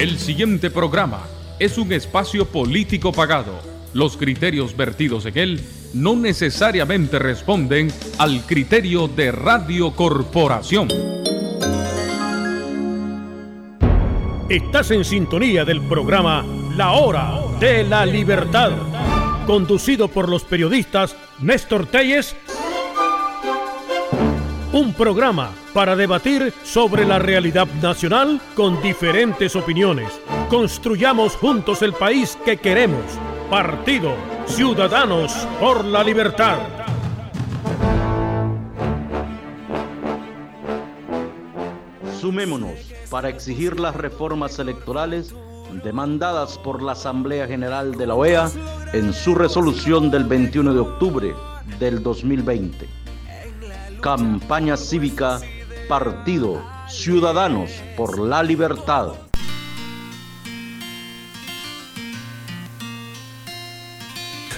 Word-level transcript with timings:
El 0.00 0.18
siguiente 0.18 0.70
programa 0.70 1.26
es 1.58 1.76
un 1.76 1.92
espacio 1.92 2.46
político 2.46 3.12
pagado. 3.12 3.60
Los 3.92 4.16
criterios 4.16 4.74
vertidos 4.74 5.26
en 5.26 5.36
él 5.36 5.60
no 5.92 6.16
necesariamente 6.16 7.18
responden 7.18 7.92
al 8.16 8.46
criterio 8.46 9.08
de 9.08 9.30
Radio 9.30 9.90
Corporación. 9.90 10.88
Estás 14.48 14.90
en 14.90 15.04
sintonía 15.04 15.66
del 15.66 15.82
programa 15.82 16.46
La 16.78 16.92
Hora 16.92 17.38
de 17.60 17.84
la 17.84 18.06
Libertad, 18.06 18.72
conducido 19.46 20.08
por 20.08 20.30
los 20.30 20.44
periodistas 20.44 21.14
Néstor 21.40 21.84
Telles 21.84 22.34
un 24.72 24.92
programa 24.92 25.50
para 25.74 25.96
debatir 25.96 26.52
sobre 26.62 27.04
la 27.04 27.18
realidad 27.18 27.66
nacional 27.82 28.40
con 28.54 28.80
diferentes 28.80 29.56
opiniones. 29.56 30.08
Construyamos 30.48 31.34
juntos 31.36 31.82
el 31.82 31.92
país 31.92 32.38
que 32.44 32.56
queremos. 32.56 33.02
Partido 33.50 34.14
Ciudadanos 34.46 35.32
por 35.58 35.84
la 35.84 36.04
Libertad. 36.04 36.58
Sumémonos 42.20 42.92
para 43.10 43.28
exigir 43.28 43.80
las 43.80 43.96
reformas 43.96 44.58
electorales 44.60 45.34
demandadas 45.82 46.58
por 46.58 46.80
la 46.80 46.92
Asamblea 46.92 47.48
General 47.48 47.96
de 47.96 48.06
la 48.06 48.14
OEA 48.14 48.50
en 48.92 49.12
su 49.12 49.34
resolución 49.34 50.12
del 50.12 50.24
21 50.24 50.74
de 50.74 50.80
octubre 50.80 51.34
del 51.80 52.02
2020 52.04 53.00
Campaña 54.00 54.76
Cívica, 54.76 55.40
Partido 55.88 56.62
Ciudadanos 56.88 57.70
por 57.96 58.18
la 58.18 58.42
Libertad. 58.42 59.12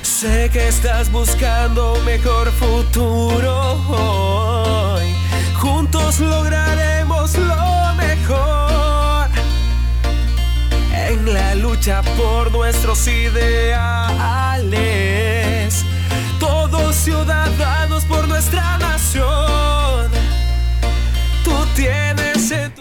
Sé 0.03 0.49
que 0.53 0.69
estás 0.69 1.11
buscando 1.11 1.97
mejor 2.05 2.53
futuro 2.53 3.73
hoy. 3.91 5.13
Juntos 5.57 6.21
lograremos 6.21 7.37
lo 7.37 7.95
mejor 7.97 9.29
en 10.95 11.35
la 11.35 11.57
lucha 11.57 12.03
por 12.17 12.53
nuestros 12.53 13.09
ideales. 13.09 14.23
Ciudadanos 17.03 18.05
por 18.05 18.29
nuestra 18.29 18.79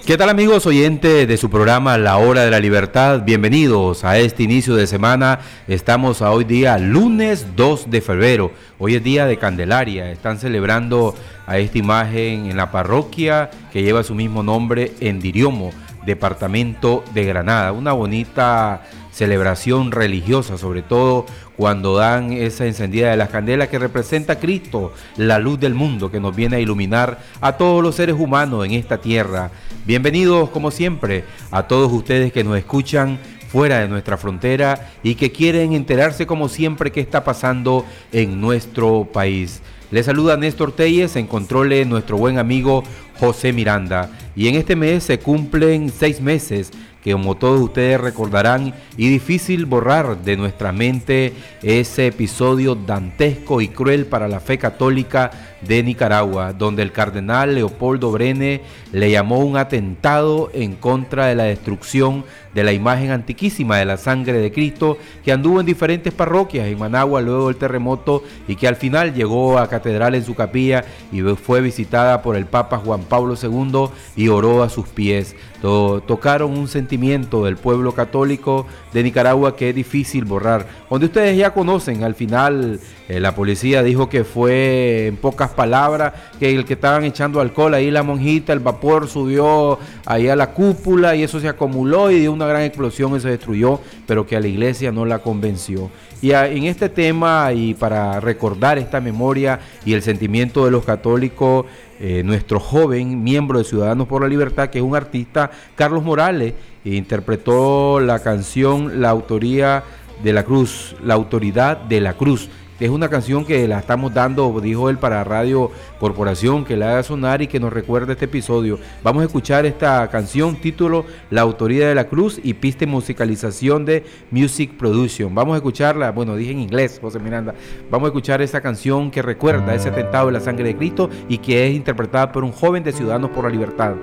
¿Qué 0.05 0.17
tal 0.17 0.29
amigos 0.29 0.65
oyentes 0.65 1.27
de 1.27 1.37
su 1.37 1.49
programa 1.49 1.97
La 1.97 2.17
Hora 2.17 2.43
de 2.43 2.51
la 2.51 2.59
Libertad? 2.59 3.21
Bienvenidos 3.23 4.03
a 4.03 4.17
este 4.17 4.43
inicio 4.43 4.75
de 4.75 4.85
semana. 4.85 5.39
Estamos 5.67 6.21
a 6.21 6.31
hoy 6.31 6.43
día 6.43 6.77
lunes 6.77 7.55
2 7.55 7.89
de 7.89 8.01
febrero. 8.01 8.51
Hoy 8.77 8.95
es 8.95 9.03
día 9.03 9.25
de 9.25 9.37
Candelaria. 9.37 10.11
Están 10.11 10.37
celebrando 10.37 11.15
a 11.47 11.59
esta 11.59 11.77
imagen 11.77 12.51
en 12.51 12.57
la 12.57 12.71
parroquia 12.71 13.49
que 13.71 13.83
lleva 13.83 14.03
su 14.03 14.13
mismo 14.13 14.43
nombre 14.43 14.91
en 14.99 15.21
Diriomo, 15.21 15.71
departamento 16.05 17.05
de 17.13 17.23
Granada. 17.23 17.71
Una 17.71 17.93
bonita 17.93 18.81
celebración 19.11 19.91
religiosa, 19.91 20.57
sobre 20.57 20.81
todo 20.81 21.25
cuando 21.61 21.95
dan 21.95 22.33
esa 22.33 22.65
encendida 22.65 23.11
de 23.11 23.17
las 23.17 23.29
candelas 23.29 23.67
que 23.67 23.77
representa 23.77 24.33
a 24.33 24.39
Cristo, 24.39 24.93
la 25.15 25.37
luz 25.37 25.59
del 25.59 25.75
mundo 25.75 26.09
que 26.09 26.19
nos 26.19 26.35
viene 26.35 26.55
a 26.55 26.59
iluminar 26.59 27.19
a 27.39 27.55
todos 27.55 27.83
los 27.83 27.93
seres 27.93 28.15
humanos 28.17 28.65
en 28.65 28.71
esta 28.71 28.99
tierra. 28.99 29.51
Bienvenidos 29.85 30.49
como 30.49 30.71
siempre 30.71 31.23
a 31.51 31.67
todos 31.67 31.93
ustedes 31.93 32.33
que 32.33 32.43
nos 32.43 32.57
escuchan 32.57 33.19
fuera 33.47 33.77
de 33.77 33.87
nuestra 33.87 34.17
frontera 34.17 34.89
y 35.03 35.13
que 35.13 35.31
quieren 35.31 35.73
enterarse 35.73 36.25
como 36.25 36.49
siempre 36.49 36.91
qué 36.91 36.99
está 36.99 37.23
pasando 37.23 37.85
en 38.11 38.41
nuestro 38.41 39.07
país. 39.13 39.61
Les 39.91 40.07
saluda 40.07 40.37
Néstor 40.37 40.71
Telles, 40.71 41.15
en 41.15 41.27
controle 41.27 41.85
nuestro 41.85 42.17
buen 42.17 42.39
amigo 42.39 42.83
José 43.19 43.53
Miranda. 43.53 44.09
Y 44.35 44.47
en 44.47 44.55
este 44.55 44.75
mes 44.75 45.03
se 45.03 45.19
cumplen 45.19 45.91
seis 45.91 46.21
meses 46.21 46.71
que 47.03 47.13
como 47.13 47.35
todos 47.35 47.61
ustedes 47.61 47.99
recordarán, 47.99 48.73
y 48.97 49.09
difícil 49.09 49.65
borrar 49.65 50.21
de 50.23 50.37
nuestra 50.37 50.71
mente 50.71 51.33
ese 51.61 52.07
episodio 52.07 52.75
dantesco 52.75 53.61
y 53.61 53.67
cruel 53.67 54.05
para 54.05 54.27
la 54.27 54.39
fe 54.39 54.57
católica 54.57 55.50
de 55.61 55.83
Nicaragua, 55.83 56.53
donde 56.53 56.81
el 56.83 56.91
cardenal 56.91 57.55
Leopoldo 57.55 58.11
Brene 58.11 58.61
le 58.91 59.11
llamó 59.11 59.39
un 59.39 59.57
atentado 59.57 60.49
en 60.53 60.75
contra 60.75 61.27
de 61.27 61.35
la 61.35 61.43
destrucción 61.43 62.23
de 62.53 62.63
la 62.63 62.73
imagen 62.73 63.11
antiquísima 63.11 63.77
de 63.77 63.85
la 63.85 63.97
sangre 63.97 64.33
de 64.33 64.51
Cristo 64.51 64.97
que 65.23 65.31
anduvo 65.31 65.59
en 65.59 65.65
diferentes 65.65 66.13
parroquias 66.13 66.67
en 66.67 66.77
Managua 66.77 67.21
luego 67.21 67.47
del 67.47 67.55
terremoto 67.55 68.23
y 68.47 68.55
que 68.55 68.67
al 68.67 68.75
final 68.75 69.13
llegó 69.13 69.57
a 69.57 69.69
catedral 69.69 70.15
en 70.15 70.25
su 70.25 70.35
capilla 70.35 70.83
y 71.11 71.21
fue 71.21 71.61
visitada 71.61 72.21
por 72.21 72.35
el 72.35 72.45
Papa 72.45 72.77
Juan 72.77 73.03
Pablo 73.03 73.35
II 73.41 73.89
y 74.15 74.27
oró 74.27 74.63
a 74.63 74.69
sus 74.69 74.87
pies. 74.87 75.35
tocaron 75.61 76.57
un 76.57 76.67
sentimiento 76.67 77.45
del 77.45 77.55
pueblo 77.55 77.93
católico 77.93 78.65
de 78.93 79.03
Nicaragua 79.03 79.55
que 79.55 79.69
es 79.69 79.75
difícil 79.75 80.25
borrar. 80.25 80.67
Donde 80.89 81.05
ustedes 81.05 81.37
ya 81.37 81.53
conocen, 81.53 82.03
al 82.03 82.15
final 82.15 82.79
eh, 83.07 83.19
la 83.19 83.35
policía 83.35 83.83
dijo 83.83 84.09
que 84.09 84.23
fue 84.23 85.07
en 85.07 85.17
pocas 85.17 85.50
palabras 85.51 86.13
que 86.39 86.53
el 86.53 86.65
que 86.65 86.73
estaban 86.73 87.03
echando 87.03 87.39
alcohol 87.39 87.73
ahí 87.73 87.91
la 87.91 88.03
monjita, 88.03 88.53
el 88.53 88.59
vapor 88.59 89.07
subió 89.07 89.79
ahí 90.05 90.27
a 90.27 90.35
la 90.35 90.51
cúpula 90.51 91.15
y 91.15 91.23
eso 91.23 91.39
se 91.39 91.47
acumuló 91.47 92.11
y 92.11 92.19
dio 92.19 92.31
una 92.31 92.45
gran 92.47 92.63
explosión 92.63 93.15
y 93.15 93.19
se 93.19 93.29
destruyó, 93.29 93.79
pero 94.07 94.25
que 94.25 94.35
a 94.35 94.39
la 94.39 94.47
iglesia 94.47 94.91
no 94.91 95.05
la 95.05 95.19
convenció. 95.19 95.89
Y 96.21 96.31
en 96.31 96.65
este 96.65 96.87
tema 96.87 97.51
y 97.51 97.73
para 97.73 98.19
recordar 98.19 98.77
esta 98.77 99.01
memoria 99.01 99.59
y 99.85 99.93
el 99.93 100.03
sentimiento 100.03 100.65
de 100.65 100.71
los 100.71 100.85
católicos, 100.85 101.65
eh, 101.99 102.21
nuestro 102.23 102.59
joven 102.59 103.23
miembro 103.23 103.57
de 103.57 103.63
Ciudadanos 103.63 104.07
por 104.07 104.21
la 104.21 104.27
Libertad, 104.27 104.69
que 104.69 104.79
es 104.79 104.83
un 104.83 104.95
artista, 104.95 105.49
Carlos 105.75 106.03
Morales, 106.03 106.53
interpretó 106.83 107.99
la 107.99 108.19
canción 108.19 109.01
La 109.01 109.09
autoría 109.09 109.83
de 110.23 110.33
la 110.33 110.43
cruz, 110.43 110.95
la 111.03 111.15
autoridad 111.15 111.77
de 111.77 112.01
la 112.01 112.13
cruz 112.13 112.49
es 112.81 112.89
una 112.89 113.09
canción 113.09 113.45
que 113.45 113.67
la 113.67 113.77
estamos 113.77 114.11
dando, 114.11 114.59
dijo 114.59 114.89
él, 114.89 114.97
para 114.97 115.23
Radio 115.23 115.69
Corporación, 115.99 116.65
que 116.65 116.75
la 116.75 116.89
haga 116.89 117.03
sonar 117.03 117.43
y 117.43 117.47
que 117.47 117.59
nos 117.59 117.71
recuerde 117.71 118.13
este 118.13 118.25
episodio. 118.25 118.79
Vamos 119.03 119.21
a 119.21 119.27
escuchar 119.27 119.67
esta 119.67 120.09
canción, 120.09 120.55
título 120.55 121.05
La 121.29 121.41
Autoridad 121.41 121.87
de 121.87 121.95
la 121.95 122.07
Cruz 122.07 122.39
y 122.43 122.55
piste 122.55 122.87
musicalización 122.87 123.85
de 123.85 124.03
Music 124.31 124.77
Production. 124.77 125.35
Vamos 125.35 125.53
a 125.53 125.57
escucharla, 125.57 126.11
bueno, 126.11 126.35
dije 126.35 126.53
en 126.53 126.59
inglés, 126.59 126.97
José 126.99 127.19
Miranda. 127.19 127.53
Vamos 127.91 128.07
a 128.07 128.09
escuchar 128.09 128.41
esa 128.41 128.61
canción 128.61 129.11
que 129.11 129.21
recuerda 129.21 129.75
ese 129.75 129.89
atentado 129.89 130.27
de 130.27 130.33
la 130.33 130.39
sangre 130.39 130.63
de 130.63 130.75
Cristo 130.75 131.07
y 131.29 131.37
que 131.37 131.67
es 131.67 131.75
interpretada 131.75 132.31
por 132.31 132.43
un 132.43 132.51
joven 132.51 132.83
de 132.83 132.93
Ciudadanos 132.93 133.29
por 133.29 133.43
la 133.43 133.51
Libertad. 133.51 133.93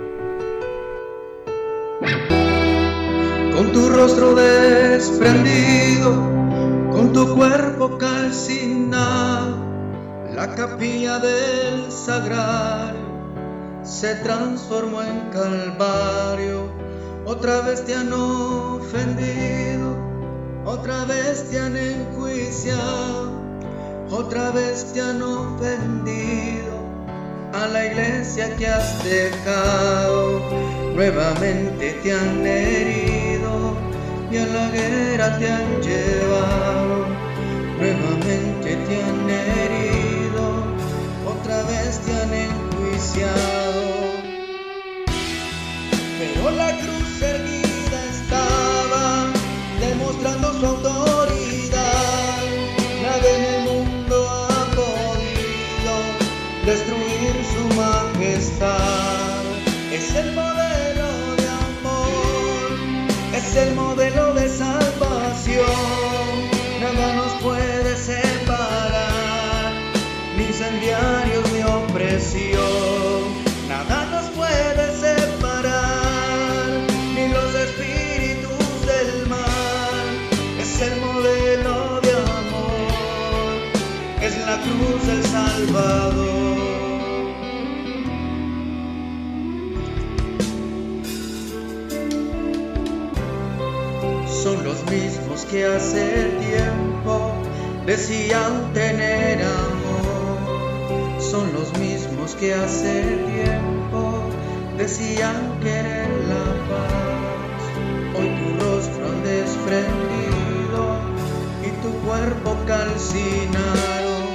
Con 3.57 3.73
tu 3.73 3.89
rostro 3.89 4.37
desprendido 4.37 6.48
con 6.99 7.13
tu 7.13 7.37
cuerpo 7.37 7.97
calcinado, 7.97 9.57
la 10.35 10.53
capilla 10.57 11.21
del 11.21 11.93
sagrario 11.93 13.07
se 13.85 14.17
transformó 14.17 15.03
en 15.03 15.31
calvario. 15.31 16.73
Otra 17.25 17.61
vez 17.61 17.85
te 17.85 17.95
han 17.95 18.13
ofendido, 18.13 19.97
otra 20.65 21.05
vez 21.05 21.49
te 21.49 21.61
han 21.61 21.77
enjuiciado, 21.77 23.31
otra 24.11 24.51
vez 24.51 24.93
te 24.93 25.01
han 25.01 25.23
ofendido 25.23 26.75
a 27.53 27.69
la 27.69 27.87
iglesia 27.87 28.57
que 28.57 28.67
has 28.67 29.05
dejado. 29.05 30.41
Nuevamente 30.97 31.93
te 32.03 32.13
han 32.13 32.45
herido 32.45 33.28
y 34.31 34.37
a 34.37 34.47
la 34.47 34.69
guerra 34.71 35.39
te 35.39 35.51
han 35.51 35.81
llevado, 35.81 37.07
nuevamente 37.79 38.77
te 38.87 39.03
han 39.03 39.31
herido, 39.31 40.65
otra 41.27 41.63
vez 41.63 42.01
te 42.01 42.13
han 42.13 42.35
enjuiciado. 42.35 44.19
Pero 46.19 46.51
la 46.51 46.71
cruz 46.77 46.98
salvación, 64.59 65.65
nada 66.81 67.15
nos 67.15 67.33
puede 67.41 67.97
separar, 67.97 69.73
ni 70.37 70.45
incendiarios 70.47 71.45
ni 71.53 71.63
opresión, 71.63 73.23
nada 73.69 74.07
nos 74.07 74.27
puede 74.31 74.85
separar, 75.07 76.67
ni 77.15 77.29
los 77.29 77.55
espíritus 77.55 78.87
del 78.91 79.29
mal, 79.29 80.07
es 80.59 80.81
el 80.83 81.01
modelo 81.01 82.01
de 82.01 82.13
amor, 82.41 83.53
es 84.21 84.35
la 84.45 84.57
cruz 84.65 85.07
del 85.07 85.25
Salvador. 85.25 86.68
Que 95.51 95.65
hace 95.65 96.31
tiempo 96.41 97.33
decían 97.87 98.73
tener 98.75 99.41
amor. 99.43 101.21
Son 101.21 101.53
los 101.53 101.77
mismos 101.79 102.35
que 102.35 102.53
hace 102.53 103.03
tiempo 103.35 104.23
decían 104.77 105.59
querer 105.63 106.09
la 106.29 106.45
paz. 106.69 107.61
Hoy 108.19 108.29
tu 108.39 108.65
rostro 108.65 109.07
han 109.07 109.23
desprendido 109.25 110.83
y 111.65 111.71
tu 111.83 111.93
cuerpo 112.07 112.57
calcinaron. 112.67 114.29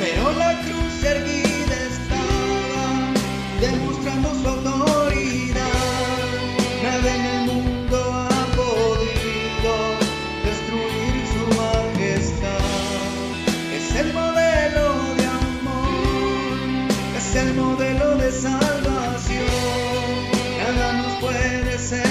Pero 0.00 0.32
la 0.32 0.60
cruz 0.62 1.04
erguida 1.04 1.39
amor, 17.30 17.36
es 17.36 17.36
el 17.36 17.54
modelo 17.54 18.16
de 18.16 18.32
salvación. 18.32 19.46
Nada 20.58 20.92
nos 20.94 21.20
puede 21.20 21.78
separar, 21.78 22.09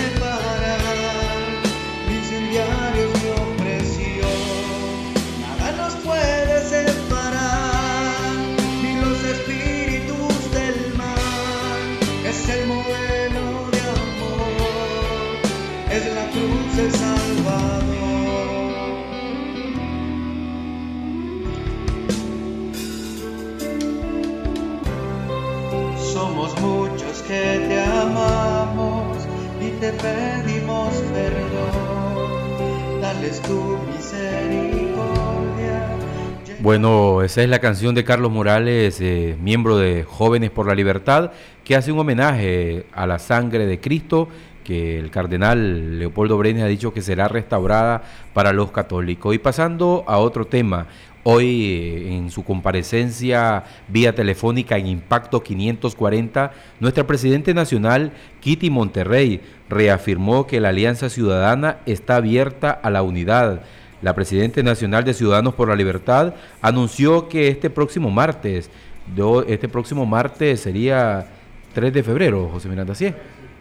pedimos 30.01 30.93
perdón. 31.13 33.01
Dales 33.01 33.41
tu 33.41 33.77
misericordia. 33.93 35.95
Bueno, 36.59 37.21
esa 37.21 37.41
es 37.41 37.49
la 37.49 37.59
canción 37.59 37.95
de 37.95 38.03
Carlos 38.03 38.31
Morales, 38.31 38.99
eh, 39.01 39.37
miembro 39.41 39.77
de 39.77 40.03
Jóvenes 40.03 40.51
por 40.51 40.67
la 40.67 40.75
Libertad, 40.75 41.31
que 41.63 41.75
hace 41.75 41.91
un 41.91 41.99
homenaje 41.99 42.85
a 42.93 43.07
la 43.07 43.19
sangre 43.19 43.65
de 43.65 43.79
Cristo 43.79 44.29
que 44.69 44.99
el 44.99 45.09
cardenal 45.09 45.97
Leopoldo 45.97 46.37
Brenes 46.37 46.61
ha 46.61 46.67
dicho 46.67 46.93
que 46.93 47.01
será 47.01 47.27
restaurada 47.27 48.03
para 48.33 48.53
los 48.53 48.71
católicos. 48.71 49.33
Y 49.33 49.39
pasando 49.39 50.03
a 50.05 50.19
otro 50.19 50.45
tema, 50.45 50.85
hoy 51.31 51.73
eh, 51.75 52.15
en 52.15 52.31
su 52.31 52.43
comparecencia 52.43 53.63
vía 53.87 54.15
telefónica 54.15 54.77
en 54.77 54.87
Impacto 54.87 55.43
540, 55.43 56.51
nuestra 56.79 57.05
Presidente 57.05 57.53
Nacional, 57.53 58.11
Kitty 58.39 58.71
Monterrey, 58.71 59.41
reafirmó 59.69 60.47
que 60.47 60.59
la 60.59 60.69
Alianza 60.69 61.09
Ciudadana 61.09 61.77
está 61.85 62.15
abierta 62.15 62.71
a 62.71 62.89
la 62.89 63.03
unidad. 63.03 63.61
La 64.01 64.15
Presidenta 64.15 64.63
Nacional 64.63 65.03
de 65.03 65.13
Ciudadanos 65.13 65.53
por 65.53 65.69
la 65.69 65.75
Libertad 65.75 66.33
anunció 66.61 67.27
que 67.29 67.49
este 67.49 67.69
próximo 67.69 68.09
martes, 68.09 68.71
este 69.47 69.69
próximo 69.69 70.05
martes 70.05 70.61
sería 70.61 71.27
3 71.73 71.93
de 71.93 72.01
febrero, 72.03 72.49
José 72.51 72.69
Miranda, 72.69 72.95
¿sí? 72.95 73.05
es? 73.05 73.13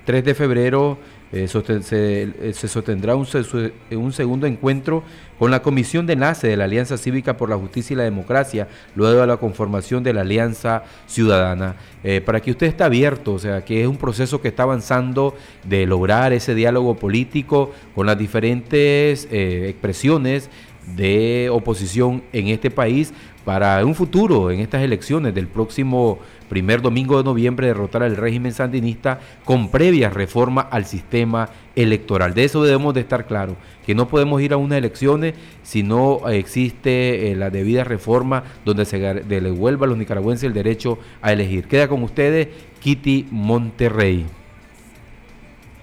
3 0.07 0.25
de 0.25 0.35
febrero 0.35 0.97
eh, 1.31 1.47
eh, 1.47 2.53
se 2.55 2.69
sostendrá 2.69 3.13
eh, 3.13 3.97
un 3.97 4.13
segundo 4.13 4.47
encuentro 4.47 5.03
con 5.39 5.51
la 5.51 5.61
Comisión 5.61 6.07
de 6.07 6.15
Enlace 6.15 6.49
de 6.49 6.57
la 6.57 6.65
Alianza 6.65 6.97
Cívica 6.97 7.37
por 7.37 7.51
la 7.51 7.57
Justicia 7.57 7.93
y 7.95 7.97
la 7.97 8.05
Democracia, 8.05 8.67
luego 8.95 9.21
de 9.21 9.27
la 9.27 9.37
conformación 9.37 10.03
de 10.03 10.15
la 10.15 10.23
Alianza 10.23 10.85
Ciudadana. 11.07 11.77
Para 12.25 12.41
que 12.41 12.53
usted 12.53 12.69
esté 12.69 12.85
abierto, 12.85 13.35
o 13.35 13.39
sea, 13.39 13.65
que 13.65 13.83
es 13.83 13.87
un 13.87 13.99
proceso 13.99 14.41
que 14.41 14.49
está 14.49 14.63
avanzando 14.63 15.37
de 15.65 15.87
lograr 15.87 16.33
ese 16.33 16.55
diálogo 16.55 16.97
político 16.97 17.73
con 17.95 18.07
las 18.07 18.17
diferentes 18.17 19.29
expresiones 19.31 20.49
de 20.97 21.51
oposición 21.53 22.23
en 22.33 22.49
este 22.49 22.71
país 22.71 23.13
para 23.49 23.83
un 23.87 23.95
futuro 23.95 24.51
en 24.51 24.61
estas 24.61 24.83
elecciones 24.83 25.35
del 25.35 25.49
próximo 25.49 26.19
primer 26.51 26.83
domingo 26.83 27.17
de 27.17 27.25
noviembre 27.25 27.69
derrotar 27.69 28.03
al 28.03 28.15
régimen 28.15 28.53
sandinista 28.53 29.21
con 29.47 29.71
previas 29.71 30.13
reformas 30.13 30.67
al 30.71 30.85
sistema 30.85 31.49
electoral. 31.75 32.35
De 32.35 32.45
eso 32.45 32.63
debemos 32.63 32.93
de 32.93 33.01
estar 33.01 33.27
claros, 33.27 33.57
que 33.87 33.95
no 33.95 34.07
podemos 34.07 34.43
ir 34.43 34.53
a 34.53 34.59
unas 34.59 34.77
elecciones 34.77 35.33
si 35.63 35.83
no 35.83 36.29
existe 36.29 37.33
eh, 37.33 37.37
la 37.37 37.49
debida 37.49 37.85
reforma 37.85 38.45
donde 38.67 38.85
se 38.85 38.99
devuelva 38.99 39.87
a 39.87 39.89
los 39.89 39.97
nicaragüenses 39.97 40.45
el 40.45 40.53
derecho 40.53 40.99
a 41.23 41.33
elegir. 41.33 41.69
Queda 41.69 41.89
con 41.89 42.03
ustedes 42.03 42.49
Kitty 42.81 43.29
Monterrey. 43.31 44.27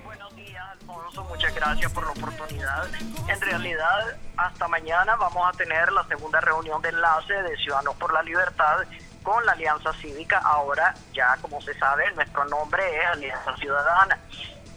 Buenos 0.06 0.35
días, 0.35 0.63
Alfonso. 0.71 1.25
Muchas 1.27 1.56
gracias 1.56 1.91
por 1.91 2.03
la 2.03 2.12
oportunidad. 2.12 2.85
En 3.27 3.41
realidad, 3.41 4.17
hasta 4.37 4.67
mañana 4.67 5.15
vamos 5.15 5.47
a 5.47 5.57
tener 5.57 5.91
la 5.91 6.03
segunda 6.05 6.39
reunión 6.41 6.81
de 6.81 6.89
enlace 6.89 7.33
de 7.33 7.57
Ciudadanos 7.57 7.95
por 7.95 8.13
la 8.13 8.21
Libertad 8.23 8.85
con 9.23 9.45
la 9.45 9.53
Alianza 9.53 9.91
Cívica. 9.93 10.39
Ahora, 10.43 10.93
ya 11.13 11.35
como 11.41 11.61
se 11.61 11.73
sabe, 11.79 12.11
nuestro 12.13 12.45
nombre 12.45 12.83
es 12.97 13.05
Alianza 13.07 13.55
Ciudadana. 13.57 14.19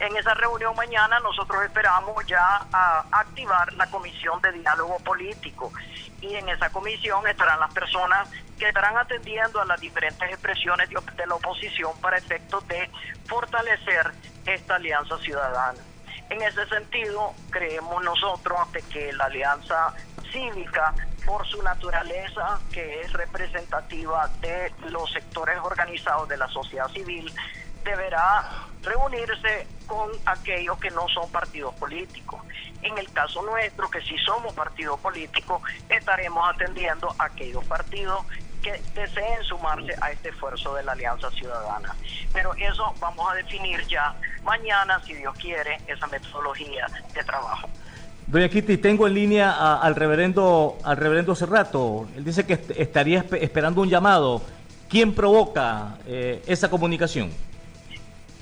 En 0.00 0.16
esa 0.16 0.32
reunión 0.34 0.76
mañana 0.76 1.18
nosotros 1.20 1.62
esperamos 1.64 2.24
ya 2.26 2.66
activar 3.10 3.72
la 3.72 3.86
comisión 3.88 4.40
de 4.40 4.52
diálogo 4.52 4.96
político 5.00 5.72
y 6.20 6.34
en 6.36 6.48
esa 6.48 6.70
comisión 6.70 7.26
estarán 7.26 7.58
las 7.58 7.72
personas 7.74 8.28
que 8.58 8.68
estarán 8.68 8.96
atendiendo 8.96 9.60
a 9.60 9.64
las 9.64 9.80
diferentes 9.80 10.28
expresiones 10.30 10.88
de 10.88 11.26
la 11.26 11.34
oposición 11.34 11.92
para 12.00 12.16
efectos 12.16 12.66
de 12.68 12.88
fortalecer 13.26 14.12
esta 14.46 14.76
alianza 14.76 15.18
ciudadana. 15.18 15.87
En 16.30 16.42
ese 16.42 16.66
sentido, 16.66 17.32
creemos 17.50 18.04
nosotros 18.04 18.58
que 18.92 19.12
la 19.14 19.24
alianza 19.24 19.94
cívica, 20.30 20.94
por 21.24 21.46
su 21.46 21.62
naturaleza, 21.62 22.58
que 22.72 23.00
es 23.00 23.12
representativa 23.12 24.28
de 24.40 24.72
los 24.90 25.10
sectores 25.10 25.58
organizados 25.62 26.28
de 26.28 26.36
la 26.36 26.48
sociedad 26.48 26.88
civil, 26.88 27.32
deberá 27.84 28.66
reunirse 28.82 29.66
con 29.86 30.10
aquellos 30.26 30.78
que 30.78 30.90
no 30.90 31.08
son 31.08 31.30
partidos 31.30 31.74
políticos. 31.74 32.40
En 32.82 32.96
el 32.98 33.10
caso 33.12 33.42
nuestro, 33.42 33.90
que 33.90 34.00
si 34.02 34.16
somos 34.18 34.52
partido 34.54 34.96
político, 34.98 35.62
estaremos 35.88 36.48
atendiendo 36.54 37.14
a 37.18 37.24
aquellos 37.24 37.64
partidos 37.64 38.24
que 38.62 38.80
deseen 38.94 39.42
sumarse 39.44 39.94
a 40.00 40.10
este 40.10 40.30
esfuerzo 40.30 40.74
de 40.74 40.82
la 40.82 40.92
Alianza 40.92 41.30
Ciudadana. 41.30 41.94
Pero 42.32 42.54
eso 42.56 42.94
vamos 43.00 43.30
a 43.30 43.34
definir 43.34 43.86
ya 43.86 44.14
mañana, 44.44 45.00
si 45.06 45.14
Dios 45.14 45.34
quiere, 45.38 45.78
esa 45.86 46.06
metodología 46.08 46.86
de 47.14 47.24
trabajo. 47.24 47.68
Doña 48.26 48.48
Kitty, 48.48 48.76
tengo 48.76 49.06
en 49.06 49.14
línea 49.14 49.50
a- 49.50 49.80
al 49.80 49.94
reverendo 49.94 50.76
al 50.84 50.96
reverendo 50.98 51.34
Cerrato. 51.34 52.06
Él 52.16 52.24
dice 52.24 52.44
que 52.46 52.54
est- 52.54 52.70
estaría 52.72 53.24
espe- 53.24 53.38
esperando 53.42 53.80
un 53.80 53.88
llamado. 53.88 54.42
¿Quién 54.90 55.14
provoca 55.14 55.96
eh, 56.06 56.42
esa 56.46 56.68
comunicación? 56.70 57.30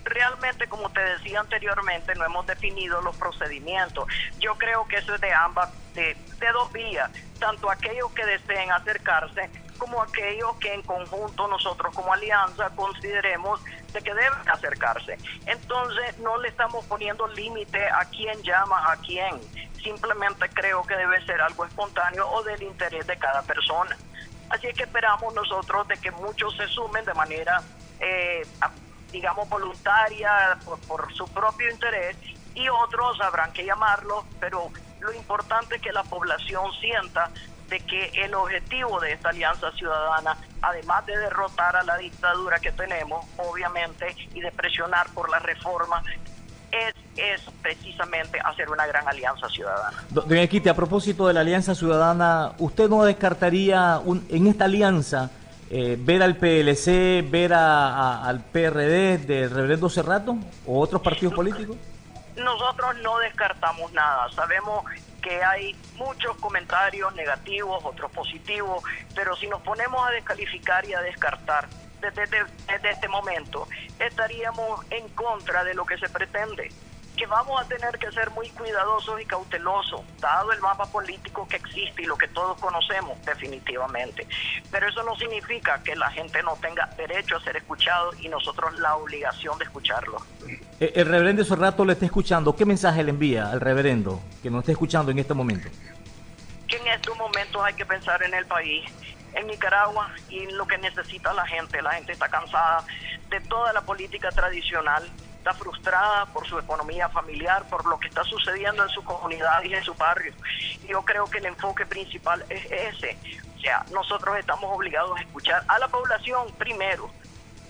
realmente, 0.04 0.68
como 0.68 0.88
te 0.90 1.00
decía 1.00 1.40
anteriormente, 1.40 2.14
no 2.14 2.24
hemos 2.24 2.46
definido 2.46 3.00
los 3.02 3.16
procedimientos. 3.16 4.06
Yo 4.38 4.54
creo 4.56 4.86
que 4.86 4.96
eso 4.98 5.14
es 5.16 5.20
de 5.20 5.32
ambas, 5.32 5.68
de, 5.94 6.16
de 6.38 6.52
dos 6.52 6.72
vías, 6.72 7.10
tanto 7.40 7.68
aquellos 7.68 8.10
que 8.12 8.24
deseen 8.24 8.70
acercarse 8.70 9.50
como 9.76 10.02
aquellos 10.02 10.56
que 10.56 10.72
en 10.72 10.82
conjunto 10.82 11.46
nosotros 11.48 11.94
como 11.94 12.12
alianza 12.12 12.70
consideremos 12.70 13.60
de 13.92 14.00
que 14.00 14.14
deben 14.14 14.48
acercarse. 14.48 15.18
Entonces 15.46 16.18
no 16.18 16.38
le 16.38 16.48
estamos 16.48 16.84
poniendo 16.86 17.26
límite 17.28 17.86
a 17.88 18.04
quién 18.06 18.42
llama 18.42 18.92
a 18.92 18.96
quién. 18.96 19.40
Simplemente 19.82 20.48
creo 20.50 20.82
que 20.82 20.96
debe 20.96 21.24
ser 21.24 21.40
algo 21.40 21.64
espontáneo 21.64 22.28
o 22.28 22.42
del 22.42 22.62
interés 22.62 23.06
de 23.06 23.16
cada 23.16 23.42
persona. 23.42 23.96
Así 24.48 24.66
es 24.66 24.76
que 24.76 24.84
esperamos 24.84 25.34
nosotros 25.34 25.88
de 25.88 25.96
que 25.96 26.10
muchos 26.10 26.56
se 26.56 26.66
sumen 26.68 27.04
de 27.04 27.14
manera, 27.14 27.62
eh, 28.00 28.46
digamos, 29.10 29.48
voluntaria, 29.48 30.58
por, 30.64 30.78
por 30.80 31.12
su 31.14 31.26
propio 31.28 31.70
interés, 31.70 32.16
y 32.54 32.68
otros 32.68 33.20
habrán 33.20 33.52
que 33.52 33.64
llamarlos, 33.64 34.24
pero 34.40 34.70
lo 35.00 35.12
importante 35.12 35.76
es 35.76 35.82
que 35.82 35.92
la 35.92 36.04
población 36.04 36.72
sienta 36.80 37.30
de 37.68 37.80
que 37.80 38.10
el 38.14 38.34
objetivo 38.34 39.00
de 39.00 39.12
esta 39.12 39.30
alianza 39.30 39.70
ciudadana, 39.72 40.36
además 40.62 41.04
de 41.06 41.16
derrotar 41.18 41.76
a 41.76 41.82
la 41.82 41.96
dictadura 41.96 42.58
que 42.58 42.72
tenemos, 42.72 43.24
obviamente, 43.36 44.14
y 44.34 44.40
de 44.40 44.52
presionar 44.52 45.08
por 45.14 45.30
la 45.30 45.38
reforma, 45.38 46.02
es 46.70 46.94
es 47.16 47.40
precisamente 47.62 48.38
hacer 48.40 48.68
una 48.70 48.86
gran 48.86 49.06
alianza 49.08 49.48
ciudadana. 49.48 50.04
Doña 50.10 50.42
Equite, 50.42 50.70
a 50.70 50.74
propósito 50.74 51.26
de 51.26 51.34
la 51.34 51.40
alianza 51.40 51.74
ciudadana, 51.74 52.52
¿usted 52.58 52.88
no 52.88 53.04
descartaría 53.04 54.00
en 54.28 54.46
esta 54.46 54.66
alianza 54.66 55.30
eh, 55.70 55.96
ver 55.98 56.22
al 56.22 56.36
PLC, 56.36 57.28
ver 57.28 57.54
al 57.54 58.40
PRD 58.52 59.18
del 59.18 59.50
reverendo 59.50 59.88
Cerrato 59.88 60.36
o 60.66 60.80
otros 60.80 61.02
partidos 61.02 61.34
políticos? 61.34 61.76
Nosotros 62.36 62.96
no 63.02 63.18
descartamos 63.18 63.92
nada. 63.92 64.30
Sabemos 64.32 64.84
que 65.26 65.42
hay 65.42 65.74
muchos 65.96 66.36
comentarios 66.36 67.12
negativos, 67.16 67.84
otros 67.84 68.12
positivos, 68.12 68.84
pero 69.12 69.34
si 69.34 69.48
nos 69.48 69.60
ponemos 69.62 70.06
a 70.06 70.12
descalificar 70.12 70.88
y 70.88 70.94
a 70.94 71.00
descartar 71.00 71.66
desde, 72.00 72.44
este 72.88 73.08
momento, 73.08 73.66
estaríamos 73.98 74.86
en 74.90 75.08
contra 75.08 75.64
de 75.64 75.74
lo 75.74 75.84
que 75.84 75.98
se 75.98 76.08
pretende 76.10 76.70
que 77.16 77.26
vamos 77.26 77.60
a 77.60 77.64
tener 77.64 77.98
que 77.98 78.12
ser 78.12 78.30
muy 78.30 78.48
cuidadosos 78.50 79.20
y 79.20 79.24
cautelosos, 79.24 80.02
dado 80.20 80.52
el 80.52 80.60
mapa 80.60 80.84
político 80.86 81.48
que 81.48 81.56
existe 81.56 82.02
y 82.02 82.04
lo 82.04 82.16
que 82.16 82.28
todos 82.28 82.58
conocemos 82.60 83.20
definitivamente. 83.24 84.26
Pero 84.70 84.88
eso 84.88 85.02
no 85.02 85.16
significa 85.16 85.82
que 85.82 85.96
la 85.96 86.10
gente 86.10 86.42
no 86.42 86.56
tenga 86.56 86.86
derecho 86.96 87.36
a 87.36 87.40
ser 87.40 87.56
escuchado 87.56 88.10
y 88.20 88.28
nosotros 88.28 88.78
la 88.78 88.96
obligación 88.96 89.58
de 89.58 89.64
escucharlo. 89.64 90.18
Eh, 90.78 90.92
el 90.94 91.06
reverendo 91.06 91.42
rato 91.56 91.84
le 91.84 91.94
está 91.94 92.04
escuchando. 92.04 92.54
¿Qué 92.54 92.66
mensaje 92.66 93.02
le 93.02 93.10
envía 93.10 93.50
al 93.50 93.60
reverendo 93.60 94.20
que 94.42 94.50
nos 94.50 94.60
está 94.60 94.72
escuchando 94.72 95.10
en 95.10 95.18
este 95.18 95.32
momento? 95.32 95.68
Que 96.68 96.76
en 96.76 96.86
estos 96.88 97.16
momentos 97.16 97.62
hay 97.64 97.74
que 97.74 97.86
pensar 97.86 98.22
en 98.22 98.34
el 98.34 98.44
país, 98.44 98.84
en 99.32 99.46
Nicaragua 99.46 100.10
y 100.28 100.40
en 100.40 100.56
lo 100.56 100.66
que 100.66 100.76
necesita 100.78 101.32
la 101.32 101.46
gente. 101.46 101.80
La 101.80 101.92
gente 101.92 102.12
está 102.12 102.28
cansada 102.28 102.84
de 103.30 103.40
toda 103.40 103.72
la 103.72 103.80
política 103.80 104.30
tradicional 104.30 105.02
está 105.46 105.54
frustrada 105.54 106.26
por 106.26 106.44
su 106.44 106.58
economía 106.58 107.08
familiar, 107.08 107.62
por 107.68 107.86
lo 107.86 108.00
que 108.00 108.08
está 108.08 108.24
sucediendo 108.24 108.82
en 108.82 108.88
su 108.88 109.04
comunidad 109.04 109.62
y 109.62 109.74
en 109.74 109.84
su 109.84 109.94
barrio. 109.94 110.34
Yo 110.88 111.02
creo 111.02 111.26
que 111.26 111.38
el 111.38 111.46
enfoque 111.46 111.86
principal 111.86 112.44
es 112.48 112.64
ese. 112.64 113.16
O 113.56 113.60
sea, 113.60 113.86
nosotros 113.92 114.36
estamos 114.38 114.64
obligados 114.74 115.16
a 115.16 115.22
escuchar 115.22 115.62
a 115.68 115.78
la 115.78 115.86
población 115.86 116.48
primero, 116.58 117.08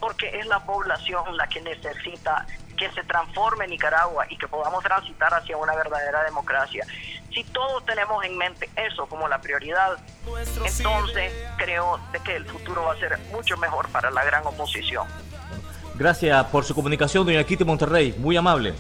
porque 0.01 0.39
es 0.39 0.47
la 0.47 0.61
población 0.61 1.37
la 1.37 1.47
que 1.49 1.61
necesita 1.61 2.47
que 2.79 2.91
se 2.93 3.05
transforme 3.05 3.69
Nicaragua 3.69 4.27
y 4.31 4.39
que 4.39 4.49
podamos 4.49 4.83
transitar 4.83 5.35
hacia 5.35 5.59
una 5.59 5.75
verdadera 5.75 6.25
democracia. 6.25 6.87
Si 7.35 7.45
todos 7.45 7.85
tenemos 7.85 8.25
en 8.25 8.39
mente 8.39 8.71
eso 8.75 9.07
como 9.07 9.29
la 9.29 9.39
prioridad, 9.43 9.99
entonces 10.65 11.31
creo 11.59 12.01
de 12.11 12.21
que 12.21 12.37
el 12.37 12.47
futuro 12.47 12.85
va 12.85 12.95
a 12.95 12.99
ser 12.99 13.19
mucho 13.33 13.59
mejor 13.59 13.87
para 13.91 14.11
la 14.11 14.25
gran 14.25 14.47
oposición. 14.47 15.07
Gracias 15.99 16.45
por 16.47 16.65
su 16.65 16.75
comunicación, 16.75 17.25
doña 17.25 17.43
Kitty 17.43 17.65
Monterrey. 17.65 18.15
Muy 18.19 18.37
amable. 18.37 18.75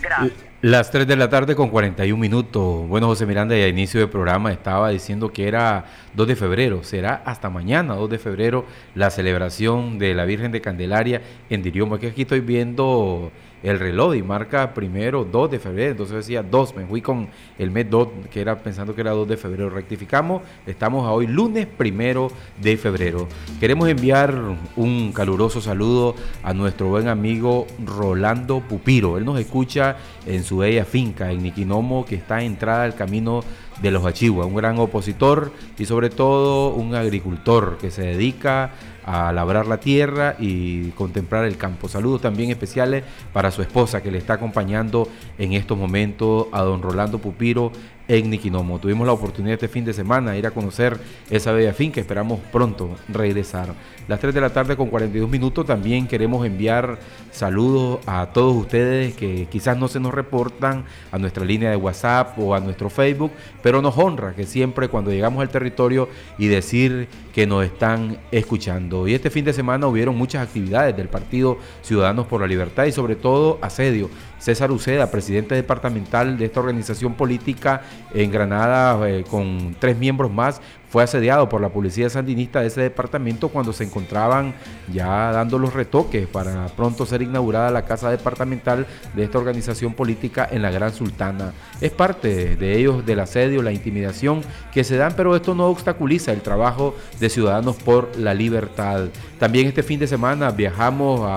Gracias. 0.00 0.32
Las 0.60 0.90
3 0.90 1.06
de 1.06 1.16
la 1.16 1.28
tarde 1.28 1.54
con 1.54 1.68
41 1.68 2.18
minutos. 2.18 2.88
Bueno, 2.88 3.06
José 3.06 3.26
Miranda, 3.26 3.56
ya 3.56 3.64
a 3.64 3.68
inicio 3.68 4.00
del 4.00 4.08
programa 4.08 4.50
estaba 4.50 4.88
diciendo 4.90 5.30
que 5.30 5.46
era 5.46 5.84
2 6.14 6.28
de 6.28 6.36
febrero. 6.36 6.82
Será 6.82 7.22
hasta 7.26 7.50
mañana, 7.50 7.94
2 7.94 8.08
de 8.08 8.18
febrero, 8.18 8.64
la 8.94 9.10
celebración 9.10 9.98
de 9.98 10.14
la 10.14 10.24
Virgen 10.24 10.52
de 10.52 10.60
Candelaria 10.60 11.22
en 11.50 11.62
Dirioma. 11.62 11.98
Que 11.98 12.08
aquí 12.08 12.22
estoy 12.22 12.40
viendo 12.40 13.30
el 13.64 13.78
reloj 13.80 14.14
y 14.14 14.22
marca 14.22 14.74
primero 14.74 15.24
2 15.24 15.50
de 15.50 15.58
febrero, 15.58 15.92
entonces 15.92 16.16
decía 16.16 16.42
2, 16.42 16.76
me 16.76 16.86
fui 16.86 17.00
con 17.00 17.28
el 17.58 17.70
mes 17.70 17.88
2, 17.88 18.08
que 18.30 18.42
era 18.42 18.62
pensando 18.62 18.94
que 18.94 19.00
era 19.00 19.12
2 19.12 19.26
de 19.26 19.38
febrero, 19.38 19.70
rectificamos, 19.70 20.42
estamos 20.66 21.06
a 21.06 21.12
hoy 21.12 21.26
lunes 21.26 21.66
primero 21.66 22.30
de 22.60 22.76
febrero. 22.76 23.26
Queremos 23.58 23.88
enviar 23.88 24.38
un 24.76 25.12
caluroso 25.12 25.62
saludo 25.62 26.14
a 26.42 26.52
nuestro 26.52 26.88
buen 26.88 27.08
amigo 27.08 27.66
Rolando 27.84 28.60
Pupiro, 28.60 29.16
él 29.16 29.24
nos 29.24 29.40
escucha 29.40 29.96
en 30.26 30.44
su 30.44 30.58
bella 30.58 30.84
finca 30.84 31.32
en 31.32 31.42
Niquinomo, 31.42 32.04
que 32.04 32.16
está 32.16 32.42
entrada 32.42 32.84
al 32.84 32.94
camino 32.94 33.42
de 33.80 33.90
los 33.90 34.04
Achigua, 34.04 34.46
un 34.46 34.54
gran 34.54 34.78
opositor 34.78 35.52
y 35.78 35.86
sobre 35.86 36.10
todo 36.10 36.74
un 36.74 36.94
agricultor 36.94 37.78
que 37.78 37.90
se 37.90 38.02
dedica 38.02 38.64
a 38.64 38.70
labrar 39.06 39.66
la 39.66 39.78
tierra 39.78 40.36
y 40.38 40.90
contemplar 40.90 41.44
el 41.44 41.56
campo. 41.56 41.88
Saludos 41.88 42.22
también 42.22 42.50
especiales 42.50 43.04
para 43.32 43.50
su 43.50 43.62
esposa 43.62 44.02
que 44.02 44.10
le 44.10 44.18
está 44.18 44.34
acompañando 44.34 45.08
en 45.38 45.52
estos 45.52 45.76
momentos 45.76 46.46
a 46.52 46.62
don 46.62 46.82
Rolando 46.82 47.18
Pupiro 47.18 47.72
en 48.08 48.30
Niquinomo. 48.30 48.78
Tuvimos 48.78 49.06
la 49.06 49.12
oportunidad 49.12 49.54
este 49.54 49.68
fin 49.68 49.84
de 49.84 49.92
semana 49.92 50.32
de 50.32 50.38
ir 50.38 50.46
a 50.46 50.50
conocer 50.50 50.98
esa 51.30 51.52
bella 51.52 51.72
finca, 51.72 52.00
esperamos 52.00 52.40
pronto 52.52 52.90
regresar. 53.08 53.74
Las 54.08 54.20
3 54.20 54.34
de 54.34 54.40
la 54.40 54.50
tarde 54.50 54.76
con 54.76 54.88
42 54.88 55.30
minutos 55.30 55.64
también 55.64 56.06
queremos 56.06 56.44
enviar 56.46 56.98
saludos 57.30 58.00
a 58.06 58.26
todos 58.26 58.54
ustedes 58.54 59.14
que 59.14 59.46
quizás 59.50 59.78
no 59.78 59.88
se 59.88 60.00
nos 60.00 60.12
reportan 60.12 60.84
a 61.10 61.18
nuestra 61.18 61.44
línea 61.44 61.70
de 61.70 61.76
WhatsApp 61.76 62.38
o 62.38 62.54
a 62.54 62.60
nuestro 62.60 62.90
Facebook, 62.90 63.32
pero 63.62 63.80
nos 63.80 63.96
honra 63.96 64.34
que 64.34 64.44
siempre 64.44 64.88
cuando 64.88 65.10
llegamos 65.10 65.40
al 65.40 65.48
territorio 65.48 66.08
y 66.36 66.48
decir 66.48 67.08
que 67.34 67.46
nos 67.46 67.64
están 67.64 68.18
escuchando. 68.30 68.93
Y 69.06 69.14
este 69.14 69.30
fin 69.30 69.44
de 69.44 69.52
semana 69.52 69.86
hubieron 69.86 70.16
muchas 70.16 70.46
actividades 70.46 70.96
del 70.96 71.08
Partido 71.08 71.58
Ciudadanos 71.82 72.26
por 72.26 72.40
la 72.40 72.46
Libertad 72.46 72.84
y 72.84 72.92
sobre 72.92 73.16
todo 73.16 73.58
asedio. 73.60 74.08
César 74.38 74.70
Uceda, 74.70 75.10
presidente 75.10 75.54
departamental 75.54 76.38
de 76.38 76.44
esta 76.44 76.60
organización 76.60 77.14
política 77.14 77.82
en 78.12 78.30
Granada, 78.30 79.08
eh, 79.08 79.24
con 79.28 79.74
tres 79.78 79.96
miembros 79.96 80.30
más, 80.30 80.60
fue 80.94 81.02
asediado 81.02 81.48
por 81.48 81.60
la 81.60 81.70
policía 81.70 82.08
sandinista 82.08 82.60
de 82.60 82.68
ese 82.68 82.82
departamento 82.82 83.48
cuando 83.48 83.72
se 83.72 83.82
encontraban 83.82 84.54
ya 84.92 85.32
dando 85.32 85.58
los 85.58 85.74
retoques 85.74 86.28
para 86.28 86.66
pronto 86.68 87.04
ser 87.04 87.20
inaugurada 87.22 87.72
la 87.72 87.84
casa 87.84 88.12
departamental 88.12 88.86
de 89.12 89.24
esta 89.24 89.38
organización 89.38 89.94
política 89.94 90.48
en 90.48 90.62
la 90.62 90.70
Gran 90.70 90.94
Sultana. 90.94 91.52
Es 91.80 91.90
parte 91.90 92.54
de 92.54 92.78
ellos 92.78 93.04
del 93.04 93.18
asedio, 93.18 93.60
la 93.60 93.72
intimidación 93.72 94.42
que 94.72 94.84
se 94.84 94.96
dan, 94.96 95.14
pero 95.16 95.34
esto 95.34 95.52
no 95.56 95.66
obstaculiza 95.66 96.32
el 96.32 96.42
trabajo 96.42 96.94
de 97.18 97.28
Ciudadanos 97.28 97.74
por 97.74 98.16
la 98.16 98.32
Libertad. 98.32 99.08
También 99.40 99.66
este 99.66 99.82
fin 99.82 99.98
de 99.98 100.06
semana 100.06 100.52
viajamos 100.52 101.28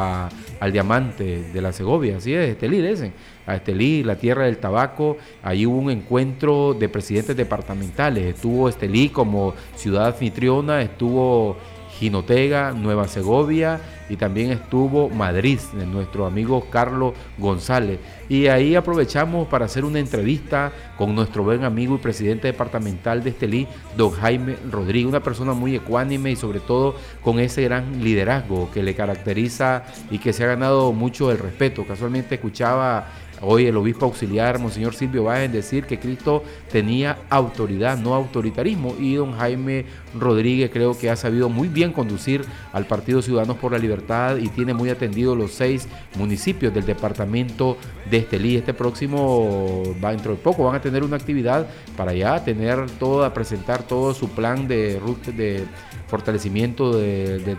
al 0.60 0.72
Diamante 0.72 1.50
de 1.52 1.62
la 1.64 1.74
Segovia, 1.74 2.18
así 2.18 2.32
es, 2.32 2.50
Estelí, 2.50 2.80
dicen, 2.80 3.12
a 3.48 3.56
Estelí, 3.56 4.04
la 4.04 4.18
tierra 4.18 4.46
del 4.46 4.58
tabaco. 4.58 5.18
Allí 5.42 5.66
hubo 5.66 5.78
un 5.78 5.90
encuentro 5.90 6.76
de 6.76 6.90
presidentes 6.90 7.36
departamentales. 7.36 8.36
Estuvo 8.36 8.70
Estelí 8.70 9.10
como 9.10 9.56
ciudad 9.76 10.08
anfitriona, 10.08 10.82
estuvo 10.82 11.58
Jinotega, 11.98 12.74
Nueva 12.74 13.08
Segovia 13.08 13.80
y 14.10 14.16
también 14.16 14.52
estuvo 14.52 15.10
Madrid, 15.10 15.60
de 15.74 15.86
nuestro 15.86 16.26
amigo 16.26 16.68
Carlos 16.70 17.14
González. 17.38 18.00
Y 18.30 18.48
ahí 18.48 18.76
aprovechamos 18.76 19.48
para 19.48 19.66
hacer 19.66 19.84
una 19.84 20.00
entrevista 20.00 20.72
con 20.98 21.16
nuestro 21.16 21.44
buen 21.44 21.64
amigo 21.64 21.96
y 21.96 21.98
presidente 21.98 22.48
departamental 22.48 23.24
de 23.24 23.32
Estelí, 23.32 23.68
don 23.96 24.12
Jaime 24.12 24.58
Rodríguez, 24.72 25.10
una 25.10 25.24
persona 25.24 25.54
muy 25.54 25.76
ecuánime 25.76 26.32
y 26.32 26.36
sobre 26.36 26.60
todo 26.60 26.96
con 27.24 27.40
ese 27.40 27.64
gran 27.64 28.04
liderazgo 28.04 28.70
que 28.72 28.84
le 28.84 28.96
caracteriza 28.96 29.84
y 30.12 30.20
que 30.20 30.34
se 30.34 30.44
ha 30.44 30.48
ganado 30.48 30.94
mucho 30.94 31.32
el 31.32 31.40
respeto. 31.40 31.86
Casualmente 31.86 32.36
escuchaba 32.36 33.08
Hoy 33.42 33.68
el 33.68 33.78
obispo 33.78 34.06
auxiliar, 34.06 34.58
Monseñor 34.58 34.96
Silvio 34.96 35.26
Báez, 35.26 35.52
decir 35.52 35.86
que 35.86 36.00
Cristo 36.00 36.44
tenía 36.72 37.20
autoridad, 37.30 37.98
no 37.98 38.16
autoritarismo. 38.16 38.96
Y 39.00 39.16
don 39.16 39.34
Jaime 39.34 39.86
Rodríguez 40.18 40.72
creo 40.74 40.98
que 40.98 41.10
ha 41.10 41.16
sabido 41.16 41.48
muy 41.48 41.68
bien 41.68 41.94
conducir 41.94 42.44
al 42.74 42.88
Partido 42.88 43.22
Ciudadanos 43.22 43.58
por 43.58 43.74
la 43.74 43.78
Libertad 43.78 44.38
y 44.38 44.50
tiene 44.50 44.74
muy 44.74 44.90
atendido 44.90 45.36
los 45.36 45.52
seis 45.52 45.88
municipios 46.16 46.74
del 46.74 46.86
departamento 46.86 47.78
de 48.10 48.18
Estelí. 48.18 48.56
Este 48.56 48.74
próximo, 48.74 49.84
va 50.04 50.12
dentro 50.12 50.32
de 50.32 50.38
poco, 50.38 50.64
van 50.64 50.76
a 50.76 50.82
tener 50.82 51.04
una 51.04 51.18
actividad 51.18 51.68
para 51.96 52.14
ya 52.14 52.44
tener 52.44 52.90
todo, 52.92 53.24
a 53.24 53.34
presentar 53.34 53.84
todo 53.84 54.16
su 54.16 54.30
plan 54.30 54.68
de, 54.68 55.00
de 55.36 55.66
fortalecimiento 56.08 56.98
de, 56.98 57.58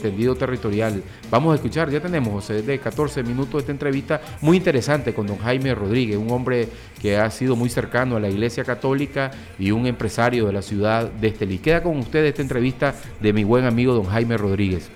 tendido 0.00 0.34
territorial. 0.34 1.02
Vamos 1.30 1.52
a 1.52 1.54
escuchar, 1.56 1.90
ya 1.90 2.00
tenemos 2.00 2.48
de 2.48 2.78
14 2.78 3.22
minutos 3.22 3.60
esta 3.60 3.72
entrevista 3.72 4.20
muy 4.40 4.56
interesante 4.56 5.14
con 5.14 5.26
don 5.26 5.38
Jaime 5.38 5.74
Rodríguez, 5.74 6.16
un 6.16 6.30
hombre 6.30 6.68
que 7.00 7.16
ha 7.16 7.30
sido 7.30 7.56
muy 7.56 7.68
cercano 7.68 8.16
a 8.16 8.20
la 8.20 8.28
Iglesia 8.28 8.64
Católica 8.64 9.30
y 9.58 9.70
un 9.70 9.86
empresario 9.86 10.46
de 10.46 10.52
la 10.52 10.62
ciudad 10.62 11.10
de 11.10 11.28
Estelí. 11.28 11.58
Queda 11.58 11.82
con 11.82 11.98
ustedes 11.98 12.30
esta 12.30 12.42
entrevista 12.42 12.94
de 13.20 13.32
mi 13.32 13.44
buen 13.44 13.64
amigo 13.64 13.94
don 13.94 14.06
Jaime 14.06 14.36
Rodríguez. 14.36 14.90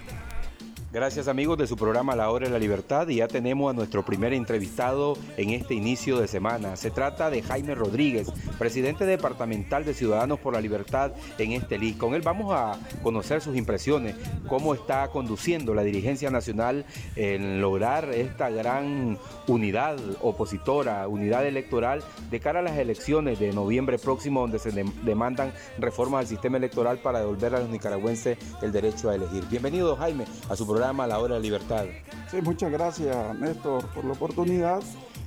Gracias 0.93 1.27
amigos 1.27 1.57
de 1.57 1.67
su 1.67 1.75
programa 1.75 2.15
La 2.15 2.29
Hora 2.29 2.49
de 2.49 2.53
la 2.53 2.59
Libertad 2.59 3.09
y 3.09 3.17
ya 3.17 3.27
tenemos 3.27 3.71
a 3.71 3.73
nuestro 3.73 4.05
primer 4.05 4.35
entrevistado 4.35 5.17
en 5.39 5.49
este 5.49 5.73
inicio 5.73 6.21
de 6.21 6.29
semana. 6.29 6.77
Se 6.77 6.91
trata 6.91 7.31
de 7.31 7.41
Jaime 7.41 7.75
Rodríguez, 7.75 8.31
presidente 8.59 9.07
departamental 9.07 9.87
de 9.87 9.95
Ciudadanos 9.95 10.39
por 10.39 10.53
la 10.53 10.61
Libertad 10.61 11.13
en 11.39 11.53
Estelí. 11.53 11.95
Con 11.95 12.13
él 12.13 12.21
vamos 12.21 12.53
a 12.53 12.79
conocer 13.03 13.41
sus 13.41 13.57
impresiones, 13.57 14.17
cómo 14.47 14.75
está 14.75 15.09
conduciendo 15.09 15.73
la 15.73 15.83
dirigencia 15.83 16.29
nacional 16.31 16.85
en 17.17 17.63
lograr 17.63 18.11
esta 18.13 18.51
gran 18.51 19.17
unidad 19.47 19.97
opositora, 20.21 21.09
unidad 21.09 21.47
electoral 21.47 22.05
de 22.31 22.39
cara 22.39 22.59
a 22.59 22.63
las 22.63 22.77
elecciones 22.77 23.39
de 23.39 23.51
noviembre 23.55 23.99
próximo 23.99 24.43
donde 24.43 24.59
se 24.59 24.73
demandan 25.05 25.55
reformas 25.79 26.21
al 26.21 26.27
sistema 26.27 26.59
electoral 26.59 26.99
para 26.99 27.21
devolver 27.21 27.55
a 27.55 27.61
los 27.61 27.71
nicaragüenses 27.71 28.37
el 28.61 28.73
derecho 28.73 29.09
a 29.09 29.15
elegir. 29.15 29.47
Bienvenido 29.49 29.97
Jaime 29.97 30.27
a 30.51 30.55
su 30.55 30.67
programa 30.67 30.82
La 30.83 31.19
Hora 31.21 31.37
de 31.37 31.41
Libertad. 31.41 31.85
Sí, 32.29 32.41
muchas 32.43 32.73
gracias 32.73 33.39
Néstor 33.39 33.87
por 33.91 34.05
la 34.05 34.13
oportunidad 34.15 34.81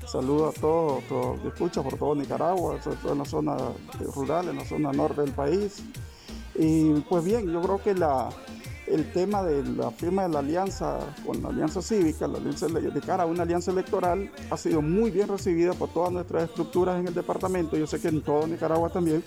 Saludo 0.06 0.50
a 0.50 0.52
todos, 0.52 1.04
todos 1.06 1.40
escucha 1.46 1.82
por 1.82 1.98
todo 1.98 2.14
Nicaragua, 2.14 2.80
sobre 2.82 2.98
todo 2.98 3.14
en 3.14 3.20
la 3.20 3.26
zona 3.26 3.58
rural, 4.14 4.50
en 4.50 4.58
la 4.58 4.66
zona 4.66 4.92
norte 4.92 5.22
del 5.22 5.32
país. 5.32 5.82
Y 6.54 6.92
pues 7.02 7.24
bien, 7.24 7.52
yo 7.52 7.62
creo 7.62 7.82
que 7.82 7.96
la, 7.96 8.30
el 8.86 9.12
tema 9.12 9.44
de 9.44 9.64
la 9.64 9.90
firma 9.92 10.24
de 10.24 10.30
la 10.30 10.40
alianza 10.40 11.00
con 11.26 11.42
la 11.42 11.50
alianza 11.50 11.82
cívica, 11.82 12.28
la 12.28 12.38
alianza 12.38 12.68
de 12.68 13.02
cara 13.02 13.24
a 13.24 13.26
una 13.26 13.44
alianza 13.44 13.72
electoral, 13.72 14.32
ha 14.52 14.58
sido 14.58 14.82
muy 14.82 15.10
bien 15.10 15.28
recibida 15.28 15.74
por 15.74 15.90
todas 15.90 16.12
nuestras 16.12 16.44
estructuras 16.44 17.00
en 17.00 17.08
el 17.08 17.14
departamento, 17.14 17.76
yo 17.76 17.88
sé 17.88 18.00
que 18.00 18.10
en 18.10 18.22
todo 18.22 18.46
Nicaragua 18.46 18.90
también, 18.90 19.24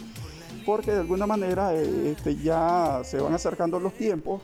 porque 0.65 0.93
de 0.93 1.01
alguna 1.01 1.27
manera 1.27 1.75
eh, 1.75 2.13
este, 2.13 2.37
ya 2.37 3.01
se 3.03 3.21
van 3.21 3.35
acercando 3.35 3.81
los 3.81 3.95
tiempos 3.95 4.43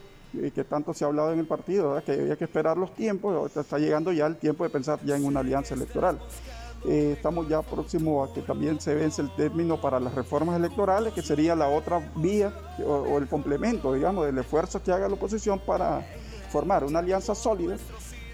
que 0.55 0.65
tanto 0.65 0.95
se 0.95 1.05
ha 1.05 1.09
hablado 1.09 1.33
en 1.33 1.39
el 1.39 1.47
partido, 1.47 2.01
que 2.05 2.13
había 2.13 2.37
que 2.37 2.45
esperar 2.45 2.77
los 2.77 2.95
tiempos, 2.95 3.55
está 3.57 3.79
llegando 3.79 4.13
ya 4.13 4.27
el 4.27 4.37
tiempo 4.37 4.65
de 4.65 4.71
pensar 4.71 4.99
ya 5.05 5.17
en 5.17 5.25
una 5.25 5.41
alianza 5.41 5.75
electoral. 5.75 6.19
Eh, 6.87 7.15
estamos 7.17 7.49
ya 7.49 7.63
próximos 7.63 8.29
a 8.29 8.35
que 8.35 8.43
también 8.43 8.79
se 8.79 8.95
vence 8.95 9.23
el 9.23 9.35
término 9.35 9.81
para 9.81 9.99
las 9.99 10.15
reformas 10.15 10.57
electorales, 10.57 11.15
que 11.15 11.23
sería 11.23 11.57
la 11.57 11.69
otra 11.69 12.13
vía 12.17 12.53
o, 12.85 13.17
el 13.17 13.27
complemento, 13.27 13.95
digamos, 13.95 14.27
del 14.27 14.37
esfuerzo 14.37 14.83
que 14.83 14.93
haga 14.93 15.09
la 15.09 15.15
oposición 15.15 15.59
para 15.61 16.05
formar 16.51 16.85
una 16.85 16.99
alianza 16.99 17.35
sólida 17.35 17.77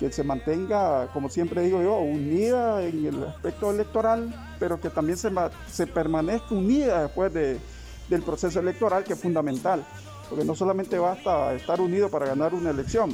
que 0.00 0.10
se 0.10 0.24
mantenga, 0.24 1.08
como 1.12 1.28
siempre 1.28 1.62
digo 1.62 1.80
yo, 1.82 1.98
unida 1.98 2.82
en 2.82 3.06
el 3.06 3.24
aspecto 3.24 3.70
electoral, 3.70 4.34
pero 4.58 4.80
que 4.80 4.90
también 4.90 5.16
se, 5.16 5.30
se 5.70 5.86
permanezca 5.86 6.54
unida 6.54 7.02
después 7.02 7.32
de, 7.32 7.60
del 8.08 8.22
proceso 8.22 8.58
electoral, 8.58 9.04
que 9.04 9.12
es 9.12 9.20
fundamental, 9.20 9.84
porque 10.30 10.44
no 10.44 10.54
solamente 10.54 10.96
basta 10.96 11.52
estar 11.54 11.80
unido 11.80 12.08
para 12.08 12.26
ganar 12.26 12.54
una 12.54 12.70
elección, 12.70 13.10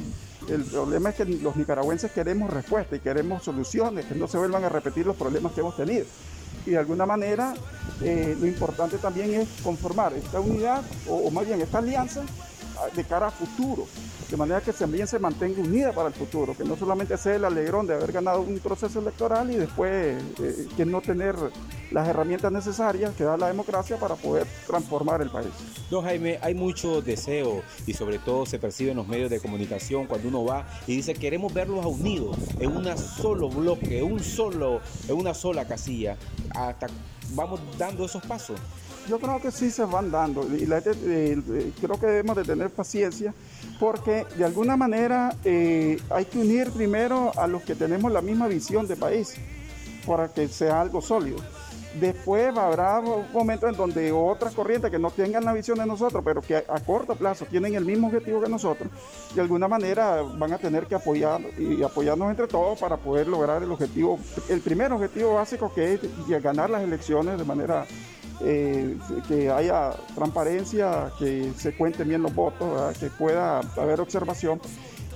el 0.47 0.63
problema 0.63 1.09
es 1.09 1.15
que 1.15 1.25
los 1.25 1.55
nicaragüenses 1.55 2.11
queremos 2.11 2.51
respuesta 2.51 2.95
y 2.95 2.99
queremos 2.99 3.43
soluciones, 3.43 4.05
que 4.05 4.15
no 4.15 4.27
se 4.27 4.37
vuelvan 4.37 4.63
a 4.63 4.69
repetir 4.69 5.05
los 5.05 5.15
problemas 5.15 5.51
que 5.51 5.61
hemos 5.61 5.75
tenido. 5.75 6.05
Y 6.65 6.71
de 6.71 6.77
alguna 6.77 7.05
manera 7.05 7.55
eh, 8.01 8.37
lo 8.39 8.45
importante 8.45 8.97
también 8.99 9.33
es 9.33 9.47
conformar 9.63 10.13
esta 10.13 10.39
unidad, 10.39 10.83
o, 11.09 11.29
más 11.31 11.45
bien 11.45 11.59
esta 11.59 11.79
alianza, 11.79 12.23
de 12.95 13.03
cara 13.03 13.27
a 13.27 13.31
futuro, 13.31 13.87
de 14.29 14.37
manera 14.37 14.61
que 14.61 14.73
también 14.73 15.07
se 15.07 15.19
mantenga 15.19 15.61
unida 15.61 15.91
para 15.93 16.09
el 16.09 16.13
futuro, 16.13 16.55
que 16.55 16.63
no 16.63 16.75
solamente 16.75 17.17
sea 17.17 17.35
el 17.35 17.45
alegrón 17.45 17.87
de 17.87 17.93
haber 17.93 18.11
ganado 18.11 18.41
un 18.41 18.59
proceso 18.59 18.99
electoral 18.99 19.51
y 19.51 19.55
después 19.55 20.21
eh, 20.41 20.67
que 20.75 20.85
no 20.85 21.01
tener 21.01 21.35
las 21.91 22.07
herramientas 22.07 22.51
necesarias 22.51 23.13
que 23.15 23.23
da 23.23 23.37
la 23.37 23.47
democracia 23.47 23.97
para 23.97 24.15
poder 24.15 24.45
transformar 24.65 25.21
el 25.21 25.29
país. 25.29 25.49
Don 25.89 26.03
Jaime, 26.03 26.39
hay 26.41 26.53
mucho 26.53 27.01
deseo 27.01 27.63
y 27.85 27.93
sobre 27.93 28.19
todo 28.19 28.45
se 28.45 28.59
percibe 28.59 28.91
en 28.91 28.97
los 28.97 29.07
medios 29.07 29.29
de 29.29 29.39
comunicación 29.39 30.05
cuando 30.05 30.27
uno 30.27 30.45
va 30.45 30.67
y 30.85 30.95
dice 30.97 31.13
queremos 31.13 31.53
verlos 31.53 31.85
unidos 31.85 32.37
en 32.59 32.75
un 32.75 32.97
solo 32.97 33.49
bloque, 33.49 34.03
un 34.03 34.19
solo, 34.19 34.81
en 35.07 35.15
una 35.15 35.33
sola 35.33 35.65
casilla. 35.65 36.17
Hasta 36.53 36.87
vamos 37.33 37.59
dando 37.77 38.05
esos 38.05 38.23
pasos. 38.25 38.59
Yo 39.07 39.19
creo 39.19 39.39
que 39.41 39.51
sí 39.51 39.71
se 39.71 39.85
van 39.85 40.11
dando 40.11 40.45
y 40.53 40.65
la, 40.65 40.79
eh, 40.85 41.71
creo 41.79 41.97
que 41.99 42.07
debemos 42.07 42.35
de 42.35 42.43
tener 42.43 42.69
paciencia 42.69 43.33
porque 43.79 44.25
de 44.35 44.43
alguna 44.43 44.75
manera 44.75 45.33
eh, 45.45 45.97
hay 46.09 46.25
que 46.25 46.39
unir 46.39 46.71
primero 46.71 47.31
a 47.37 47.47
los 47.47 47.61
que 47.61 47.75
tenemos 47.75 48.11
la 48.11 48.21
misma 48.21 48.47
visión 48.47 48.85
de 48.85 48.97
país 48.97 49.35
para 50.05 50.27
que 50.27 50.47
sea 50.49 50.81
algo 50.81 51.01
sólido. 51.01 51.37
Después 51.99 52.55
habrá 52.55 53.01
momentos 53.33 53.69
en 53.71 53.77
donde 53.77 54.11
otras 54.11 54.53
corrientes 54.53 54.91
que 54.91 54.99
no 54.99 55.09
tengan 55.09 55.45
la 55.45 55.53
visión 55.53 55.79
de 55.79 55.85
nosotros, 55.85 56.21
pero 56.23 56.41
que 56.41 56.57
a, 56.57 56.79
corto 56.85 57.15
plazo 57.15 57.45
tienen 57.45 57.75
el 57.75 57.85
mismo 57.85 58.07
objetivo 58.07 58.41
que 58.41 58.49
nosotros, 58.49 58.89
de 59.33 59.41
alguna 59.41 59.67
manera 59.67 60.21
van 60.21 60.53
a 60.53 60.57
tener 60.57 60.85
que 60.85 60.95
apoyar 60.95 61.41
y 61.57 61.81
apoyarnos 61.81 62.29
entre 62.29 62.47
todos 62.47 62.77
para 62.77 62.97
poder 62.97 63.27
lograr 63.27 63.63
el 63.63 63.71
objetivo, 63.71 64.19
el 64.49 64.59
primer 64.59 64.91
objetivo 64.91 65.35
básico 65.35 65.73
que 65.73 65.93
es 65.93 66.01
ganar 66.43 66.69
las 66.69 66.83
elecciones 66.83 67.37
de 67.37 67.45
manera 67.45 67.85
eh, 68.41 68.97
que 69.27 69.49
haya 69.49 69.91
transparencia, 70.15 71.11
que 71.17 71.51
se 71.57 71.75
cuenten 71.75 72.07
bien 72.07 72.21
los 72.21 72.33
votos, 72.33 72.97
que 72.97 73.09
pueda 73.09 73.59
haber 73.77 74.01
observación. 74.01 74.59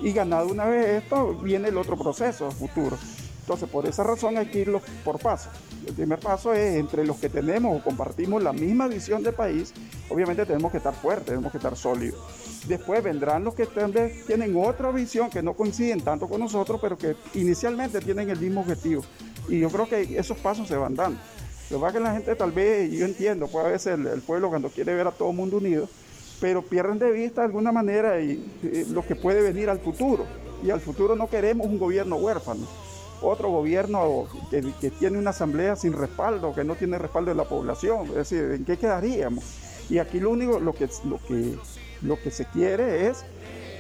Y 0.02 0.14
ganado 0.14 0.48
una 0.48 0.66
vez 0.66 1.04
esto, 1.04 1.36
viene 1.36 1.70
el 1.70 1.78
otro 1.78 1.96
proceso 1.98 2.50
futuro. 2.52 2.98
Entonces, 3.42 3.70
por 3.70 3.88
esa 3.88 4.04
razón 4.04 4.38
hay 4.38 4.48
que 4.48 4.60
irlo 4.60 4.82
por 5.04 5.20
paso. 5.20 5.50
El 5.86 5.94
primer 5.94 6.20
paso 6.20 6.54
es 6.54 6.78
entre 6.78 7.06
los 7.06 7.18
que 7.18 7.28
tenemos 7.28 7.76
o 7.76 7.84
compartimos 7.84 8.42
la 8.42 8.54
misma 8.54 8.88
visión 8.88 9.24
de 9.24 9.32
país, 9.32 9.74
obviamente 10.10 10.46
tenemos 10.46 10.72
que 10.72 10.78
estar 10.78 10.94
fuertes, 10.94 11.26
tenemos 11.26 11.52
que 11.52 11.58
estar 11.58 11.76
sólidos. 11.76 12.20
Después 12.68 13.04
vendrán 13.04 13.44
los 13.44 13.56
que 13.56 13.66
tienen 14.28 14.56
otra 14.56 14.92
visión 14.92 15.30
que 15.30 15.42
no 15.42 15.54
coinciden 15.54 16.02
tanto 16.02 16.28
con 16.28 16.40
nosotros, 16.40 16.80
pero 16.80 16.98
que 16.98 17.16
inicialmente 17.34 18.00
tienen 18.00 18.30
el 18.30 18.40
mismo 18.40 18.62
objetivo. 18.62 19.04
Y 19.50 19.60
yo 19.60 19.70
creo 19.70 19.90
que 19.90 20.18
esos 20.18 20.38
pasos 20.38 20.68
se 20.68 20.76
van 20.76 20.96
dando. 20.96 21.20
Lo 21.72 21.78
que 21.78 21.82
pasa 21.82 21.94
que 21.94 22.04
la 22.04 22.14
gente 22.14 22.36
tal 22.36 22.52
vez, 22.52 22.92
yo 22.92 23.06
entiendo, 23.06 23.48
puede 23.48 23.80
ser 23.80 24.00
el, 24.00 24.08
el 24.08 24.22
pueblo 24.22 24.50
cuando 24.50 24.70
quiere 24.70 24.94
ver 24.94 25.08
a 25.08 25.12
todo 25.12 25.30
el 25.30 25.38
mundo 25.38 25.58
unido, 25.58 25.88
pero 26.42 26.62
pierden 26.64 27.00
de 27.00 27.12
vista 27.12 27.42
de 27.42 27.48
alguna 27.48 27.72
manera 27.72 28.20
y, 28.20 28.44
lo 28.90 29.06
que 29.06 29.16
puede 29.16 29.42
venir 29.42 29.70
al 29.70 29.80
futuro. 29.80 30.26
Y 30.64 30.70
al 30.70 30.82
futuro 30.82 31.16
no 31.16 31.30
queremos 31.30 31.68
un 31.68 31.80
gobierno 31.80 32.18
huérfano 32.18 32.68
otro 33.24 33.50
gobierno 33.52 34.26
que, 34.50 34.90
tiene 34.90 35.20
una 35.20 35.30
asamblea 35.30 35.76
sin 35.76 35.94
respaldo, 35.94 36.56
que 36.56 36.64
no 36.64 36.74
tiene 36.74 36.98
respaldo 36.98 37.30
de 37.30 37.36
la 37.36 37.44
población. 37.44 38.08
Es 38.08 38.16
decir, 38.16 38.52
¿en 38.52 38.66
qué 38.66 38.78
quedaríamos? 38.78 39.44
Y 39.92 40.00
aquí 40.00 40.20
lo 40.20 40.32
único, 40.32 40.60
lo 40.60 40.74
que, 40.74 40.90
lo 41.06 41.20
que, 41.28 41.56
lo 42.02 42.20
que 42.20 42.32
se 42.32 42.46
quiere 42.46 43.08
es 43.08 43.24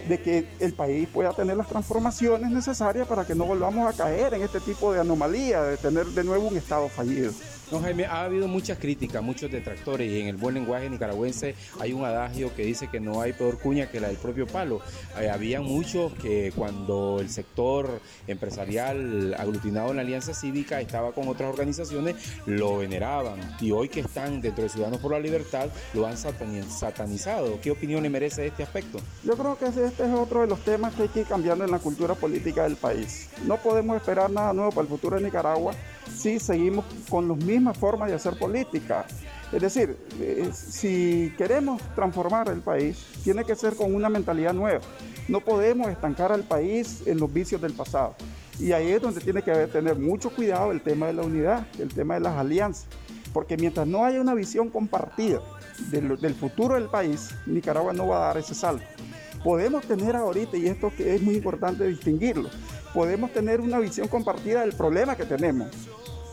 de 0.07 0.21
que 0.21 0.47
el 0.59 0.73
país 0.73 1.07
pueda 1.09 1.33
tener 1.33 1.57
las 1.57 1.67
transformaciones 1.67 2.51
necesarias 2.51 3.07
para 3.07 3.25
que 3.25 3.33
no 3.33 3.45
volvamos 3.45 3.91
a 3.91 3.97
caer 3.97 4.35
en 4.35 4.43
este 4.43 4.59
tipo 4.59 4.93
de 4.93 4.99
anomalía, 4.99 5.63
de 5.63 5.77
tener 5.77 6.05
de 6.05 6.23
nuevo 6.23 6.47
un 6.47 6.57
Estado 6.57 6.87
fallido. 6.87 7.31
No, 7.71 7.79
Jaime, 7.79 8.05
ha 8.05 8.25
habido 8.25 8.49
muchas 8.49 8.77
críticas, 8.77 9.23
muchos 9.23 9.49
detractores 9.49 10.11
y 10.11 10.19
en 10.19 10.27
el 10.27 10.35
buen 10.35 10.55
lenguaje 10.55 10.89
nicaragüense 10.89 11.55
hay 11.79 11.93
un 11.93 12.03
adagio 12.03 12.53
que 12.53 12.65
dice 12.65 12.89
que 12.89 12.99
no 12.99 13.21
hay 13.21 13.31
peor 13.31 13.59
cuña 13.59 13.89
que 13.89 14.01
la 14.01 14.09
del 14.09 14.17
propio 14.17 14.45
palo. 14.45 14.81
Eh, 15.17 15.29
había 15.29 15.61
muchos 15.61 16.11
que 16.15 16.51
cuando 16.53 17.19
el 17.21 17.29
sector 17.29 18.01
empresarial 18.27 19.33
aglutinado 19.35 19.91
en 19.91 19.95
la 19.95 20.01
Alianza 20.01 20.33
Cívica 20.33 20.81
estaba 20.81 21.13
con 21.13 21.29
otras 21.29 21.49
organizaciones, 21.49 22.17
lo 22.45 22.79
veneraban 22.79 23.39
y 23.61 23.71
hoy 23.71 23.87
que 23.87 24.01
están 24.01 24.41
dentro 24.41 24.65
de 24.65 24.69
Ciudadanos 24.69 24.99
por 24.99 25.13
la 25.13 25.19
Libertad 25.19 25.69
lo 25.93 26.05
han 26.05 26.17
satanizado. 26.17 27.61
¿Qué 27.61 27.71
opinión 27.71 28.03
le 28.03 28.09
merece 28.09 28.47
este 28.47 28.63
aspecto? 28.63 28.99
Yo 29.23 29.37
creo 29.37 29.57
que 29.57 29.67
este 29.67 30.03
es 30.03 30.13
otro 30.13 30.41
de 30.41 30.47
los 30.47 30.59
temas 30.65 30.93
que 30.93 31.03
hay 31.03 31.07
que 31.07 31.21
ir 31.21 31.25
cambiando 31.25 31.63
en 31.63 31.71
la 31.71 31.79
cultura 31.79 32.15
política 32.15 32.63
del 32.63 32.75
país. 32.75 33.29
No 33.47 33.55
podemos 33.55 33.95
esperar 33.95 34.29
nada 34.29 34.51
nuevo 34.51 34.71
para 34.71 34.81
el 34.81 34.89
futuro 34.89 35.15
de 35.15 35.23
Nicaragua 35.23 35.73
si 36.13 36.39
seguimos 36.39 36.85
con 37.09 37.27
las 37.27 37.37
formas 37.77 38.09
de 38.09 38.15
hacer 38.15 38.37
política. 38.37 39.05
Es 39.51 39.61
decir, 39.61 39.97
eh, 40.19 40.49
si 40.53 41.33
queremos 41.37 41.81
transformar 41.95 42.49
el 42.49 42.61
país, 42.61 43.05
tiene 43.23 43.43
que 43.43 43.55
ser 43.55 43.75
con 43.75 43.93
una 43.93 44.09
mentalidad 44.09 44.53
nueva. 44.53 44.81
No 45.27 45.41
podemos 45.41 45.89
estancar 45.89 46.31
al 46.31 46.43
país 46.43 47.03
en 47.05 47.19
los 47.19 47.31
vicios 47.31 47.61
del 47.61 47.73
pasado. 47.73 48.15
Y 48.59 48.71
ahí 48.71 48.91
es 48.91 49.01
donde 49.01 49.21
tiene 49.21 49.41
que 49.41 49.51
haber, 49.51 49.69
tener 49.69 49.97
mucho 49.97 50.29
cuidado 50.29 50.71
el 50.71 50.81
tema 50.81 51.07
de 51.07 51.13
la 51.13 51.23
unidad, 51.23 51.67
el 51.79 51.93
tema 51.93 52.15
de 52.15 52.21
las 52.21 52.37
alianzas. 52.37 52.87
Porque 53.33 53.57
mientras 53.57 53.87
no 53.87 54.03
haya 54.05 54.19
una 54.19 54.33
visión 54.33 54.69
compartida 54.69 55.41
del, 55.89 56.17
del 56.19 56.35
futuro 56.35 56.75
del 56.75 56.89
país, 56.89 57.29
Nicaragua 57.45 57.93
no 57.93 58.07
va 58.07 58.17
a 58.17 58.27
dar 58.27 58.37
ese 58.37 58.53
salto. 58.53 58.85
Podemos 59.43 59.85
tener 59.85 60.15
ahorita, 60.15 60.57
y 60.57 60.67
esto 60.67 60.91
que 60.95 61.15
es 61.15 61.21
muy 61.21 61.35
importante 61.35 61.87
distinguirlo, 61.87 62.49
podemos 62.93 63.31
tener 63.31 63.59
una 63.61 63.79
visión 63.79 64.07
compartida 64.07 64.61
del 64.61 64.73
problema 64.73 65.15
que 65.15 65.25
tenemos, 65.25 65.69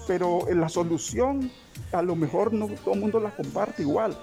pero 0.08 0.40
la 0.50 0.70
solución 0.70 1.52
a 1.92 2.00
lo 2.02 2.16
mejor 2.16 2.52
no 2.52 2.66
todo 2.82 2.94
el 2.94 3.00
mundo 3.00 3.20
la 3.20 3.30
comparte 3.30 3.82
igual. 3.82 4.16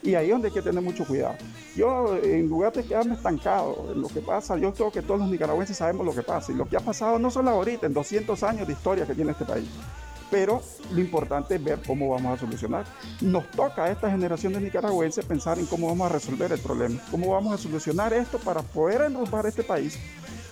Y 0.00 0.14
ahí 0.14 0.26
es 0.26 0.32
donde 0.32 0.48
hay 0.48 0.54
que 0.54 0.62
tener 0.62 0.82
mucho 0.82 1.04
cuidado. 1.04 1.34
Yo, 1.74 2.16
en 2.22 2.46
lugar 2.46 2.72
de 2.72 2.84
quedarme 2.84 3.14
estancado 3.14 3.90
en 3.92 4.00
lo 4.00 4.08
que 4.08 4.20
pasa, 4.20 4.56
yo 4.58 4.72
creo 4.72 4.92
que 4.92 5.02
todos 5.02 5.18
los 5.18 5.30
nicaragüenses 5.30 5.76
sabemos 5.76 6.06
lo 6.06 6.14
que 6.14 6.22
pasa. 6.22 6.52
Y 6.52 6.54
lo 6.54 6.68
que 6.68 6.76
ha 6.76 6.80
pasado 6.80 7.18
no 7.18 7.30
solo 7.30 7.50
ahorita, 7.50 7.86
en 7.86 7.94
200 7.94 8.42
años 8.42 8.66
de 8.66 8.74
historia 8.74 9.06
que 9.06 9.14
tiene 9.14 9.32
este 9.32 9.44
país. 9.46 9.68
Pero 10.30 10.62
lo 10.92 11.00
importante 11.00 11.56
es 11.56 11.64
ver 11.64 11.80
cómo 11.86 12.10
vamos 12.10 12.36
a 12.36 12.40
solucionar. 12.40 12.84
Nos 13.22 13.50
toca 13.50 13.84
a 13.84 13.90
esta 13.90 14.10
generación 14.10 14.52
de 14.52 14.60
nicaragüenses 14.60 15.24
pensar 15.24 15.58
en 15.58 15.66
cómo 15.66 15.88
vamos 15.88 16.10
a 16.10 16.12
resolver 16.12 16.52
el 16.52 16.60
problema. 16.60 17.00
Cómo 17.10 17.32
vamos 17.32 17.54
a 17.54 17.58
solucionar 17.58 18.12
esto 18.12 18.38
para 18.38 18.62
poder 18.62 19.00
enrumbar 19.02 19.46
este 19.46 19.64
país 19.64 19.98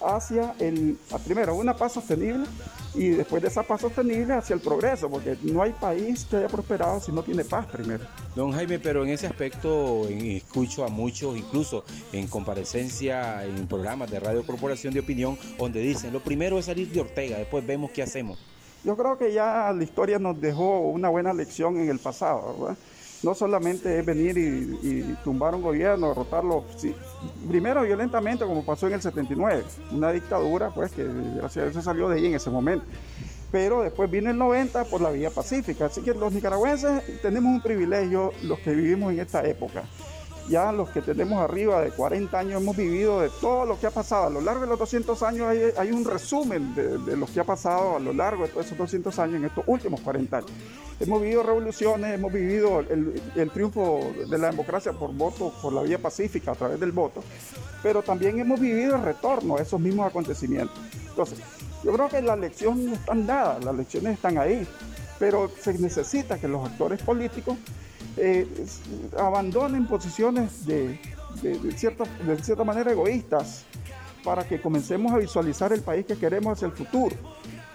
hacia 0.05 0.55
el, 0.59 0.99
primero, 1.25 1.55
una 1.55 1.77
paz 1.77 1.93
sostenible 1.93 2.47
y 2.95 3.09
después 3.09 3.43
de 3.43 3.49
esa 3.49 3.63
paz 3.63 3.81
sostenible 3.81 4.35
hacia 4.35 4.55
el 4.55 4.61
progreso, 4.61 5.09
porque 5.09 5.37
no 5.43 5.63
hay 5.63 5.73
país 5.73 6.27
que 6.29 6.37
haya 6.37 6.49
prosperado 6.49 7.01
si 7.01 7.13
no 7.13 7.23
tiene 7.23 7.45
paz 7.45 7.67
primero. 7.67 8.05
Don 8.35 8.53
Jaime, 8.53 8.79
pero 8.79 9.03
en 9.05 9.11
ese 9.11 9.27
aspecto 9.27 10.07
escucho 10.09 10.85
a 10.85 10.89
muchos, 10.89 11.37
incluso 11.37 11.85
en 12.13 12.27
comparecencia 12.27 13.45
en 13.45 13.67
programas 13.67 14.11
de 14.11 14.21
Radio 14.21 14.45
Corporación 14.45 14.93
de 14.93 15.01
Opinión, 15.01 15.39
donde 15.59 15.81
dicen, 15.81 16.13
lo 16.13 16.21
primero 16.21 16.59
es 16.59 16.67
salir 16.67 16.89
de 16.91 17.01
Ortega, 17.01 17.39
después 17.39 17.67
vemos 17.67 17.91
qué 17.91 18.03
hacemos. 18.03 18.39
Yo 18.85 18.97
creo 18.97 19.17
que 19.17 19.33
ya 19.33 19.73
la 19.73 19.85
historia 19.85 20.19
nos 20.19 20.41
dejó 20.41 20.81
una 20.81 21.09
buena 21.09 21.33
lección 21.33 21.79
en 21.79 21.89
el 21.89 21.99
pasado, 21.99 22.57
¿verdad? 22.59 22.77
No 23.23 23.35
solamente 23.35 23.99
es 23.99 24.05
venir 24.05 24.37
y, 24.37 25.17
tumbar 25.25 25.55
un 25.55 25.63
gobierno, 25.63 26.09
derrotarlo, 26.09 26.65
primero 27.49 27.83
violentamente 27.83 28.45
como 28.45 28.65
pasó 28.65 28.89
en 28.89 28.95
el 28.95 29.03
79, 29.03 29.63
una 29.93 30.11
dictadura 30.13 30.71
pues 30.71 30.93
que 30.93 31.05
gracias 31.37 31.57
a 31.59 31.63
Dios 31.63 31.75
se 31.75 31.83
salió 31.83 32.09
de 32.09 32.17
ahí 32.17 32.27
en 32.27 32.35
ese 32.35 32.51
momento. 32.51 32.85
pero 33.53 33.83
después 33.83 34.11
viene 34.11 34.31
el 34.31 34.39
90 34.39 34.85
por 34.85 35.03
la 35.03 35.11
vía 35.11 35.29
pacífica. 35.29 35.85
Así 35.85 36.01
que 36.01 36.15
los 36.15 36.33
nicaragüenses 36.33 37.21
tenemos 37.21 37.53
un 37.53 37.61
privilegio, 37.61 38.33
los 38.43 38.59
que 38.61 38.73
vivimos 38.75 39.13
en 39.13 39.21
esta 39.21 39.45
época. 39.47 39.85
Ya 40.49 40.73
los 40.73 40.91
que 40.91 41.01
tenemos 41.01 41.39
arriba 41.41 41.81
de 41.81 41.91
40 41.91 42.39
años 42.39 42.61
hemos 42.61 42.77
vivido 42.77 43.21
de 43.21 43.31
todo 43.41 43.65
lo 43.65 43.79
que 43.79 43.87
ha 43.87 43.91
pasado. 43.91 44.27
A 44.27 44.31
lo 44.31 44.41
largo 44.41 44.63
de 44.63 44.67
los 44.67 44.79
200 44.79 45.23
años 45.23 45.49
hay, 45.77 45.93
un 45.93 46.05
resumen 46.05 46.75
de, 46.75 47.17
lo 47.17 47.27
que 47.27 47.41
ha 47.41 47.45
pasado 47.45 47.97
a 47.97 48.01
lo 48.01 48.13
largo 48.13 48.45
de 48.45 48.51
todos 48.51 48.67
esos 48.67 48.77
200 48.77 49.19
años 49.19 49.37
en 49.37 49.45
estos 49.45 49.65
últimos 49.67 50.01
40 50.01 50.37
años. 50.37 50.51
Hemos 51.01 51.23
vivido 51.23 51.43
revoluciones, 51.43 52.15
hemos 52.15 52.33
vivido 52.33 52.81
el, 52.81 53.21
el 53.35 53.51
triunfo 53.51 54.01
de 54.29 54.39
la 54.39 54.51
democracia 54.51 54.93
por 54.93 55.13
voto, 55.15 55.53
por 55.63 55.73
la 55.73 55.83
vía 55.83 55.99
pacífica 55.99 56.53
a 56.53 56.55
través 56.55 56.79
del 56.79 56.93
voto, 56.93 57.23
pero 57.83 58.03
también 58.03 58.39
hemos 58.39 58.61
vivido 58.61 58.97
el 58.97 59.03
retorno 59.03 59.57
a 59.57 59.63
esos 59.63 59.81
mismos 59.81 60.07
acontecimientos. 60.07 60.77
Entonces, 61.09 61.39
yo 61.83 61.93
creo 61.93 62.09
que 62.09 62.23
las 62.23 62.39
lecciones 62.39 62.93
están 62.93 63.27
dadas, 63.27 63.65
las 63.65 63.75
lecciones 63.75 64.15
están 64.15 64.39
ahí, 64.39 64.67
pero 65.19 65.51
se 65.61 65.75
necesita 65.75 66.39
que 66.39 66.49
los 66.49 66.65
actores 66.65 67.03
políticos 67.03 67.57
eh, 68.17 68.47
abandonen 69.19 69.87
posiciones 69.87 70.67
de, 70.67 70.99
cierta, 71.77 72.65
manera 72.65 72.93
egoístas 72.93 73.65
para 74.23 74.47
que 74.47 74.61
comencemos 74.61 75.13
a 75.13 75.19
visualizar 75.19 75.73
el 75.73 75.81
país 75.81 76.07
que 76.07 76.17
queremos 76.17 76.53
hacia 76.53 76.67
el 76.67 76.73
futuro. 76.73 77.17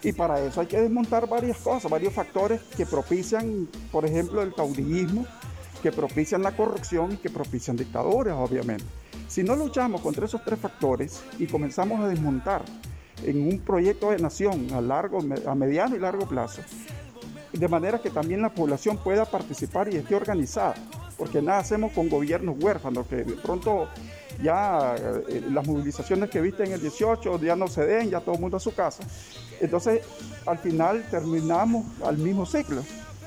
Y 0.03 0.11
para 0.13 0.39
eso 0.39 0.61
hay 0.61 0.67
que 0.67 0.79
desmontar 0.79 1.27
varias 1.27 1.57
cosas, 1.57 1.91
varios 1.91 2.13
factores 2.13 2.61
que 2.75 2.85
propician, 2.85 3.67
por 3.91 4.05
ejemplo, 4.05 4.41
el 4.41 4.53
caudillismo, 4.53 5.25
que 5.81 5.91
propician 5.91 6.43
la 6.43 6.55
corrupción 6.55 7.13
y 7.13 7.17
que 7.17 7.29
propician 7.29 7.75
dictaduras, 7.75 8.35
obviamente. 8.37 8.85
Si 9.27 9.43
no 9.43 9.55
luchamos 9.55 10.01
contra 10.01 10.25
esos 10.25 10.43
tres 10.43 10.59
factores 10.59 11.21
y 11.37 11.47
comenzamos 11.47 11.99
a 11.99 12.07
desmontar 12.07 12.63
en 13.23 13.47
un 13.47 13.59
proyecto 13.59 14.11
de 14.11 14.19
nación 14.19 14.67
a, 14.73 14.81
largo, 14.81 15.19
a 15.45 15.55
mediano 15.55 15.95
y 15.95 15.99
largo 15.99 16.27
plazo, 16.27 16.61
de 17.53 17.67
manera 17.67 17.99
que 17.99 18.09
también 18.09 18.41
la 18.41 18.53
población 18.53 18.97
pueda 18.97 19.25
participar 19.25 19.91
y 19.93 19.97
esté 19.97 20.15
organizada, 20.15 20.75
porque 21.17 21.41
nada 21.41 21.59
hacemos 21.59 21.91
con 21.93 22.09
gobiernos 22.09 22.55
huérfanos, 22.59 23.07
que 23.07 23.17
de 23.17 23.33
pronto 23.35 23.87
ya 24.41 24.95
eh, 25.29 25.43
las 25.49 25.65
movilizaciones 25.65 26.29
que 26.29 26.41
viste 26.41 26.63
en 26.63 26.73
el 26.73 26.81
18 26.81 27.39
ya 27.39 27.55
no 27.55 27.67
se 27.67 27.85
den, 27.85 28.09
ya 28.09 28.19
todo 28.19 28.35
el 28.35 28.41
mundo 28.41 28.57
a 28.57 28.59
su 28.59 28.73
casa. 28.73 29.03
Entonces, 29.59 30.01
al 30.45 30.59
final 30.59 31.03
terminamos 31.09 31.85
al 32.03 32.17
mismo 32.17 32.45
ciclo. 32.45 32.83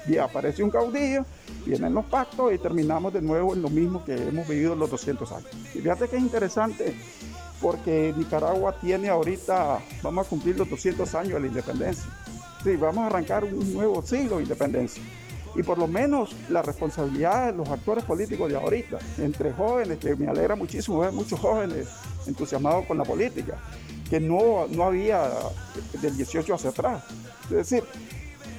Y 0.06 0.16
aparece 0.16 0.62
un 0.62 0.70
caudillo, 0.70 1.26
vienen 1.66 1.92
los 1.92 2.06
pactos 2.06 2.52
y 2.54 2.58
terminamos 2.58 3.12
de 3.12 3.20
nuevo 3.20 3.54
en 3.54 3.60
lo 3.60 3.68
mismo 3.68 4.02
que 4.02 4.14
hemos 4.14 4.48
vivido 4.48 4.74
los 4.74 4.90
200 4.90 5.30
años. 5.30 5.48
Y 5.74 5.80
fíjate 5.80 6.08
que 6.08 6.16
es 6.16 6.22
interesante 6.22 6.96
porque 7.60 8.14
Nicaragua 8.16 8.74
tiene 8.80 9.10
ahorita, 9.10 9.78
vamos 10.02 10.26
a 10.26 10.30
cumplir 10.30 10.56
los 10.56 10.70
200 10.70 11.14
años 11.14 11.34
de 11.34 11.40
la 11.40 11.46
independencia. 11.46 12.06
Sí, 12.62 12.76
vamos 12.76 13.04
a 13.04 13.06
arrancar 13.06 13.44
un 13.44 13.72
nuevo 13.72 14.02
siglo 14.02 14.36
de 14.36 14.42
independencia. 14.42 15.02
Y 15.56 15.62
por 15.62 15.78
lo 15.78 15.88
menos 15.88 16.34
la 16.48 16.62
responsabilidad 16.62 17.46
de 17.46 17.58
los 17.58 17.68
actores 17.68 18.04
políticos 18.04 18.50
de 18.50 18.56
ahorita, 18.56 18.98
entre 19.18 19.52
jóvenes, 19.52 19.98
que 19.98 20.14
me 20.14 20.28
alegra 20.28 20.54
muchísimo 20.54 21.00
ver 21.00 21.12
muchos 21.12 21.40
jóvenes 21.40 21.88
entusiasmados 22.26 22.86
con 22.86 22.98
la 22.98 23.04
política, 23.04 23.58
que 24.08 24.20
no, 24.20 24.66
no 24.68 24.84
había 24.84 25.28
del 26.00 26.16
18 26.16 26.54
hacia 26.54 26.70
atrás. 26.70 27.04
Es 27.44 27.70
decir, 27.70 27.82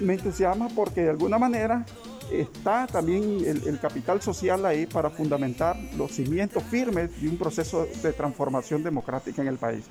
me 0.01 0.15
entusiasma 0.15 0.67
porque 0.75 1.03
de 1.03 1.11
alguna 1.11 1.37
manera 1.37 1.85
está 2.31 2.87
también 2.87 3.43
el, 3.45 3.79
capital 3.79 4.21
social 4.21 4.65
ahí 4.65 4.85
para 4.85 5.09
fundamentar 5.09 5.77
los 5.97 6.11
cimientos 6.11 6.63
firmes 6.63 7.21
de 7.21 7.27
un 7.27 7.37
proceso 7.37 7.87
de 8.01 8.13
transformación 8.13 8.83
democrática 8.83 9.41
en 9.41 9.47
el 9.47 9.57
país. 9.57 9.85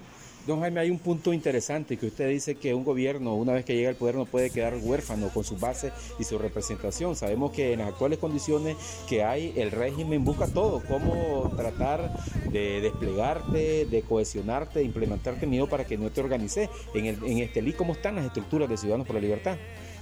Don 0.51 0.63
Jaime, 0.63 0.81
hay 0.81 0.91
un 0.91 0.99
punto 0.99 1.33
interesante 1.33 1.97
que 1.97 2.07
usted 2.07 2.29
dice 2.29 2.57
que 2.57 2.75
un 2.75 2.83
gobierno, 2.83 3.37
una 3.37 3.53
vez 3.53 3.65
que 3.65 3.77
llega 3.77 3.89
al 3.89 3.95
poder, 3.95 4.17
no 4.17 4.27
puede 4.27 4.51
quedar 4.51 4.75
huérfano 4.83 5.29
con 5.29 5.45
su 5.45 5.57
base 5.57 5.93
y 6.19 6.25
su 6.25 6.39
representación. 6.39 7.15
Sabemos 7.15 7.53
que 7.53 7.73
en 7.73 7.79
las 7.79 7.91
actuales 7.91 8.19
condiciones 8.19 8.77
que 9.09 9.23
hay, 9.23 9.53
el 9.57 9.71
régimen 9.71 10.25
busca 10.25 10.49
todo, 10.49 10.83
cómo 10.89 11.53
tratar 11.57 12.11
de 12.51 12.81
desplegarte, 12.81 13.87
de 13.87 14.03
cohesionarte, 14.03 14.81
de 14.81 14.87
implementarte 14.87 15.47
miedo 15.47 15.69
para 15.69 15.85
que 15.85 15.97
no 15.97 16.11
te 16.11 16.21
organices. 16.21 16.69
En, 16.95 17.07
el, 17.07 17.25
en 17.25 17.39
este 17.39 17.73
¿cómo 17.77 17.93
están 17.93 18.17
las 18.17 18.25
estructuras 18.25 18.69
de 18.69 18.77
Ciudadanos 18.77 19.07
por 19.07 19.15
la 19.15 19.23
Libertad? 19.23 19.57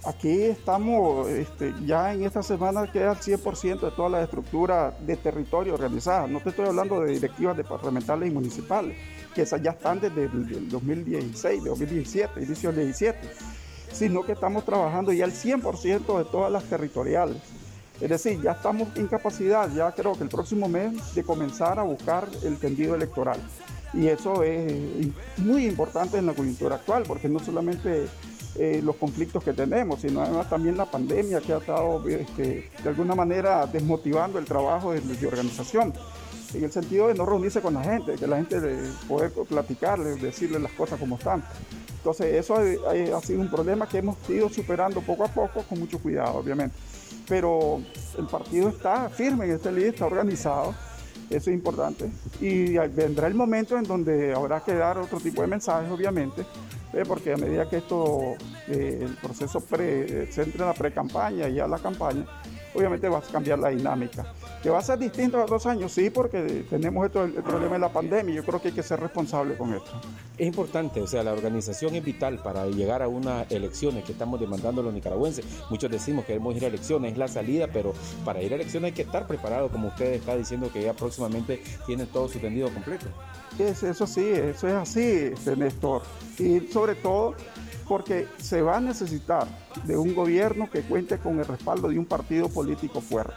Aquí 0.05 0.43
estamos, 0.43 1.29
este, 1.29 1.75
ya 1.85 2.15
en 2.15 2.23
esta 2.23 2.43
semana 2.43 2.91
queda 2.91 3.13
el 3.13 3.19
100% 3.19 3.81
de 3.81 3.91
todas 3.91 4.13
las 4.13 4.25
estructuras 4.25 4.95
de 5.05 5.17
territorio 5.17 5.75
organizadas. 5.75 6.31
No 6.31 6.41
te 6.41 6.51
estoy 6.51 6.67
hablando 6.67 7.01
de 7.01 7.13
directivas 7.13 7.57
departamentales 7.57 8.31
y 8.31 8.33
municipales, 8.33 8.97
que 9.35 9.43
esas 9.43 9.63
ya 9.63 9.73
están 9.73 10.01
desde 10.01 10.25
el 10.25 10.69
2016, 10.69 11.65
2017, 11.65 12.43
inicio 12.43 12.73
del 12.73 12.87
17, 12.87 13.19
sino 13.93 14.25
que 14.25 14.33
estamos 14.33 14.65
trabajando 14.65 15.13
ya 15.13 15.25
el 15.25 15.33
100% 15.33 16.19
de 16.19 16.25
todas 16.25 16.53
las 16.53 16.65
territoriales. 16.65 17.37
Es 18.01 18.09
decir, 18.09 18.41
ya 18.41 18.53
estamos 18.53 18.89
en 18.97 19.09
capacidad, 19.09 19.69
ya 19.75 19.91
creo 19.93 20.13
que 20.13 20.23
el 20.23 20.29
próximo 20.29 20.69
mes, 20.69 21.15
de 21.15 21.25
comenzar 21.25 21.79
a 21.79 21.83
buscar 21.83 22.29
el 22.45 22.57
tendido 22.59 22.95
electoral. 22.95 23.39
Y 23.93 24.07
eso 24.07 24.43
es 24.45 24.73
muy 25.39 25.67
importante 25.67 26.19
en 26.19 26.27
la 26.27 26.35
coyuntura 26.35 26.77
actual, 26.77 27.05
porque 27.09 27.29
no 27.29 27.41
solamente 27.41 28.07
eh, 28.55 28.81
los 28.83 28.97
conflictos 28.97 29.43
que 29.43 29.53
tenemos, 29.53 30.01
sino 30.01 30.21
además 30.21 30.49
también 30.49 30.77
la 30.77 30.87
pandemia 30.87 31.41
que 31.41 31.53
ha 31.53 31.59
estado 31.59 32.03
este, 32.09 32.71
de 32.83 32.89
alguna 32.89 33.15
manera 33.15 33.67
desmotivando 33.67 34.39
el 34.39 34.45
trabajo 34.45 34.93
de, 34.93 35.01
de, 35.01 35.27
organización, 35.27 35.93
en 36.55 36.65
el 36.65 36.73
sentido 36.73 37.09
de 37.09 37.15
no 37.15 37.27
reunirse 37.27 37.61
con 37.61 37.75
la 37.75 37.83
gente, 37.83 38.15
que 38.15 38.27
la 38.27 38.37
gente 38.37 38.61
de 38.61 38.91
poder 39.07 39.31
platicarles, 39.31 40.21
decirles 40.21 40.63
las 40.63 40.73
cosas 40.73 40.99
como 40.99 41.17
están. 41.17 41.43
Entonces 41.99 42.35
eso 42.35 42.55
ha, 42.55 43.21
sido 43.21 43.41
un 43.41 43.51
problema 43.51 43.89
que 43.89 43.99
hemos 43.99 44.17
ido 44.31 44.49
superando 44.49 45.01
poco 45.01 45.25
a 45.25 45.29
poco, 45.29 45.63
con 45.63 45.79
mucho 45.79 45.99
cuidado, 45.99 46.39
obviamente. 46.39 46.77
Pero 47.29 47.81
el 48.17 48.27
partido 48.27 48.69
está 48.71 49.11
firme 49.11 49.47
en 49.47 49.53
este 49.53 49.71
líder, 49.71 49.95
está 49.95 50.07
organizado, 50.07 50.75
eso 51.29 51.51
es 51.51 51.55
importante. 51.55 52.09
Y 52.41 52.79
vendrá 52.79 53.27
el 53.27 53.35
momento 53.35 53.77
en 53.77 53.85
donde 53.85 54.33
habrá 54.33 54.61
que 54.61 54.75
dar 54.75 54.97
otro 54.99 55.21
tipo 55.21 55.43
de 55.43 55.49
mensajes, 55.49 55.91
obviamente, 55.91 56.47
porque 57.07 57.35
a 57.35 57.37
medida 57.37 57.69
que 57.69 57.79
esto, 57.79 58.37
eh, 58.69 59.01
el 59.03 59.15
proceso 59.17 59.61
se 59.61 60.43
entra 60.43 60.63
en 60.63 60.69
la 60.69 60.75
pre-campaña 60.75 61.49
y 61.49 61.57
ya 61.57 61.67
la 61.67 61.79
campaña, 61.79 62.25
obviamente 62.75 63.09
va 63.09 63.19
a 63.19 63.23
cambiar 63.23 63.59
la 63.59 63.69
dinámica. 63.69 64.33
¿Que 64.63 64.71
va 64.71 64.79
a 64.79 64.83
ser 64.83 64.99
distinto 64.99 65.41
a 65.41 65.47
dos 65.47 65.67
años? 65.67 65.93
Sí, 65.93 66.11
porque 66.11 66.65
tenemos 66.69 67.07
esto, 67.07 67.23
el, 67.23 67.33
problema 67.33 67.75
de 67.75 67.79
la 67.79 67.93
pandemia 67.93 68.33
y 68.33 68.37
yo 68.37 68.45
creo 68.45 68.61
que 68.61 68.69
hay 68.69 68.75
que 68.75 68.83
ser 68.83 68.99
responsable 68.99 69.57
con 69.57 69.73
esto. 69.73 69.91
Es 70.37 70.47
importante, 70.47 71.01
o 71.01 71.07
sea, 71.07 71.23
la 71.23 71.33
organización 71.33 71.95
es 71.95 72.05
vital 72.05 72.39
para 72.39 72.67
llegar 72.67 73.03
a 73.03 73.09
unas 73.09 73.51
elecciones 73.53 74.05
que 74.05 74.13
estamos 74.13 74.41
demandando 74.41 74.83
los 74.83 74.93
nicaragüenses. 74.93 75.45
Muchos 75.71 75.91
decimos 75.91 76.25
que 76.25 76.33
queremos 76.33 76.57
ir 76.57 76.65
a 76.65 76.69
elecciones, 76.69 77.13
es 77.13 77.19
la 77.19 77.29
salida, 77.29 77.69
pero 77.73 77.95
para 78.25 78.43
ir 78.43 78.53
a 78.53 78.57
elecciones 78.57 78.89
hay 78.89 78.95
que 78.95 79.03
estar 79.03 79.29
preparado, 79.29 79.69
como 79.69 79.89
usted 79.89 80.15
está 80.15 80.37
diciendo 80.37 80.71
que 80.73 80.83
ya 80.83 80.93
próximamente 80.93 81.63
tiene 81.87 82.07
todo 82.07 82.29
su 82.29 82.41
tendido 82.41 82.69
completo. 82.71 83.07
eso 83.61 84.07
sí, 84.09 84.29
eso 84.29 84.67
es 84.67 84.75
así, 84.75 85.03
este, 85.03 85.57
Néstor. 85.57 86.03
Y 86.39 86.61
sobre 86.73 86.97
todo 86.97 87.35
porque 87.87 88.29
se 88.39 88.61
va 88.61 88.77
a 88.77 88.81
necesitar 88.81 89.47
de 89.85 89.97
un 89.97 90.15
gobierno 90.15 90.69
que 90.71 90.83
cuente 90.83 91.19
con 91.19 91.39
el 91.39 91.47
respaldo 91.47 91.89
de 91.89 91.99
un 91.99 92.05
partido 92.05 92.49
político 92.49 93.01
fuerte. 93.01 93.35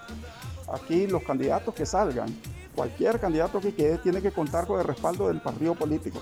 Aquí 0.71 1.07
los 1.07 1.23
candidatos 1.23 1.73
que 1.73 1.86
salgan, 1.86 2.29
cualquier 2.73 3.19
candidato 3.19 3.60
que 3.60 3.73
quede, 3.73 3.97
tiene 3.97 4.21
que 4.21 4.31
contar 4.31 4.65
con 4.65 4.79
el 4.79 4.86
respaldo 4.86 5.27
del 5.27 5.41
partido 5.41 5.75
político. 5.75 6.19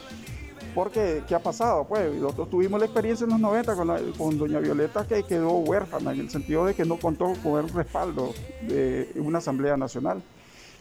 Porque, 0.74 1.24
¿qué 1.28 1.36
ha 1.36 1.40
pasado? 1.40 1.84
Pues 1.86 2.14
nosotros 2.16 2.50
tuvimos 2.50 2.80
la 2.80 2.86
experiencia 2.86 3.24
en 3.24 3.32
los 3.32 3.40
90 3.40 3.76
con, 4.18 4.38
doña 4.38 4.60
Violeta 4.60 5.06
que 5.06 5.24
quedó 5.24 5.52
huérfana 5.52 6.14
en 6.14 6.22
el 6.22 6.30
sentido 6.30 6.66
de 6.66 6.74
que 6.74 6.86
no 6.86 6.98
contó 6.98 7.34
con 7.44 7.64
el 7.64 7.70
respaldo 7.70 8.34
de 8.68 9.12
una 9.16 9.40
Asamblea 9.40 9.78
Nacional. 9.78 10.22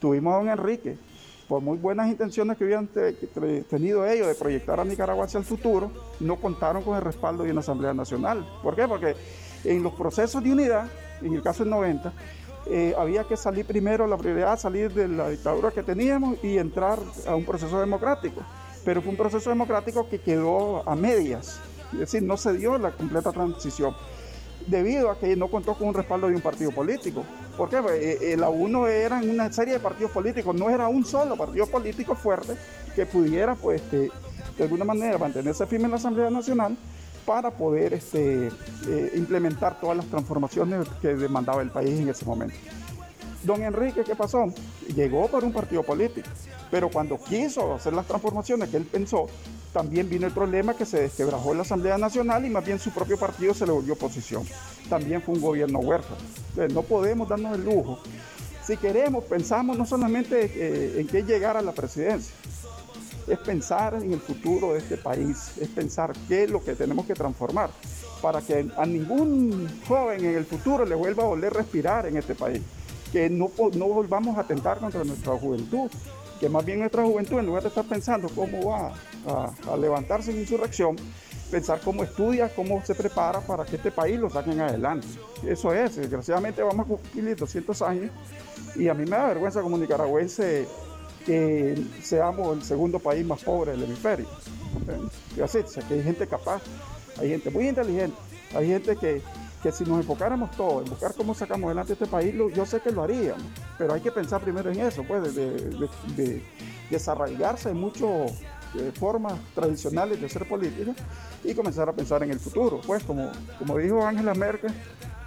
Tuvimos 0.00 0.34
a 0.34 0.36
don 0.38 0.48
Enrique, 0.48 0.98
por 1.48 1.62
muy 1.62 1.78
buenas 1.78 2.08
intenciones 2.08 2.56
que 2.58 2.64
hubieran 2.64 2.88
tenido 3.68 4.06
ellos 4.06 4.26
de 4.26 4.34
proyectar 4.34 4.78
a 4.78 4.84
Nicaragua 4.84 5.24
hacia 5.24 5.38
el 5.38 5.44
futuro, 5.44 5.90
no 6.20 6.36
contaron 6.36 6.82
con 6.82 6.96
el 6.96 7.02
respaldo 7.02 7.44
de 7.44 7.50
una 7.50 7.60
Asamblea 7.60 7.94
Nacional. 7.94 8.46
¿Por 8.62 8.76
qué? 8.76 8.86
Porque 8.86 9.16
en 9.64 9.82
los 9.82 9.94
procesos 9.94 10.42
de 10.42 10.52
unidad, 10.52 10.86
en 11.22 11.34
el 11.34 11.42
caso 11.42 11.64
del 11.64 11.70
90, 11.70 12.12
eh, 12.70 12.94
había 12.98 13.24
que 13.24 13.36
salir 13.36 13.64
primero, 13.64 14.06
la 14.06 14.16
prioridad, 14.16 14.58
salir 14.58 14.92
de 14.92 15.08
la 15.08 15.30
dictadura 15.30 15.70
que 15.70 15.82
teníamos 15.82 16.42
y 16.42 16.58
entrar 16.58 16.98
a 17.26 17.34
un 17.34 17.44
proceso 17.44 17.80
democrático. 17.80 18.42
Pero 18.84 19.00
fue 19.00 19.10
un 19.10 19.16
proceso 19.16 19.50
democrático 19.50 20.08
que 20.08 20.20
quedó 20.20 20.88
a 20.88 20.94
medias, 20.94 21.60
es 21.92 21.98
decir, 21.98 22.22
no 22.22 22.36
se 22.36 22.52
dio 22.52 22.76
la 22.78 22.92
completa 22.92 23.32
transición, 23.32 23.94
debido 24.66 25.10
a 25.10 25.18
que 25.18 25.34
no 25.34 25.48
contó 25.48 25.74
con 25.74 25.88
un 25.88 25.94
respaldo 25.94 26.28
de 26.28 26.34
un 26.34 26.42
partido 26.42 26.70
político. 26.70 27.24
Porque 27.56 27.82
pues, 27.82 28.22
eh, 28.22 28.36
la 28.36 28.50
UNO 28.50 28.86
eran 28.86 29.28
una 29.28 29.52
serie 29.52 29.74
de 29.74 29.80
partidos 29.80 30.12
políticos, 30.12 30.54
no 30.54 30.70
era 30.70 30.88
un 30.88 31.04
solo 31.04 31.36
partido 31.36 31.66
político 31.66 32.14
fuerte 32.14 32.54
que 32.94 33.06
pudiera, 33.06 33.54
pues, 33.54 33.82
este, 33.82 34.10
de 34.56 34.64
alguna 34.64 34.84
manera 34.84 35.18
mantenerse 35.18 35.66
firme 35.66 35.86
en 35.86 35.92
la 35.92 35.96
Asamblea 35.96 36.30
Nacional 36.30 36.76
para 37.28 37.50
poder 37.50 37.92
este, 37.92 38.46
eh, 38.88 39.12
implementar 39.14 39.78
todas 39.78 39.98
las 39.98 40.06
transformaciones 40.06 40.88
que 41.02 41.08
demandaba 41.08 41.60
el 41.60 41.68
país 41.68 42.00
en 42.00 42.08
ese 42.08 42.24
momento. 42.24 42.54
Don 43.42 43.62
Enrique, 43.62 44.02
¿qué 44.02 44.16
pasó? 44.16 44.46
Llegó 44.96 45.28
por 45.28 45.44
un 45.44 45.52
partido 45.52 45.82
político, 45.82 46.26
pero 46.70 46.88
cuando 46.88 47.22
quiso 47.22 47.74
hacer 47.74 47.92
las 47.92 48.06
transformaciones 48.06 48.70
que 48.70 48.78
él 48.78 48.84
pensó, 48.84 49.26
también 49.74 50.08
vino 50.08 50.26
el 50.26 50.32
problema 50.32 50.72
que 50.72 50.86
se 50.86 51.02
desquebrajó 51.02 51.52
la 51.52 51.62
Asamblea 51.62 51.98
Nacional 51.98 52.46
y 52.46 52.48
más 52.48 52.64
bien 52.64 52.78
su 52.78 52.92
propio 52.92 53.18
partido 53.18 53.52
se 53.52 53.66
le 53.66 53.72
volvió 53.72 53.92
oposición. 53.92 54.44
También 54.88 55.20
fue 55.20 55.34
un 55.34 55.42
gobierno 55.42 55.80
huérfano. 55.80 56.22
Entonces, 56.48 56.72
no 56.72 56.80
podemos 56.80 57.28
darnos 57.28 57.56
el 57.56 57.64
lujo. 57.66 57.98
Si 58.64 58.78
queremos, 58.78 59.24
pensamos 59.24 59.76
no 59.76 59.84
solamente 59.84 60.50
eh, 60.54 61.00
en 61.00 61.06
qué 61.06 61.22
llegar 61.24 61.58
a 61.58 61.62
la 61.62 61.72
presidencia, 61.72 62.34
es 63.30 63.38
pensar 63.38 63.94
en 63.94 64.12
el 64.12 64.20
futuro 64.20 64.72
de 64.72 64.78
este 64.78 64.96
país, 64.96 65.52
es 65.60 65.68
pensar 65.68 66.12
qué 66.28 66.44
es 66.44 66.50
lo 66.50 66.62
que 66.62 66.74
tenemos 66.74 67.06
que 67.06 67.14
transformar 67.14 67.70
para 68.20 68.40
que 68.40 68.68
a 68.76 68.86
ningún 68.86 69.68
joven 69.86 70.24
en 70.24 70.36
el 70.36 70.44
futuro 70.44 70.84
le 70.84 70.94
vuelva 70.94 71.24
a 71.24 71.26
volver 71.26 71.52
a 71.52 71.58
respirar 71.58 72.06
en 72.06 72.16
este 72.16 72.34
país, 72.34 72.62
que 73.12 73.30
no, 73.30 73.50
no 73.74 73.86
volvamos 73.86 74.36
a 74.36 74.40
atentar 74.40 74.78
contra 74.78 75.04
nuestra 75.04 75.36
juventud, 75.36 75.90
que 76.40 76.48
más 76.48 76.64
bien 76.64 76.80
nuestra 76.80 77.04
juventud, 77.04 77.38
en 77.38 77.46
lugar 77.46 77.62
de 77.62 77.68
estar 77.68 77.84
pensando 77.84 78.28
cómo 78.28 78.70
va 78.70 78.92
a, 79.26 79.76
levantarse 79.76 80.30
en 80.30 80.38
insurrección, 80.38 80.96
pensar 81.50 81.80
cómo 81.84 82.04
estudia, 82.04 82.54
cómo 82.54 82.84
se 82.84 82.94
prepara 82.94 83.40
para 83.40 83.64
que 83.64 83.76
este 83.76 83.90
país 83.90 84.18
lo 84.18 84.30
saquen 84.30 84.60
adelante. 84.60 85.06
Eso 85.46 85.72
es, 85.72 85.96
desgraciadamente 85.96 86.62
vamos 86.62 86.86
a 86.86 86.88
cumplir 86.88 87.36
200 87.36 87.82
años 87.82 88.10
y 88.76 88.88
a 88.88 88.94
mí 88.94 89.04
me 89.04 89.16
da 89.16 89.28
vergüenza 89.28 89.62
como 89.62 89.78
nicaragüense 89.78 90.66
que 91.28 91.76
seamos 92.02 92.56
el 92.56 92.62
segundo 92.62 92.98
país 92.98 93.24
más 93.24 93.44
pobre 93.44 93.72
del 93.72 93.84
hemisferio. 93.84 94.26
Y 95.36 95.42
así, 95.42 95.58
que 95.86 95.94
hay 95.94 96.02
gente 96.02 96.26
capaz, 96.26 96.62
hay 97.18 97.28
gente 97.28 97.50
muy 97.50 97.68
inteligente, 97.68 98.16
hay 98.54 98.68
gente 98.68 98.96
que, 98.96 99.20
que 99.62 99.70
si 99.70 99.84
nos 99.84 99.98
enfocáramos 99.98 100.50
todos 100.52 100.84
en 100.84 100.90
buscar 100.90 101.12
cómo 101.14 101.34
sacamos 101.34 101.66
adelante 101.66 101.92
este 101.92 102.06
país, 102.06 102.34
yo 102.54 102.64
sé 102.64 102.80
que 102.80 102.90
lo 102.90 103.02
haríamos, 103.02 103.44
pero 103.76 103.92
hay 103.92 104.00
que 104.00 104.10
pensar 104.10 104.40
primero 104.40 104.70
en 104.70 104.80
eso, 104.80 105.04
pues, 105.06 105.34
de, 105.34 106.42
desarraigarse 106.88 107.68
en 107.68 107.78
muchas 107.78 108.32
eh, 108.78 108.90
formas 108.98 109.34
tradicionales 109.54 110.18
de 110.22 110.30
ser 110.30 110.48
política 110.48 110.94
y 111.44 111.52
comenzar 111.52 111.90
a 111.90 111.92
pensar 111.92 112.22
en 112.22 112.30
el 112.30 112.40
futuro. 112.40 112.80
Pues, 112.86 113.04
como, 113.04 113.30
como 113.58 113.76
dijo 113.76 114.02
Angela 114.02 114.32
Merkel, 114.32 114.72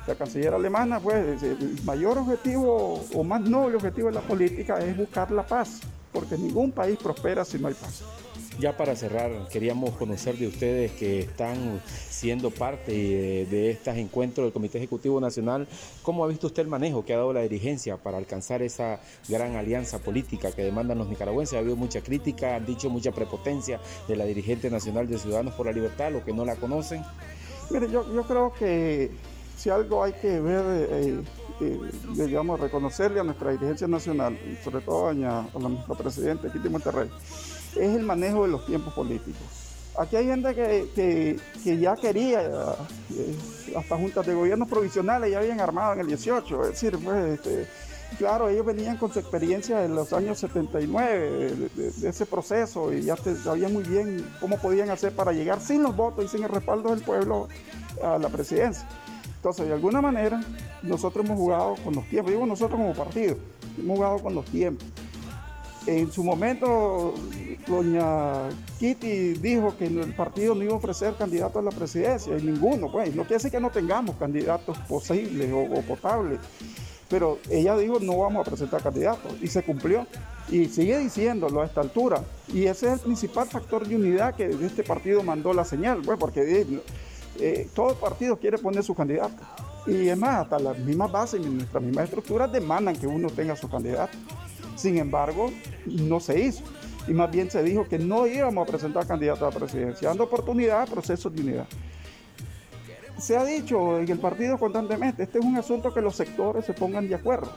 la 0.08 0.16
canciller 0.16 0.54
alemana, 0.54 1.00
pues 1.00 1.44
el 1.44 1.80
mayor 1.84 2.18
objetivo 2.18 3.04
o 3.14 3.24
más 3.24 3.42
noble 3.42 3.76
objetivo 3.76 4.08
de 4.08 4.16
la 4.16 4.22
política 4.22 4.80
es 4.80 4.98
buscar 4.98 5.32
la 5.32 5.46
paz, 5.46 5.82
porque 6.12 6.38
ningún 6.38 6.72
país 6.72 6.98
prospera 6.98 7.46
si 7.46 7.60
no 7.60 7.68
hay 7.68 7.74
paz. 7.74 8.04
Ya 8.60 8.76
para 8.76 8.96
cerrar, 8.96 9.32
queríamos 9.50 9.92
conocer 9.96 10.38
de 10.38 10.48
ustedes 10.48 10.92
que 10.92 11.22
están 11.22 11.82
siendo 11.86 12.52
parte 12.52 12.92
de, 12.92 13.72
estos 13.72 13.96
encuentros 13.96 14.46
del 14.46 14.54
Comité 14.54 14.78
Ejecutivo 14.78 15.20
Nacional. 15.20 15.68
¿Cómo 16.04 16.24
ha 16.24 16.28
visto 16.28 16.48
usted 16.48 16.64
el 16.64 16.68
manejo 16.68 17.04
que 17.04 17.14
ha 17.14 17.18
dado 17.18 17.34
la 17.34 17.42
dirigencia 17.42 17.98
para 17.98 18.18
alcanzar 18.18 18.62
esa 18.62 19.00
gran 19.28 19.56
alianza 19.56 20.00
política 20.00 20.52
que 20.52 20.64
demandan 20.64 20.98
los 21.00 21.08
nicaragüenses? 21.08 21.56
Ha 21.56 21.60
habido 21.60 21.76
mucha 21.76 22.02
crítica, 22.02 22.56
han 22.56 22.66
dicho 22.66 22.90
mucha 22.90 23.12
prepotencia 23.12 23.80
de 24.08 24.16
la 24.16 24.26
dirigente 24.26 24.70
nacional 24.70 25.08
de 25.08 25.18
Ciudadanos 25.18 25.56
por 25.56 25.66
la 25.66 25.72
Libertad, 25.72 26.12
los 26.12 26.24
que 26.24 26.34
no 26.34 26.46
la 26.46 26.56
conocen. 26.58 27.04
Mire, 27.72 27.90
yo, 27.90 28.14
yo 28.14 28.24
creo 28.24 28.54
que 28.54 29.10
si 29.62 29.70
algo 29.70 30.04
hay 30.04 30.14
que 30.14 30.40
ver, 30.40 30.64
eh, 30.90 31.24
eh, 31.62 31.80
digamos, 32.16 32.60
reconocerle 32.60 33.20
a 33.20 33.24
nuestra 33.24 33.52
dirigencia 33.52 33.88
nacional, 33.88 34.36
sobre 34.64 34.82
todo 34.82 35.10
a, 35.10 35.14
nuestro 35.14 35.96
presidente 35.96 36.48
aquí 36.48 36.58
de 36.58 36.70
Monterrey, 36.70 37.10
es 37.76 37.96
el 37.96 38.02
manejo 38.02 38.44
de 38.44 38.50
los 38.50 38.66
tiempos 38.66 38.92
políticos. 38.96 39.44
Aquí 40.00 40.16
hay 40.16 40.26
gente 40.26 40.56
que, 40.56 41.40
ya 41.80 41.96
quería, 41.96 42.42
eh, 42.42 43.36
hasta 43.78 43.98
juntas 43.98 44.26
de 44.26 44.34
gobiernos 44.34 44.68
provisionales 44.68 45.30
ya 45.30 45.38
habían 45.38 45.60
armado 45.60 45.94
en 45.94 46.00
el 46.00 46.08
18, 46.08 46.64
es 46.64 46.70
decir, 46.72 46.98
pues, 47.04 47.34
este, 47.34 47.68
claro, 48.18 48.50
ellos 48.50 48.66
venían 48.66 48.98
con 48.98 49.14
su 49.14 49.20
experiencia 49.20 49.78
de 49.78 49.90
los 49.90 50.12
años 50.12 50.40
79, 50.40 51.70
de, 51.76 52.10
ese 52.10 52.26
proceso, 52.26 52.92
y 52.92 53.04
ya 53.04 53.16
sabían 53.16 53.74
muy 53.74 53.84
bien 53.84 54.28
cómo 54.40 54.58
podían 54.58 54.90
hacer 54.90 55.14
para 55.16 55.34
llegar 55.34 55.62
sin 55.62 55.84
los 55.84 55.96
votos 55.96 56.26
y 56.26 56.28
sin 56.30 56.44
el 56.44 56.50
respaldo 56.50 56.90
del 56.90 57.02
pueblo 57.02 57.48
a 58.04 58.18
la 58.18 58.30
presidencia. 58.30 58.88
Entonces, 59.42 59.66
de 59.66 59.74
alguna 59.74 60.04
manera, 60.04 60.40
nosotros 60.84 61.26
hemos 61.26 61.36
jugado 61.36 61.74
con 61.84 61.96
los 61.96 62.08
tiempos, 62.08 62.32
digo 62.32 62.46
nosotros 62.46 62.80
como 62.80 62.94
partido, 62.94 63.38
hemos 63.76 63.98
jugado 63.98 64.20
con 64.20 64.36
los 64.36 64.46
tiempos. 64.46 64.88
En 65.88 66.12
su 66.12 66.24
momento, 66.24 67.16
doña 67.68 68.50
Kitty 68.78 69.34
dijo 69.34 69.76
que 69.76 69.88
el 69.88 70.14
partido 70.14 70.54
no 70.54 70.64
iba 70.64 70.74
a 70.74 70.76
ofrecer 70.76 71.16
candidatos 71.16 71.56
a 71.56 71.64
la 71.64 71.72
presidencia, 71.72 72.36
ninguno, 72.36 72.92
pues, 72.92 73.16
no 73.16 73.24
quiere 73.24 73.38
decir 73.38 73.50
que 73.50 73.60
no 73.60 73.72
tengamos 73.72 74.16
candidatos 74.18 74.78
posibles 74.88 75.52
o, 75.52 75.82
potables, 75.88 76.40
pero 77.10 77.40
ella 77.50 77.76
dijo 77.78 78.00
no 78.00 78.20
vamos 78.20 78.46
a 78.46 78.50
presentar 78.52 78.84
candidatos, 78.84 79.34
y 79.42 79.48
se 79.48 79.64
cumplió, 79.64 80.06
y 80.52 80.68
sigue 80.68 81.00
diciéndolo 81.00 81.64
a 81.64 81.66
esta 81.66 81.82
altura, 81.82 82.24
y 82.54 82.66
ese 82.66 82.86
es 82.90 82.94
el 82.94 83.00
principal 83.00 83.48
factor 83.48 83.88
de 83.88 83.96
unidad 83.96 84.36
que 84.36 84.52
este 84.64 84.84
partido 84.84 85.24
mandó 85.24 85.52
la 85.52 85.66
señal, 85.66 86.04
pues, 86.06 86.20
porque 86.20 86.42
eh, 87.42 87.68
todo 87.74 87.96
partido 87.96 88.38
quiere 88.38 88.58
poner 88.58 88.84
su 88.84 88.94
candidato. 88.94 89.36
Y 89.88 90.08
es 90.10 90.18
más, 90.18 90.44
hasta 90.44 90.60
las 90.60 90.78
mismas 90.78 91.12
bases 91.12 91.42
y 91.42 91.50
nuestras 91.50 91.84
mismas 91.84 92.06
estructuras 92.06 92.52
demandan 92.52 92.96
que 92.96 93.08
uno 93.08 93.30
tenga 93.30 93.56
su 93.56 93.68
candidato. 93.68 94.16
Sin 94.76 94.98
embargo, 94.98 95.52
no 95.86 96.20
se 96.20 96.40
hizo. 96.40 96.64
Y 97.08 97.14
más 97.14 97.32
bien 97.32 97.50
se 97.50 97.64
dijo 97.64 97.88
que 97.88 97.98
no 97.98 98.28
íbamos 98.28 98.68
a 98.68 98.72
presentar 98.72 99.08
candidatos 99.08 99.42
a 99.42 99.46
la 99.46 99.60
presidencia, 99.60 100.10
dando 100.10 100.26
oportunidad 100.26 100.84
a 100.84 100.86
procesos 100.86 101.34
de 101.34 101.42
unidad. 101.42 101.68
Se 103.18 103.36
ha 103.38 103.44
dicho 103.44 104.00
en 104.00 104.10
el 104.10 104.20
partido 104.20 104.58
constantemente, 104.58 105.24
este 105.24 105.40
es 105.40 105.46
un 105.46 105.58
asunto 105.58 105.94
que 105.94 106.02
los 106.02 106.16
sectores 106.16 106.66
se 106.66 106.74
pongan 106.74 107.08
de 107.08 107.16
acuerdo. 107.16 107.52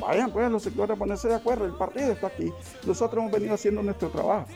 Vayan 0.00 0.30
pues 0.30 0.50
los 0.50 0.62
sectores 0.62 0.96
a 0.96 0.98
ponerse 0.98 1.28
de 1.28 1.34
acuerdo, 1.34 1.64
el 1.64 1.74
partido 1.74 2.12
está 2.12 2.28
aquí. 2.28 2.52
Nosotros 2.86 3.20
hemos 3.20 3.32
venido 3.32 3.54
haciendo 3.54 3.82
nuestro 3.82 4.08
trabajo, 4.10 4.46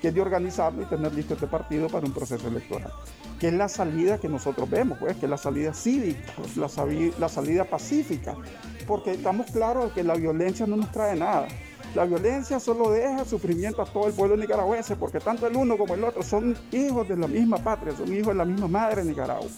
que 0.00 0.08
es 0.08 0.14
de 0.14 0.20
organizarlo 0.20 0.82
y 0.82 0.86
tener 0.86 1.12
listo 1.14 1.34
este 1.34 1.46
partido 1.46 1.88
para 1.88 2.06
un 2.06 2.12
proceso 2.12 2.48
electoral 2.48 2.92
que 3.40 3.48
es 3.48 3.54
la 3.54 3.68
salida 3.68 4.18
que 4.18 4.28
nosotros 4.28 4.68
vemos, 4.68 4.98
pues, 4.98 5.16
que 5.16 5.24
es 5.24 5.30
la 5.30 5.38
salida 5.38 5.72
cívica, 5.72 6.20
la, 6.56 6.68
la 7.18 7.28
salida 7.28 7.64
pacífica, 7.64 8.36
porque 8.86 9.12
estamos 9.12 9.50
claros 9.50 9.86
de 9.86 9.90
que 9.92 10.04
la 10.04 10.14
violencia 10.14 10.66
no 10.66 10.76
nos 10.76 10.92
trae 10.92 11.16
nada. 11.16 11.48
La 11.94 12.04
violencia 12.04 12.60
solo 12.60 12.92
deja 12.92 13.24
sufrimiento 13.24 13.82
a 13.82 13.86
todo 13.86 14.06
el 14.06 14.12
pueblo 14.12 14.36
nicaragüense, 14.36 14.94
porque 14.94 15.18
tanto 15.18 15.46
el 15.46 15.56
uno 15.56 15.76
como 15.78 15.94
el 15.94 16.04
otro 16.04 16.22
son 16.22 16.54
hijos 16.70 17.08
de 17.08 17.16
la 17.16 17.26
misma 17.26 17.56
patria, 17.56 17.96
son 17.96 18.12
hijos 18.12 18.28
de 18.28 18.34
la 18.34 18.44
misma 18.44 18.68
madre 18.68 19.02
Nicaragua. 19.04 19.48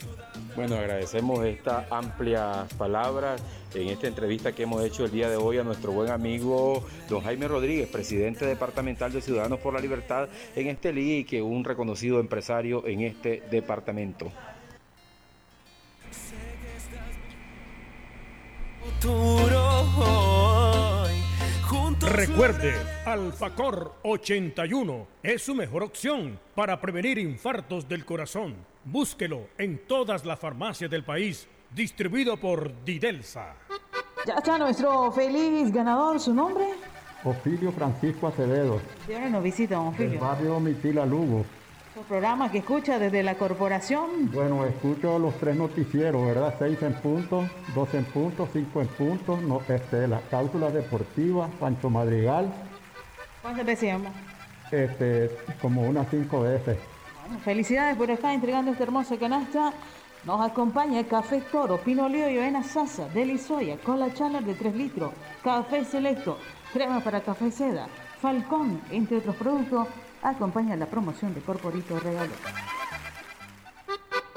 Bueno, 0.54 0.76
agradecemos 0.76 1.44
estas 1.46 1.90
amplias 1.90 2.72
palabras 2.74 3.42
en 3.74 3.88
esta 3.88 4.06
entrevista 4.06 4.52
que 4.52 4.64
hemos 4.64 4.84
hecho 4.84 5.06
el 5.06 5.10
día 5.10 5.30
de 5.30 5.36
hoy 5.36 5.56
a 5.56 5.64
nuestro 5.64 5.92
buen 5.92 6.10
amigo 6.10 6.84
don 7.08 7.22
Jaime 7.22 7.48
Rodríguez, 7.48 7.88
presidente 7.88 8.44
departamental 8.44 9.10
de 9.12 9.22
Ciudadanos 9.22 9.60
por 9.60 9.72
la 9.72 9.80
Libertad 9.80 10.28
en 10.54 10.66
este 10.66 10.92
día 10.92 11.20
y 11.20 11.24
que 11.24 11.40
un 11.40 11.64
reconocido 11.64 12.20
empresario 12.20 12.86
en 12.86 13.00
este 13.00 13.42
departamento. 13.50 14.30
Recuerde, 22.00 22.74
Alfacor 23.06 23.94
81 24.02 25.06
es 25.22 25.42
su 25.42 25.54
mejor 25.54 25.82
opción 25.82 26.38
para 26.54 26.78
prevenir 26.78 27.16
infartos 27.16 27.88
del 27.88 28.04
corazón. 28.04 28.71
Búsquelo 28.85 29.49
en 29.59 29.87
todas 29.87 30.25
las 30.25 30.38
farmacias 30.40 30.90
del 30.90 31.05
país, 31.05 31.47
distribuido 31.71 32.37
por 32.37 32.85
Didelsa. 32.85 33.55
Ya 34.27 34.35
está 34.35 34.59
nuestro 34.59 35.12
feliz 35.12 35.73
ganador, 35.73 36.18
¿su 36.18 36.35
nombre? 36.35 36.64
Ofilio 37.25 37.71
Francisco 37.71 38.27
Acevedo. 38.27 38.81
¿De 39.07 39.14
dónde 39.14 39.31
nos 39.31 39.42
visita, 39.45 39.77
don 39.77 39.88
Ofilio? 39.88 40.11
Del 40.11 40.18
barrio 40.18 40.61
Mitila 40.61 41.07
Lugo. 41.07 41.45
¿El 41.97 42.03
programa 42.03 42.51
que 42.51 42.59
escucha 42.59 42.99
desde 42.99 43.23
la 43.23 43.37
corporación? 43.37 44.33
Bueno, 44.33 44.64
escucho 44.66 45.18
los 45.18 45.35
tres 45.38 45.55
noticieros, 45.55 46.27
¿verdad? 46.27 46.55
Seis 46.59 46.83
en 46.83 46.95
punto, 46.95 47.49
dos 47.75 47.95
en 47.95 48.05
punto, 48.07 48.49
cinco 48.53 48.81
en 48.81 48.88
punto, 48.88 49.37
no, 49.37 49.61
este, 49.68 50.09
las 50.09 50.23
cápsulas 50.23 50.73
deportivas, 50.73 51.51
Pancho 51.61 51.90
Madrigal. 51.90 52.53
¿Cuántas 53.42 53.66
veces 53.66 53.95
Este, 54.73 55.31
como 55.61 55.83
unas 55.83 56.09
cinco 56.11 56.40
veces. 56.40 56.79
Felicidades 57.40 57.97
por 57.97 58.11
estar 58.11 58.33
entregando 58.33 58.73
este 58.73 58.85
hermoso 58.85 59.18
canasta. 59.18 59.73
Nos 60.25 60.40
acompaña 60.40 61.03
Café 61.05 61.40
Toro, 61.40 61.79
Pinolio 61.79 62.31
y 62.31 62.38
Avena 62.38 62.62
Sasa, 62.62 63.09
Delisoya, 63.09 63.77
Cola 63.79 64.14
Chandler 64.14 64.45
de 64.45 64.55
3 64.55 64.77
litros, 64.77 65.12
Café 65.42 65.85
Selecto, 65.85 66.38
crema 66.73 67.01
para 67.01 67.23
café 67.23 67.51
seda, 67.51 67.88
Falcón, 68.21 68.81
entre 68.90 69.16
otros 69.16 69.35
productos 69.35 69.88
acompaña 70.23 70.77
la 70.77 70.87
promoción 70.87 71.35
de 71.35 71.40
Corporito 71.40 71.99
Regalo. 71.99 72.33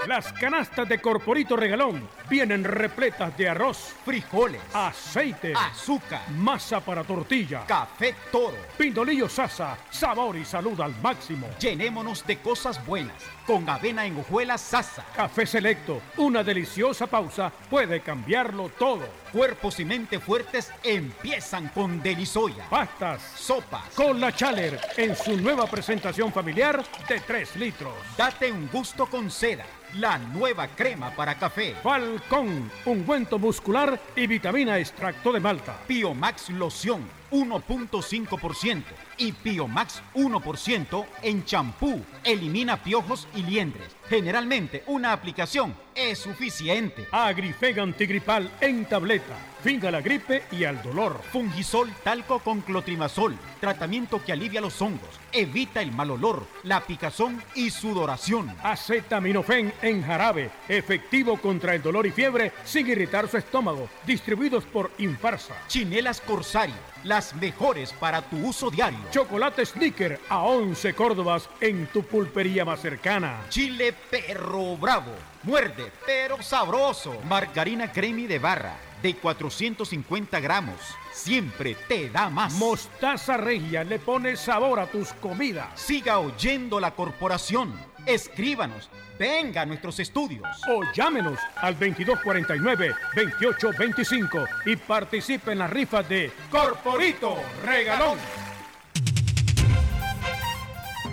Las 0.08 0.32
canastas 0.34 0.88
de 0.88 1.00
Corporito 1.00 1.56
Regalón 1.56 2.08
vienen 2.30 2.64
repletas 2.64 3.36
de 3.36 3.50
arroz, 3.50 3.96
frijoles, 4.06 4.62
aceite, 4.72 5.54
azúcar, 5.56 6.30
masa 6.30 6.80
para 6.80 7.04
tortilla, 7.04 7.66
café 7.66 8.14
toro, 8.32 8.58
pindolillo 8.78 9.28
sasa, 9.28 9.76
sabor 9.90 10.36
y 10.36 10.46
salud 10.46 10.80
al 10.80 10.96
máximo. 11.02 11.48
Llenémonos 11.60 12.26
de 12.28 12.38
cosas 12.38 12.86
buenas 12.86 13.16
con 13.48 13.68
avena 13.68 14.06
en 14.06 14.20
hojuelas 14.20 14.62
sasa. 14.62 15.04
Café 15.16 15.48
selecto, 15.48 16.02
una 16.18 16.44
deliciosa 16.44 17.08
pausa 17.08 17.52
puede 17.70 18.02
cambiarlo 18.02 18.70
todo. 18.70 19.08
Cuerpos 19.36 19.82
y 19.82 19.84
mente 19.84 20.18
fuertes 20.18 20.72
empiezan 20.82 21.68
con 21.68 22.02
Delisoya. 22.02 22.70
Pastas, 22.70 23.22
sopas, 23.36 23.90
con 23.94 24.22
la 24.22 24.34
Chaler 24.34 24.80
en 24.96 25.14
su 25.14 25.36
nueva 25.36 25.68
presentación 25.68 26.32
familiar 26.32 26.82
de 27.10 27.20
3 27.20 27.58
litros. 27.58 27.94
Date 28.18 28.50
un 28.50 28.70
gusto 28.70 29.08
con 29.08 29.30
seda 29.30 29.66
la 30.00 30.18
nueva 30.18 30.68
crema 30.68 31.12
para 31.12 31.36
café. 31.36 31.76
Falcón, 31.82 32.72
ungüento 32.86 33.40
muscular 33.40 34.00
y 34.16 34.28
vitamina 34.28 34.78
extracto 34.78 35.32
de 35.32 35.40
malta. 35.40 35.80
Piomax 35.88 36.50
loción 36.50 37.08
1.5% 37.32 38.84
y 39.18 39.32
Piomax 39.32 40.02
1% 40.14 41.06
en 41.22 41.46
champú. 41.46 42.02
Elimina 42.24 42.82
piojos 42.82 43.28
y 43.36 43.44
liendres. 43.44 43.95
Generalmente 44.10 44.84
una 44.88 45.14
aplicación 45.14 45.76
es 45.96 46.20
suficiente. 46.20 47.08
Agrifega 47.12 47.82
antigripal 47.82 48.52
en 48.62 48.86
tableta. 48.86 49.36
Finga 49.64 49.90
la 49.90 50.02
gripe 50.02 50.44
y 50.52 50.64
al 50.64 50.82
dolor. 50.84 51.20
Fungisol 51.32 51.92
talco 52.04 52.40
con 52.40 52.62
clotrimazol. 52.62 53.36
Tratamiento 53.60 54.24
que 54.24 54.32
alivia 54.32 54.62
los 54.62 54.80
hongos. 54.82 55.25
Evita 55.38 55.82
el 55.82 55.92
mal 55.92 56.12
olor, 56.12 56.48
la 56.64 56.80
picazón 56.80 57.44
y 57.56 57.70
sudoración. 57.70 58.56
Acetaminofén 58.64 59.74
en 59.82 60.02
jarabe. 60.02 60.50
Efectivo 60.70 61.36
contra 61.36 61.76
el 61.76 61.82
dolor 61.82 62.06
y 62.06 62.12
fiebre 62.12 62.54
sin 62.64 62.88
irritar 62.88 63.28
su 63.28 63.36
estómago. 63.36 63.90
Distribuidos 64.08 64.64
por 64.64 64.92
Infarsa. 64.98 65.54
Chinelas 65.68 66.22
Corsario. 66.22 66.76
Las 67.04 67.36
mejores 67.36 67.92
para 67.92 68.22
tu 68.22 68.38
uso 68.48 68.72
diario. 68.72 69.00
Chocolate 69.12 69.66
Snicker 69.66 70.22
a 70.30 70.44
11 70.44 70.94
Córdobas 70.94 71.50
en 71.60 71.88
tu 71.88 72.04
pulpería 72.04 72.64
más 72.64 72.80
cercana. 72.80 73.42
Chile 73.50 73.94
Perro 74.10 74.78
Bravo. 74.78 75.12
Muerde, 75.44 75.92
pero 76.06 76.42
sabroso. 76.42 77.14
Margarina 77.28 77.92
Cremi 77.92 78.26
de 78.26 78.40
barra 78.40 78.78
de 79.02 79.16
450 79.16 80.40
gramos. 80.40 80.80
Siempre 81.16 81.76
te 81.88 82.10
da 82.10 82.30
más. 82.30 82.54
Mostaza 82.56 83.38
Regia 83.38 83.86
le 83.86 84.00
pone 84.00 84.36
sabor 84.36 84.82
a 84.82 84.86
tus 84.86 85.14
comidas. 85.14 85.80
Siga 85.80 86.20
oyendo 86.20 86.78
la 86.78 86.92
corporación. 86.92 87.74
Escríbanos. 88.06 88.90
Venga 89.18 89.62
a 89.62 89.66
nuestros 89.66 89.98
estudios. 90.02 90.46
O 90.70 90.82
llámenos 90.94 91.40
al 91.56 91.80
2249-2825 91.80 94.46
y 94.66 94.76
participe 94.76 95.54
en 95.54 95.60
la 95.60 95.68
rifa 95.68 96.04
de 96.04 96.34
Corporito 96.52 97.38
Regalón. 97.64 98.20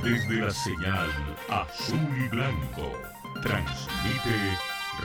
Desde 0.03 0.35
la 0.35 0.51
señal 0.51 1.09
azul 1.49 2.09
y 2.19 2.27
blanco, 2.29 2.91
transmite 3.41 4.59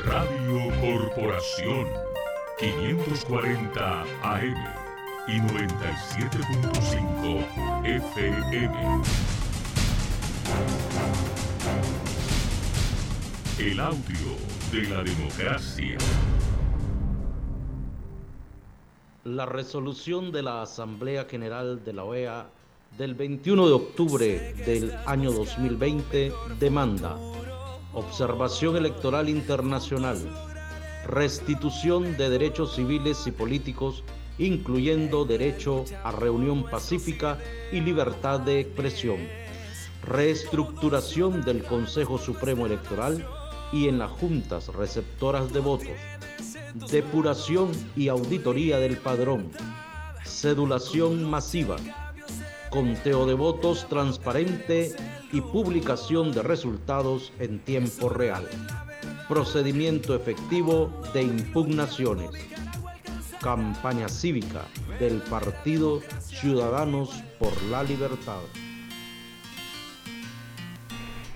Radio 0.05 0.71
Corporación 0.81 1.87
540 2.57 4.01
AM 4.23 4.86
y 5.27 5.41
97.5 5.41 7.83
FM. 7.83 9.01
El 13.59 13.79
audio 13.79 14.35
de 14.71 14.83
la 14.87 15.03
democracia. 15.03 15.97
La 19.25 19.45
resolución 19.45 20.31
de 20.31 20.43
la 20.43 20.61
Asamblea 20.61 21.25
General 21.25 21.83
de 21.83 21.91
la 21.91 22.05
OEA 22.05 22.49
del 22.97 23.15
21 23.15 23.67
de 23.67 23.73
octubre 23.73 24.53
del 24.65 24.95
año 25.05 25.33
2020 25.33 26.31
demanda 26.59 27.17
observación 27.93 28.77
electoral 28.77 29.27
internacional 29.27 30.17
restitución 31.07 32.17
de 32.17 32.29
derechos 32.29 32.75
civiles 32.75 33.25
y 33.27 33.31
políticos, 33.31 34.03
incluyendo 34.37 35.25
derecho 35.25 35.85
a 36.03 36.11
reunión 36.11 36.63
pacífica 36.63 37.37
y 37.71 37.81
libertad 37.81 38.39
de 38.39 38.59
expresión, 38.59 39.17
reestructuración 40.03 41.43
del 41.43 41.63
Consejo 41.63 42.17
Supremo 42.17 42.65
Electoral 42.65 43.25
y 43.71 43.87
en 43.87 43.99
las 43.99 44.11
juntas 44.11 44.67
receptoras 44.69 45.51
de 45.51 45.59
votos, 45.59 45.97
depuración 46.89 47.71
y 47.95 48.07
auditoría 48.07 48.79
del 48.79 48.97
padrón, 48.97 49.49
cedulación 50.23 51.23
masiva, 51.23 51.77
conteo 52.69 53.25
de 53.25 53.33
votos 53.33 53.87
transparente 53.89 54.95
y 55.31 55.41
publicación 55.41 56.31
de 56.31 56.43
resultados 56.43 57.31
en 57.39 57.59
tiempo 57.59 58.09
real 58.09 58.47
procedimiento 59.27 60.15
efectivo 60.15 60.89
de 61.13 61.23
impugnaciones, 61.23 62.29
campaña 63.41 64.09
cívica 64.09 64.65
del 64.99 65.21
Partido 65.21 66.01
Ciudadanos 66.19 67.23
por 67.39 67.61
la 67.63 67.83
Libertad. 67.83 68.41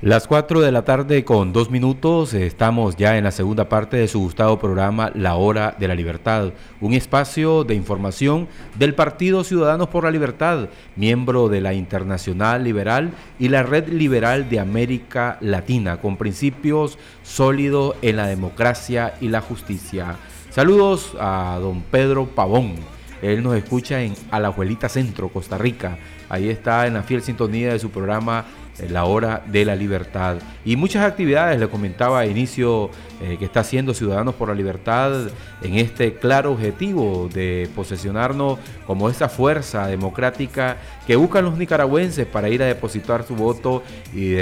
Las 0.02 0.26
4 0.26 0.62
de 0.62 0.72
la 0.72 0.84
tarde 0.84 1.24
con 1.24 1.54
dos 1.54 1.70
minutos 1.70 2.34
estamos 2.34 2.96
ya 2.96 3.20
en 3.20 3.24
la 3.24 3.30
segunda 3.30 3.70
parte 3.70 3.98
de 3.98 4.08
su 4.08 4.20
gustado 4.20 4.58
programa 4.58 5.12
La 5.14 5.36
Hora 5.36 5.76
de 5.78 5.88
la 5.88 5.94
Libertad, 5.94 6.54
un 6.80 6.94
espacio 6.94 7.64
de 7.64 7.76
información 7.76 8.48
del 8.80 8.96
Partido 8.96 9.44
Ciudadanos 9.44 9.90
por 9.90 10.06
la 10.06 10.10
Libertad, 10.10 10.70
miembro 10.96 11.50
de 11.50 11.62
la 11.62 11.76
Internacional 11.76 12.64
Liberal 12.64 13.12
y 13.38 13.50
la 13.50 13.62
Red 13.62 13.90
Liberal 13.90 14.50
de 14.50 14.60
América 14.60 15.38
Latina, 15.40 16.02
con 16.02 16.18
principios 16.18 16.98
sólidos 17.22 17.96
en 18.02 18.16
la 18.16 18.26
democracia 18.26 19.14
y 19.22 19.28
la 19.28 19.42
justicia. 19.42 20.16
Saludos 20.52 21.16
a 21.18 21.60
don 21.62 21.82
Pedro 21.82 22.26
Pavón. 22.28 22.76
Él 23.22 23.42
nos 23.42 23.56
escucha 23.56 24.02
en 24.02 24.16
Alajuelita 24.32 24.90
Centro, 24.90 25.30
Costa 25.30 25.58
Rica. 25.58 25.98
Ahí 26.28 26.50
está 26.50 26.88
en 26.88 26.96
la 26.96 27.04
fiel 27.04 27.22
sintonía 27.22 27.72
de 27.72 27.80
su 27.80 27.90
programa 27.90 28.46
la 28.90 29.06
hora 29.06 29.44
de 29.48 29.64
la 29.64 29.78
libertad. 29.78 30.38
Y 30.66 30.76
muchas 30.76 31.06
actividades, 31.06 31.58
le 31.58 31.70
comentaba 31.70 32.20
a 32.20 32.26
inicio, 32.26 32.90
eh, 33.22 33.38
que 33.38 33.46
está 33.46 33.62
haciendo 33.62 33.94
Ciudadanos 33.94 34.36
por 34.36 34.50
la 34.50 34.56
Libertad 34.56 35.30
en 35.62 35.76
este 35.76 36.16
claro 36.16 36.52
objetivo 36.52 37.30
de 37.32 37.70
posesionarnos 37.74 38.60
como 38.86 39.10
esa 39.10 39.30
fuerza 39.30 39.88
democrática 39.88 40.78
que 41.08 41.16
buscan 41.16 41.46
los 41.46 41.58
nicaragüenses 41.58 42.26
para 42.26 42.50
ir 42.50 42.62
a 42.62 42.66
depositar 42.66 43.24
su 43.24 43.36
voto 43.36 43.84
y, 44.14 44.34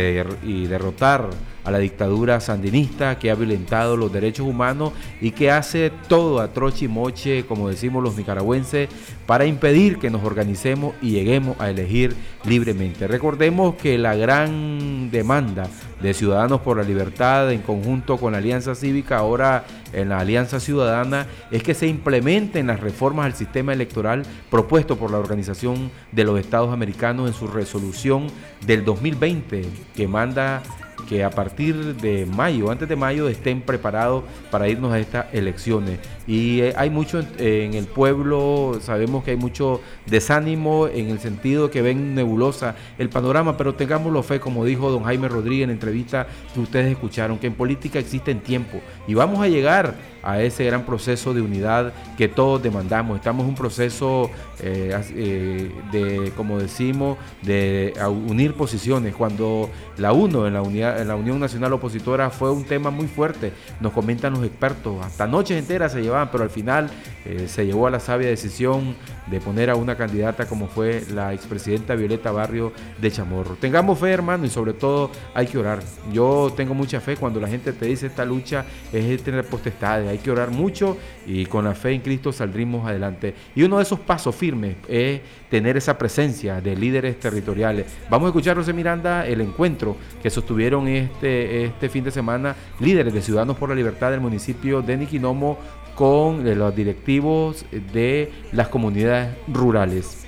y 0.44 0.68
derrotar 0.68 1.30
a 1.70 1.72
la 1.72 1.80
dictadura 1.80 2.40
sandinista 2.40 3.20
que 3.20 3.30
ha 3.30 3.36
violentado 3.36 3.96
los 3.96 4.12
derechos 4.12 4.48
humanos 4.48 4.92
y 5.22 5.32
que 5.32 5.52
hace 5.52 5.92
todo 6.08 6.42
a 6.42 6.50
troche 6.50 6.86
y 6.86 6.88
moche, 6.88 7.46
como 7.46 7.70
decimos 7.70 8.04
los 8.04 8.18
nicaragüenses, 8.18 8.90
para 9.28 9.46
impedir 9.46 10.00
que 10.00 10.10
nos 10.10 10.24
organicemos 10.24 10.96
y 11.02 11.12
lleguemos 11.12 11.60
a 11.60 11.70
elegir 11.70 12.16
libremente. 12.44 13.08
Recordemos 13.08 13.76
que 13.76 14.00
la 14.00 14.16
gran 14.16 15.12
demanda 15.12 15.68
de 16.02 16.14
Ciudadanos 16.14 16.62
por 16.62 16.78
la 16.78 16.84
Libertad 16.84 17.52
en 17.52 17.62
conjunto 17.62 18.18
con 18.18 18.32
la 18.32 18.40
Alianza 18.40 18.74
Cívica, 18.74 19.18
ahora 19.18 19.66
en 19.94 20.10
la 20.10 20.20
Alianza 20.20 20.60
Ciudadana, 20.60 21.28
es 21.52 21.62
que 21.62 21.76
se 21.76 21.88
implementen 21.88 22.68
las 22.68 22.80
reformas 22.80 23.28
al 23.28 23.36
sistema 23.36 23.74
electoral 23.74 24.24
propuesto 24.50 24.98
por 24.98 25.12
la 25.12 25.20
Organización 25.20 25.92
de 26.12 26.24
los 26.24 26.40
Estados 26.40 26.74
Americanos 26.74 27.28
en 27.28 27.34
su 27.34 27.48
resolución 27.48 28.28
del 28.66 28.84
2020 28.86 29.66
que 29.96 30.08
manda 30.08 30.64
que 31.10 31.24
a 31.24 31.32
partir 31.32 31.96
de 31.96 32.28
mayo, 32.28 32.70
antes 32.70 32.88
de 32.88 32.96
mayo, 32.96 33.28
estén 33.28 33.62
preparados 33.62 34.24
para 34.52 34.70
irnos 34.70 34.94
a 34.94 35.00
estas 35.00 35.26
elecciones. 35.34 36.00
Y 36.28 36.62
eh, 36.62 36.74
hay 36.78 36.92
mucho 36.92 37.20
en, 37.40 37.74
el 37.74 37.88
pueblo, 37.88 38.78
sabemos 38.80 39.24
que 39.24 39.32
hay 39.32 39.38
mucho 39.38 39.82
desánimo 40.06 40.88
en 40.88 41.10
el 41.10 41.20
sentido 41.20 41.72
que 41.72 41.82
ven 41.82 42.14
nebulosa 42.14 42.76
el 43.00 43.10
panorama, 43.10 43.58
pero 43.58 43.74
tengámoslo 43.74 44.22
fe, 44.22 44.40
como 44.40 44.64
dijo 44.64 44.92
don 44.92 45.04
Jaime 45.04 45.28
Rodríguez 45.28 45.64
en 45.64 45.70
la 45.70 45.74
entrevista 45.74 46.28
que 46.54 46.60
ustedes 46.60 46.92
escucharon, 46.92 47.40
que 47.40 47.48
en 47.48 47.56
política 47.56 47.98
existe 47.98 48.36
tiempo 48.36 48.80
y 49.08 49.16
vamos 49.16 49.40
a 49.40 49.48
llegar 49.48 49.96
a 50.24 50.42
ese 50.42 50.66
gran 50.66 50.86
proceso 50.86 51.34
de 51.34 51.42
unidad 51.42 51.94
que 52.18 52.28
todos 52.28 52.62
demandamos. 52.62 53.18
Estamos 53.18 53.44
en 53.44 53.50
un 53.50 53.56
proceso 53.56 54.30
eh, 54.62 55.00
eh, 55.16 55.72
de, 55.92 56.32
como 56.36 56.60
decimos, 56.60 57.18
de 57.42 57.94
unir 58.28 58.54
posiciones. 58.54 59.16
Cuando 59.16 59.70
la 59.98 60.14
UNO, 60.14 60.48
en 60.48 60.54
la, 60.54 60.62
unidad, 60.62 61.02
en 61.02 61.08
la 61.08 61.16
Unión 61.16 61.40
Nacional 61.40 61.74
Opositora, 61.74 62.30
fue 62.30 62.52
un 62.52 62.64
tema 62.64 62.90
muy 62.90 63.08
fuerte, 63.08 63.54
nos 63.80 63.94
comentan 63.94 64.34
los 64.34 64.44
expertos, 64.44 65.04
hasta 65.06 65.28
noches 65.28 65.58
enteras 65.58 65.92
se 65.92 66.02
llevaban, 66.02 66.30
pero 66.32 66.44
al 66.44 66.50
final 66.50 66.90
eh, 67.26 67.48
se 67.48 67.66
llevó 67.66 67.88
a 67.88 67.92
la 67.92 68.00
sabia 68.00 68.28
decisión 68.28 68.96
de 69.30 69.40
poner 69.40 69.70
a 69.70 69.76
una 69.76 69.96
candidata 69.96 70.48
como 70.48 70.68
fue 70.68 71.04
la 71.14 71.34
expresidenta 71.34 71.96
Violeta 71.96 72.32
Barrio 72.32 72.72
de 73.00 73.12
Chamorro. 73.12 73.56
Tengamos 73.56 74.00
fe, 74.00 74.12
hermano, 74.12 74.46
y 74.46 74.50
sobre 74.50 74.74
todo 74.74 75.12
hay 75.34 75.48
que 75.48 75.58
orar. 75.58 75.80
Yo 76.12 76.52
tengo 76.56 76.74
mucha 76.74 77.00
fe 77.00 77.16
cuando 77.16 77.40
la 77.40 77.48
gente 77.48 77.74
te 77.74 77.86
dice 77.86 78.08
esta 78.08 78.26
lucha 78.26 78.66
es 78.92 79.22
tener 79.24 79.46
potestades, 79.46 80.08
hay 80.10 80.18
que 80.18 80.32
orar 80.32 80.52
mucho 80.52 80.98
y 81.26 81.46
con 81.46 81.66
la 81.66 81.76
fe 81.76 81.92
en 81.92 82.02
Cristo 82.02 82.32
saldrimos 82.32 82.88
adelante. 82.88 83.34
Y 83.56 83.64
uno 83.64 83.78
de 83.78 83.84
esos 83.84 84.00
pasos 84.00 84.36
firmes 84.36 84.76
es 84.88 85.22
tener 85.50 85.78
esa 85.78 85.98
presencia 85.98 86.62
de 86.62 86.76
líderes 86.76 87.20
territoriales. 87.20 87.86
Vamos 88.10 88.28
a 88.28 88.30
escuchar, 88.30 88.56
José 88.56 88.74
Miranda, 88.74 89.26
el 89.26 89.42
encuentro 89.42 89.98
que 90.22 90.30
sostuvieron 90.30 90.88
este, 90.88 91.66
este 91.66 91.90
fin 91.90 92.04
de 92.04 92.12
semana 92.12 92.56
líderes 92.80 93.14
de 93.14 93.22
Ciudadanos 93.22 93.58
por 93.58 93.70
la 93.70 93.76
Libertad 93.76 94.12
del 94.12 94.22
municipio 94.22 94.82
de 94.82 94.98
Niquinomo 94.98 95.58
con 96.00 96.48
eh, 96.48 96.56
los 96.56 96.74
directivos 96.74 97.66
de 97.92 98.32
las 98.54 98.70
comunidades 98.70 99.36
rurales. 99.50 100.19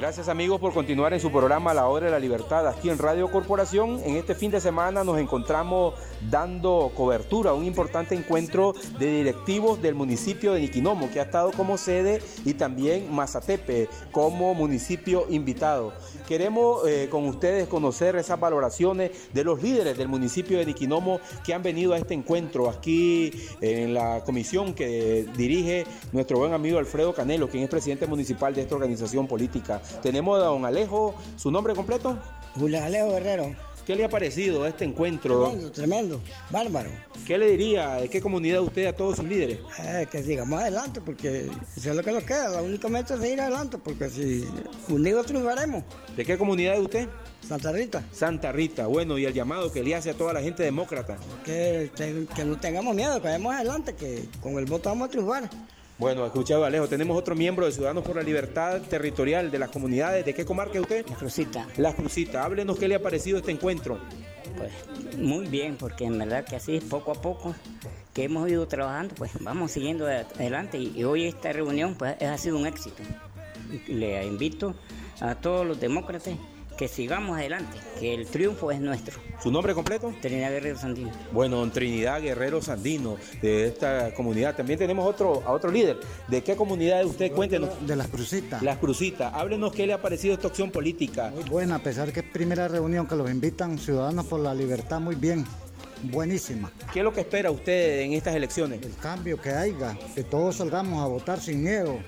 Gracias 0.00 0.30
amigos 0.30 0.58
por 0.58 0.72
continuar 0.72 1.12
en 1.12 1.20
su 1.20 1.30
programa 1.30 1.74
La 1.74 1.86
Hora 1.86 2.06
de 2.06 2.12
la 2.12 2.18
Libertad 2.18 2.66
aquí 2.66 2.88
en 2.88 2.96
Radio 2.96 3.30
Corporación. 3.30 4.00
En 4.02 4.16
este 4.16 4.34
fin 4.34 4.50
de 4.50 4.58
semana 4.58 5.04
nos 5.04 5.18
encontramos 5.18 5.92
dando 6.30 6.90
cobertura 6.96 7.50
a 7.50 7.52
un 7.52 7.66
importante 7.66 8.14
encuentro 8.14 8.72
de 8.98 9.18
directivos 9.18 9.82
del 9.82 9.94
municipio 9.94 10.54
de 10.54 10.60
Niquinomo 10.60 11.10
que 11.10 11.20
ha 11.20 11.24
estado 11.24 11.50
como 11.52 11.76
sede 11.76 12.22
y 12.46 12.54
también 12.54 13.14
Mazatepe 13.14 13.90
como 14.10 14.54
municipio 14.54 15.26
invitado. 15.28 15.92
Queremos 16.26 16.88
eh, 16.88 17.08
con 17.10 17.26
ustedes 17.26 17.68
conocer 17.68 18.16
esas 18.16 18.40
valoraciones 18.40 19.10
de 19.34 19.44
los 19.44 19.62
líderes 19.62 19.98
del 19.98 20.08
municipio 20.08 20.56
de 20.56 20.64
Niquinomo 20.64 21.20
que 21.44 21.52
han 21.52 21.62
venido 21.62 21.92
a 21.92 21.98
este 21.98 22.14
encuentro 22.14 22.70
aquí 22.70 23.32
en 23.60 23.92
la 23.92 24.22
comisión 24.24 24.72
que 24.72 25.28
dirige 25.36 25.84
nuestro 26.12 26.38
buen 26.38 26.54
amigo 26.54 26.78
Alfredo 26.78 27.12
Canelo, 27.12 27.50
quien 27.50 27.64
es 27.64 27.68
presidente 27.68 28.06
municipal 28.06 28.54
de 28.54 28.62
esta 28.62 28.76
organización 28.76 29.26
política. 29.26 29.82
Tenemos 30.02 30.40
a 30.40 30.44
don 30.44 30.64
Alejo, 30.64 31.14
¿su 31.36 31.50
nombre 31.50 31.74
completo? 31.74 32.18
Julio 32.54 32.82
Alejo 32.82 33.10
Guerrero. 33.10 33.54
¿Qué 33.86 33.96
le 33.96 34.04
ha 34.04 34.08
parecido 34.08 34.66
este 34.66 34.84
encuentro? 34.84 35.48
Tremendo, 35.48 35.72
tremendo, 35.72 36.20
bárbaro. 36.50 36.90
¿Qué 37.26 37.36
le 37.38 37.50
diría, 37.50 37.94
de 37.94 38.08
qué 38.08 38.20
comunidad 38.20 38.60
usted 38.60 38.86
a 38.86 38.92
todos 38.92 39.16
sus 39.16 39.24
líderes? 39.24 39.58
Eh, 39.80 40.06
que 40.10 40.22
sigamos 40.22 40.60
adelante, 40.60 41.00
porque 41.00 41.50
eso 41.76 41.90
es 41.90 41.96
lo 41.96 42.02
que 42.02 42.12
nos 42.12 42.22
queda, 42.22 42.50
la 42.50 42.62
única 42.62 42.88
meta 42.88 43.14
es 43.14 43.24
ir 43.24 43.40
adelante, 43.40 43.78
porque 43.78 44.08
si 44.08 44.46
unidos 44.88 45.26
triunfaremos. 45.26 45.82
¿De 46.16 46.24
qué 46.24 46.38
comunidad 46.38 46.74
es 46.74 46.80
usted? 46.80 47.08
Santa 47.46 47.72
Rita. 47.72 48.04
Santa 48.12 48.52
Rita, 48.52 48.86
bueno, 48.86 49.18
y 49.18 49.24
el 49.24 49.32
llamado 49.32 49.72
que 49.72 49.82
le 49.82 49.94
hace 49.94 50.10
a 50.10 50.14
toda 50.14 50.34
la 50.34 50.42
gente 50.42 50.62
demócrata. 50.62 51.16
Que, 51.44 51.90
que 52.36 52.44
no 52.44 52.58
tengamos 52.60 52.94
miedo, 52.94 53.20
que 53.20 53.28
vayamos 53.28 53.54
adelante, 53.54 53.94
que 53.94 54.28
con 54.40 54.56
el 54.58 54.66
voto 54.66 54.90
vamos 54.90 55.08
a 55.08 55.10
triunfar. 55.10 55.50
Bueno, 56.00 56.24
escuchado 56.24 56.64
Alejo, 56.64 56.88
tenemos 56.88 57.14
otro 57.14 57.34
miembro 57.34 57.66
de 57.66 57.72
Ciudadanos 57.72 58.02
por 58.02 58.16
la 58.16 58.22
Libertad 58.22 58.80
Territorial 58.80 59.50
de 59.50 59.58
las 59.58 59.68
comunidades. 59.68 60.24
¿De 60.24 60.32
qué 60.32 60.46
comarca 60.46 60.76
es 60.76 60.80
usted? 60.80 61.06
La 61.06 61.14
Crucita. 61.14 61.68
La 61.76 61.92
Crucita. 61.92 62.42
Háblenos 62.42 62.78
qué 62.78 62.88
le 62.88 62.94
ha 62.94 63.02
parecido 63.02 63.36
este 63.36 63.50
encuentro. 63.52 63.98
Pues 64.56 65.18
muy 65.18 65.46
bien, 65.46 65.76
porque 65.76 66.06
en 66.06 66.18
verdad 66.18 66.46
que 66.46 66.56
así 66.56 66.80
poco 66.80 67.12
a 67.12 67.16
poco 67.16 67.54
que 68.14 68.24
hemos 68.24 68.48
ido 68.48 68.66
trabajando, 68.66 69.14
pues 69.14 69.30
vamos 69.40 69.72
siguiendo 69.72 70.06
adelante 70.06 70.78
y, 70.78 71.04
hoy 71.04 71.26
esta 71.26 71.52
reunión 71.52 71.94
pues 71.94 72.16
ha 72.22 72.38
sido 72.38 72.56
un 72.56 72.66
éxito. 72.66 73.02
Le 73.86 74.24
invito 74.24 74.74
a 75.20 75.34
todos 75.34 75.66
los 75.66 75.80
demócratas 75.80 76.32
que 76.80 76.88
sigamos 76.88 77.36
adelante, 77.36 77.76
que 77.98 78.14
el 78.14 78.26
triunfo 78.26 78.70
es 78.70 78.80
nuestro. 78.80 79.20
¿Su 79.42 79.52
nombre 79.52 79.74
completo? 79.74 80.14
Trinidad 80.22 80.48
Guerrero 80.48 80.78
Sandino. 80.78 81.12
Bueno, 81.30 81.58
don 81.58 81.70
Trinidad 81.70 82.22
Guerrero 82.22 82.62
Sandino, 82.62 83.18
de 83.42 83.66
esta 83.66 84.14
comunidad. 84.14 84.56
También 84.56 84.78
tenemos 84.78 85.06
otro, 85.06 85.42
a 85.44 85.52
otro 85.52 85.70
líder. 85.70 85.98
¿De 86.26 86.42
qué 86.42 86.56
comunidad 86.56 87.04
usted? 87.04 87.32
Cuéntenos. 87.32 87.86
De 87.86 87.96
las 87.96 88.08
Crucitas. 88.08 88.62
Las 88.62 88.78
Crucitas. 88.78 89.30
Háblenos 89.34 89.74
qué 89.74 89.86
le 89.86 89.92
ha 89.92 90.00
parecido 90.00 90.32
esta 90.32 90.46
opción 90.46 90.70
política. 90.70 91.30
Muy 91.34 91.44
buena, 91.44 91.74
a 91.74 91.78
pesar 91.80 92.14
que 92.14 92.20
es 92.20 92.26
primera 92.26 92.66
reunión 92.66 93.06
que 93.06 93.14
los 93.14 93.30
invitan 93.30 93.76
Ciudadanos 93.76 94.24
por 94.24 94.40
la 94.40 94.54
Libertad, 94.54 95.00
muy 95.00 95.16
bien 95.16 95.44
buenísima. 96.04 96.72
¿Qué 96.94 97.00
es 97.00 97.04
lo 97.04 97.12
que 97.12 97.20
espera 97.20 97.50
usted 97.50 98.00
en 98.00 98.14
estas 98.14 98.34
elecciones? 98.34 98.80
El 98.80 98.96
cambio 98.96 99.38
que 99.38 99.50
haya, 99.50 99.98
que 100.14 100.24
todos 100.24 100.56
salgamos 100.56 101.04
a 101.04 101.06
votar 101.08 101.40
sin 101.40 101.62
miedo, 101.62 101.98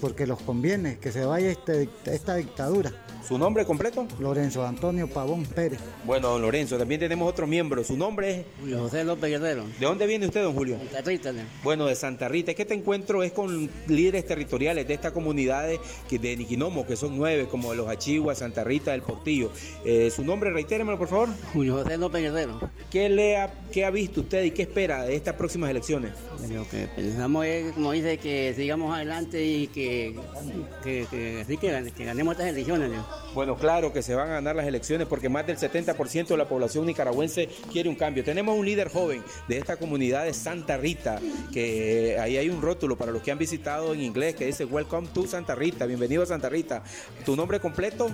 porque 0.00 0.24
los 0.24 0.40
conviene 0.42 0.98
que 0.98 1.10
se 1.10 1.24
vaya 1.24 1.50
este, 1.50 1.88
esta 2.04 2.36
dictadura. 2.36 2.92
¿Su 3.28 3.36
nombre 3.36 3.66
completo? 3.66 4.08
Lorenzo 4.20 4.66
Antonio 4.66 5.06
Pavón 5.06 5.44
Pérez. 5.44 5.80
Bueno, 6.06 6.30
don 6.30 6.40
Lorenzo, 6.40 6.78
también 6.78 6.98
tenemos 6.98 7.28
otro 7.28 7.46
miembro. 7.46 7.84
¿Su 7.84 7.94
nombre 7.94 8.30
es? 8.30 8.46
Julio 8.58 8.78
José 8.78 9.04
López 9.04 9.28
Guerrero. 9.28 9.64
¿De 9.78 9.84
dónde 9.84 10.06
viene 10.06 10.24
usted, 10.24 10.42
don 10.42 10.54
Julio? 10.54 10.78
Santa 10.78 11.02
Rita. 11.02 11.32
Bueno, 11.62 11.84
de 11.84 11.94
Santa 11.94 12.26
Rita. 12.26 12.54
¿Qué 12.54 12.64
te 12.64 12.72
encuentro 12.72 13.22
es 13.22 13.32
con 13.32 13.68
líderes 13.86 14.24
territoriales 14.24 14.88
de 14.88 14.94
estas 14.94 15.12
comunidades 15.12 15.78
de 16.10 16.36
Niquinomo, 16.38 16.86
que 16.86 16.96
son 16.96 17.18
nueve, 17.18 17.48
como 17.50 17.74
los 17.74 17.86
Achihuas, 17.88 18.38
Santa 18.38 18.64
Rita, 18.64 18.94
El 18.94 19.02
Portillo? 19.02 19.52
Eh, 19.84 20.10
¿Su 20.10 20.24
nombre, 20.24 20.50
reitéramelo, 20.50 20.96
por 20.96 21.08
favor? 21.08 21.28
Julio 21.52 21.82
José 21.82 21.98
López 21.98 22.22
Guerrero. 22.22 22.58
¿Qué, 22.90 23.10
le 23.10 23.36
ha, 23.36 23.52
¿Qué 23.70 23.84
ha 23.84 23.90
visto 23.90 24.22
usted 24.22 24.42
y 24.44 24.52
qué 24.52 24.62
espera 24.62 25.02
de 25.02 25.14
estas 25.14 25.34
próximas 25.34 25.68
elecciones? 25.68 26.12
Lo 26.50 26.66
que 26.66 26.88
pensamos 26.96 27.44
es, 27.44 27.72
como 27.72 27.92
dice, 27.92 28.16
que 28.16 28.54
sigamos 28.56 28.94
adelante 28.94 29.44
y 29.44 29.66
que, 29.66 30.18
que, 30.82 31.06
que, 31.10 31.58
que, 31.58 32.04
ganemos 32.06 32.32
estas 32.32 32.48
elecciones. 32.48 32.90
Bueno, 33.34 33.56
claro 33.56 33.92
que 33.92 34.02
se 34.02 34.14
van 34.14 34.30
a 34.30 34.34
ganar 34.34 34.56
las 34.56 34.66
elecciones 34.66 35.06
porque 35.06 35.28
más 35.28 35.46
del 35.46 35.58
70% 35.58 36.28
de 36.28 36.36
la 36.36 36.48
población 36.48 36.86
nicaragüense 36.86 37.48
quiere 37.70 37.88
un 37.88 37.94
cambio. 37.94 38.24
Tenemos 38.24 38.56
un 38.56 38.64
líder 38.64 38.90
joven 38.90 39.22
de 39.46 39.58
esta 39.58 39.76
comunidad 39.76 40.24
de 40.24 40.34
Santa 40.34 40.76
Rita, 40.76 41.20
que 41.52 42.18
ahí 42.18 42.36
hay 42.36 42.48
un 42.48 42.62
rótulo 42.62 42.96
para 42.96 43.12
los 43.12 43.22
que 43.22 43.30
han 43.30 43.38
visitado 43.38 43.94
en 43.94 44.02
inglés 44.02 44.34
que 44.34 44.46
dice 44.46 44.64
Welcome 44.64 45.08
to 45.14 45.26
Santa 45.26 45.54
Rita, 45.54 45.86
bienvenido 45.86 46.22
a 46.22 46.26
Santa 46.26 46.48
Rita. 46.48 46.82
¿Tu 47.24 47.36
nombre 47.36 47.60
completo? 47.60 48.10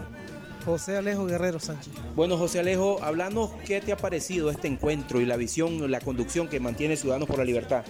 José 0.64 0.96
Alejo 0.96 1.26
Guerrero 1.26 1.60
Sánchez. 1.60 1.92
Bueno, 2.16 2.36
José 2.36 2.60
Alejo, 2.60 2.98
háblanos 3.02 3.50
qué 3.66 3.80
te 3.80 3.92
ha 3.92 3.96
parecido 3.96 4.50
este 4.50 4.68
encuentro 4.68 5.20
y 5.20 5.26
la 5.26 5.36
visión, 5.36 5.90
la 5.90 6.00
conducción 6.00 6.48
que 6.48 6.60
mantiene 6.60 6.96
Ciudadanos 6.96 7.28
por 7.28 7.38
la 7.38 7.44
Libertad. 7.44 7.84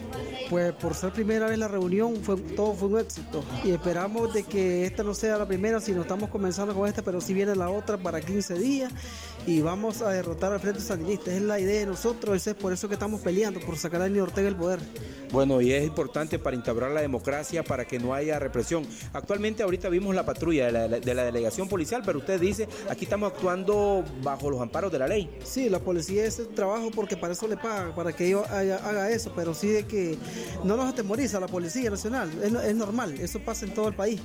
Pues 0.50 0.72
por 0.72 0.94
ser 0.94 1.12
primera 1.12 1.46
vez 1.46 1.58
la 1.58 1.68
reunión, 1.68 2.16
fue, 2.16 2.36
todo 2.36 2.74
fue 2.74 2.88
un 2.88 2.98
éxito 2.98 3.44
y 3.64 3.70
esperamos 3.70 4.34
de 4.34 4.42
que 4.42 4.84
esta 4.84 5.02
no 5.02 5.14
sea 5.14 5.38
la 5.38 5.46
primera, 5.46 5.80
sino 5.80 6.02
estamos 6.02 6.30
comenzando 6.30 6.74
con 6.74 6.88
esta, 6.88 7.02
pero 7.02 7.20
si 7.20 7.34
viene 7.34 7.54
la 7.54 7.70
otra 7.70 7.96
para 7.96 8.20
15 8.20 8.54
días 8.54 8.92
y 9.46 9.60
vamos 9.60 10.02
a 10.02 10.10
derrotar 10.10 10.52
al 10.52 10.60
Frente 10.60 10.80
Sandinista. 10.80 11.32
Es 11.32 11.42
la 11.42 11.60
idea 11.60 11.80
de 11.80 11.86
nosotros, 11.86 12.46
es 12.46 12.54
por 12.54 12.72
eso 12.72 12.88
que 12.88 12.94
estamos 12.94 13.20
peleando, 13.20 13.60
por 13.60 13.76
sacar 13.76 14.00
a 14.00 14.04
Daniel 14.04 14.22
Ortega 14.22 14.46
del 14.46 14.56
poder. 14.56 14.80
Bueno, 15.32 15.60
y 15.60 15.72
es 15.72 15.84
importante 15.84 16.38
para 16.38 16.54
integrar 16.54 16.92
la 16.92 17.00
democracia, 17.00 17.64
para 17.64 17.84
que 17.84 17.98
no 17.98 18.14
haya 18.14 18.38
represión. 18.38 18.86
Actualmente 19.12 19.62
ahorita 19.62 19.88
vimos 19.88 20.14
la 20.14 20.24
patrulla 20.24 20.66
de 20.66 20.72
la, 20.72 20.88
de 20.88 21.14
la 21.14 21.24
delegación 21.24 21.68
policial, 21.68 22.02
pero 22.04 22.20
usted 22.20 22.40
dice, 22.40 22.68
aquí 22.88 23.04
estamos 23.04 23.32
actuando 23.32 24.04
bajo 24.22 24.50
los 24.50 24.60
amparos 24.60 24.92
de 24.92 24.98
la 24.98 25.08
ley. 25.08 25.36
Sí, 25.44 25.68
la 25.68 25.80
policía 25.80 26.24
es 26.24 26.38
el 26.38 26.48
trabajo 26.48 26.90
porque 26.94 27.16
para 27.16 27.32
eso 27.32 27.48
le 27.48 27.56
paga, 27.56 27.94
para 27.94 28.12
que 28.12 28.30
yo 28.30 28.44
haga, 28.44 29.10
eso, 29.10 29.32
pero 29.34 29.54
sí 29.54 29.68
de 29.68 29.86
que 29.86 30.16
no 30.62 30.76
nos 30.76 30.86
atemoriza 30.92 31.40
la 31.40 31.48
Policía 31.48 31.90
Nacional, 31.90 32.30
es, 32.42 32.52
es 32.52 32.76
normal, 32.76 33.14
eso 33.20 33.40
pasa 33.40 33.66
en 33.66 33.74
todo 33.74 33.88
el 33.88 33.94
país. 33.94 34.20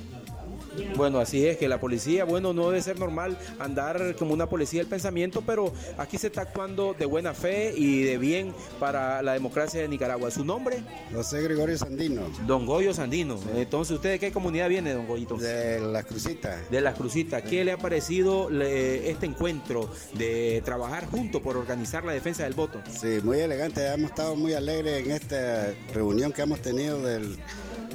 Bueno, 0.96 1.18
así 1.18 1.46
es 1.46 1.56
que 1.56 1.68
la 1.68 1.80
policía, 1.80 2.24
bueno, 2.24 2.52
no 2.52 2.68
debe 2.68 2.82
ser 2.82 2.98
normal 2.98 3.36
andar 3.58 4.14
como 4.16 4.34
una 4.34 4.48
policía 4.48 4.80
del 4.80 4.88
pensamiento, 4.88 5.42
pero 5.44 5.72
aquí 5.98 6.18
se 6.18 6.28
está 6.28 6.42
actuando 6.42 6.94
de 6.98 7.06
buena 7.06 7.34
fe 7.34 7.72
y 7.76 8.02
de 8.02 8.18
bien 8.18 8.54
para 8.78 9.22
la 9.22 9.32
democracia 9.32 9.80
de 9.80 9.88
Nicaragua. 9.88 10.30
¿Su 10.30 10.44
nombre? 10.44 10.82
José 11.12 11.42
Gregorio 11.42 11.76
Sandino. 11.76 12.22
Don 12.46 12.66
Goyo 12.66 12.94
Sandino. 12.94 13.38
Entonces, 13.54 13.96
¿usted 13.96 14.10
de 14.10 14.18
qué 14.18 14.32
comunidad 14.32 14.68
viene, 14.68 14.92
don 14.92 15.06
Goyito? 15.06 15.36
De 15.36 15.80
Las 15.80 16.04
Crucitas. 16.04 16.70
De 16.70 16.80
Las 16.80 16.94
Crucitas. 16.94 17.42
¿Qué 17.42 17.64
le 17.64 17.72
ha 17.72 17.78
parecido 17.78 18.50
este 18.50 19.26
encuentro 19.26 19.90
de 20.14 20.62
trabajar 20.64 21.06
juntos 21.06 21.42
por 21.42 21.56
organizar 21.56 22.04
la 22.04 22.12
defensa 22.12 22.44
del 22.44 22.54
voto? 22.54 22.80
Sí, 22.90 23.18
muy 23.22 23.40
elegante. 23.40 23.86
Hemos 23.86 24.10
estado 24.10 24.36
muy 24.36 24.54
alegres 24.54 25.04
en 25.04 25.12
esta 25.12 25.72
reunión 25.92 26.32
que 26.32 26.42
hemos 26.42 26.60
tenido 26.60 27.00
del 27.02 27.36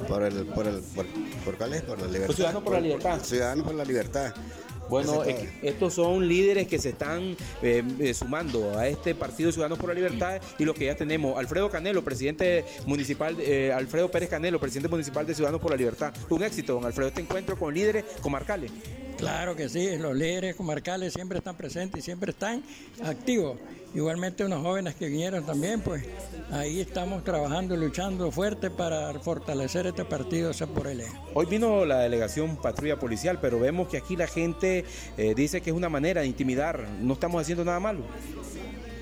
por 0.08 0.22
el, 0.22 0.46
por 0.46 0.66
el, 0.66 0.80
por, 0.94 1.06
por 1.44 1.56
cuál 1.56 1.74
es, 1.74 1.82
por 1.82 2.00
la 2.00 2.06
libertad. 2.06 2.34
Ciudadanos 2.34 2.62
por 2.62 2.72
la 2.72 2.80
libertad. 2.80 3.20
Ciudadanos 3.22 3.66
por 3.66 3.74
la 3.74 3.84
libertad. 3.84 4.34
Bueno, 4.88 5.22
estos 5.62 5.94
son 5.94 6.28
líderes 6.28 6.68
que 6.68 6.78
se 6.78 6.90
están 6.90 7.36
eh, 7.62 7.82
eh, 7.98 8.14
sumando 8.14 8.78
a 8.78 8.86
este 8.86 9.14
Partido 9.14 9.50
Ciudadanos 9.50 9.78
por 9.78 9.88
la 9.88 9.94
Libertad 9.94 10.40
y 10.58 10.64
lo 10.64 10.74
que 10.74 10.86
ya 10.86 10.94
tenemos, 10.94 11.36
Alfredo 11.38 11.70
Canelo, 11.70 12.04
presidente 12.04 12.64
municipal, 12.86 13.36
eh, 13.40 13.72
Alfredo 13.72 14.10
Pérez 14.10 14.28
Canelo, 14.28 14.60
presidente 14.60 14.88
municipal 14.88 15.26
de 15.26 15.34
Ciudadanos 15.34 15.60
por 15.60 15.72
la 15.72 15.76
Libertad. 15.76 16.14
Un 16.30 16.42
éxito, 16.44 16.74
don 16.74 16.84
Alfredo, 16.84 17.08
este 17.08 17.20
encuentro 17.20 17.58
con 17.58 17.74
líderes 17.74 18.04
comarcales. 18.20 18.70
Claro 19.16 19.56
que 19.56 19.68
sí, 19.68 19.96
los 19.96 20.14
líderes 20.14 20.56
comarcales 20.56 21.14
siempre 21.14 21.38
están 21.38 21.56
presentes 21.56 22.00
y 22.00 22.02
siempre 22.02 22.32
están 22.32 22.62
activos. 23.02 23.58
Igualmente 23.94 24.44
unos 24.44 24.62
jóvenes 24.62 24.94
que 24.94 25.08
vinieron 25.08 25.46
también, 25.46 25.80
pues 25.80 26.04
ahí 26.50 26.80
estamos 26.80 27.24
trabajando 27.24 27.74
y 27.74 27.78
luchando 27.78 28.30
fuerte 28.30 28.70
para 28.70 29.14
fortalecer 29.20 29.86
este 29.86 30.04
partido 30.04 30.52
sea 30.52 30.66
por 30.66 30.86
él. 30.86 31.02
Hoy 31.32 31.46
vino 31.46 31.86
la 31.86 32.00
delegación 32.00 32.56
patrulla 32.56 32.98
policial, 32.98 33.38
pero 33.40 33.58
vemos 33.58 33.88
que 33.88 33.96
aquí 33.96 34.16
la 34.16 34.26
gente 34.26 34.84
eh, 35.16 35.34
dice 35.34 35.62
que 35.62 35.70
es 35.70 35.76
una 35.76 35.88
manera 35.88 36.20
de 36.20 36.26
intimidar, 36.26 36.86
no 37.00 37.14
estamos 37.14 37.40
haciendo 37.40 37.64
nada 37.64 37.80
malo. 37.80 38.00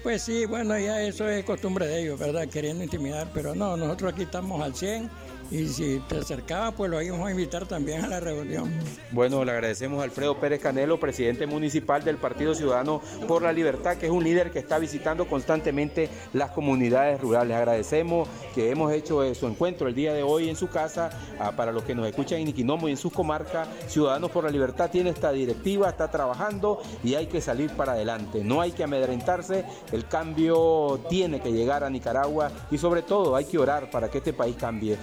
Pues 0.05 0.23
sí, 0.23 0.45
bueno, 0.45 0.79
ya 0.79 1.03
eso 1.03 1.29
es 1.29 1.45
costumbre 1.45 1.87
de 1.89 2.03
ellos, 2.03 2.21
¿verdad? 2.21 2.47
Queriendo 2.47 2.85
intimidar, 2.85 3.31
pero 3.35 3.55
no, 3.55 3.77
nosotros 3.77 4.12
aquí 4.12 4.23
estamos 4.23 4.62
al 4.62 4.77
100 4.77 5.11
y 5.51 5.68
si 5.68 6.01
te 6.09 6.18
acercaba, 6.18 6.72
pues 6.72 6.90
lo 6.90 7.01
íbamos 7.01 7.28
a 7.28 7.30
invitar 7.30 7.66
también 7.66 8.05
a 8.05 8.09
la 8.09 8.20
reunión. 8.20 8.70
Bueno, 9.11 9.45
le 9.45 9.53
agradecemos 9.53 10.01
a 10.01 10.05
Alfredo 10.05 10.38
Pérez 10.38 10.61
Canelo, 10.61 10.99
presidente 10.99 11.47
municipal 11.47 12.03
del 12.05 12.16
Partido 12.16 12.55
Ciudadano 12.55 13.01
por 13.28 13.42
la 13.42 13.53
Libertad, 13.53 13.97
que 13.97 14.07
es 14.07 14.12
un 14.12 14.24
líder 14.24 14.51
que 14.51 14.59
está 14.59 14.78
visitando 14.78 15.26
constantemente 15.26 16.09
las 16.32 16.51
comunidades 16.51 17.20
rurales. 17.20 17.57
Agradecemos 17.57 18.28
que 18.55 18.70
hemos 18.70 18.92
hecho 18.92 19.22
eh, 19.22 19.34
su 19.34 19.47
encuentro 19.47 19.88
el 19.88 19.95
día 19.95 20.12
de 20.12 20.22
hoy 20.22 20.49
en 20.49 20.57
su 20.57 20.68
casa. 20.68 21.11
Ah, 21.38 21.53
para 21.53 21.72
los 21.72 21.84
que 21.84 21.95
nos 21.95 22.07
escuchan 22.07 22.40
en 22.40 22.49
Iquinomo 22.49 22.88
y 22.88 22.92
en 22.92 22.97
sus 22.97 23.12
comarcas, 23.12 23.68
Ciudadanos 23.88 24.30
por 24.30 24.45
la 24.45 24.51
Libertad 24.51 24.90
tiene 24.90 25.11
esta 25.11 25.32
directiva, 25.32 25.88
está 25.88 26.11
trabajando 26.11 26.80
y 27.03 27.14
hay 27.14 27.26
que 27.26 27.40
salir 27.40 27.70
para 27.70 27.92
adelante. 27.92 28.42
No 28.42 28.61
hay 28.61 28.72
que 28.72 28.84
amedrentarse, 28.84 29.64
el 29.92 30.07
cambio 30.07 31.01
tiene 31.09 31.40
que 31.40 31.53
llegar 31.53 31.84
a 31.84 31.90
Nicaragua 31.90 32.51
y 32.70 32.78
sobre 32.78 33.03
todo 33.03 33.36
hay 33.36 33.45
que 33.45 33.59
orar 33.59 33.90
para 33.90 34.11
que 34.11 34.18
este 34.18 34.32
país 34.32 34.57
cambie. 34.59 34.97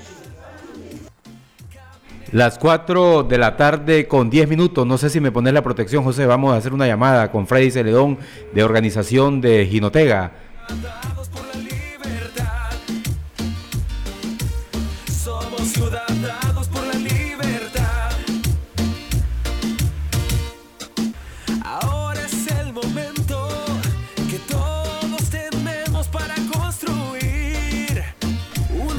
Las 2.31 2.57
4 2.57 3.23
de 3.23 3.37
la 3.37 3.57
tarde 3.57 4.07
con 4.07 4.29
10 4.29 4.47
minutos. 4.47 4.87
No 4.87 4.97
sé 4.97 5.09
si 5.09 5.19
me 5.19 5.33
pones 5.33 5.53
la 5.53 5.61
protección, 5.61 6.03
José. 6.03 6.25
Vamos 6.25 6.53
a 6.53 6.57
hacer 6.57 6.73
una 6.73 6.87
llamada 6.87 7.29
con 7.29 7.45
Freddy 7.45 7.71
Celedón 7.71 8.17
de 8.53 8.63
organización 8.63 9.41
de 9.41 9.65
Ginotega. 9.65 10.31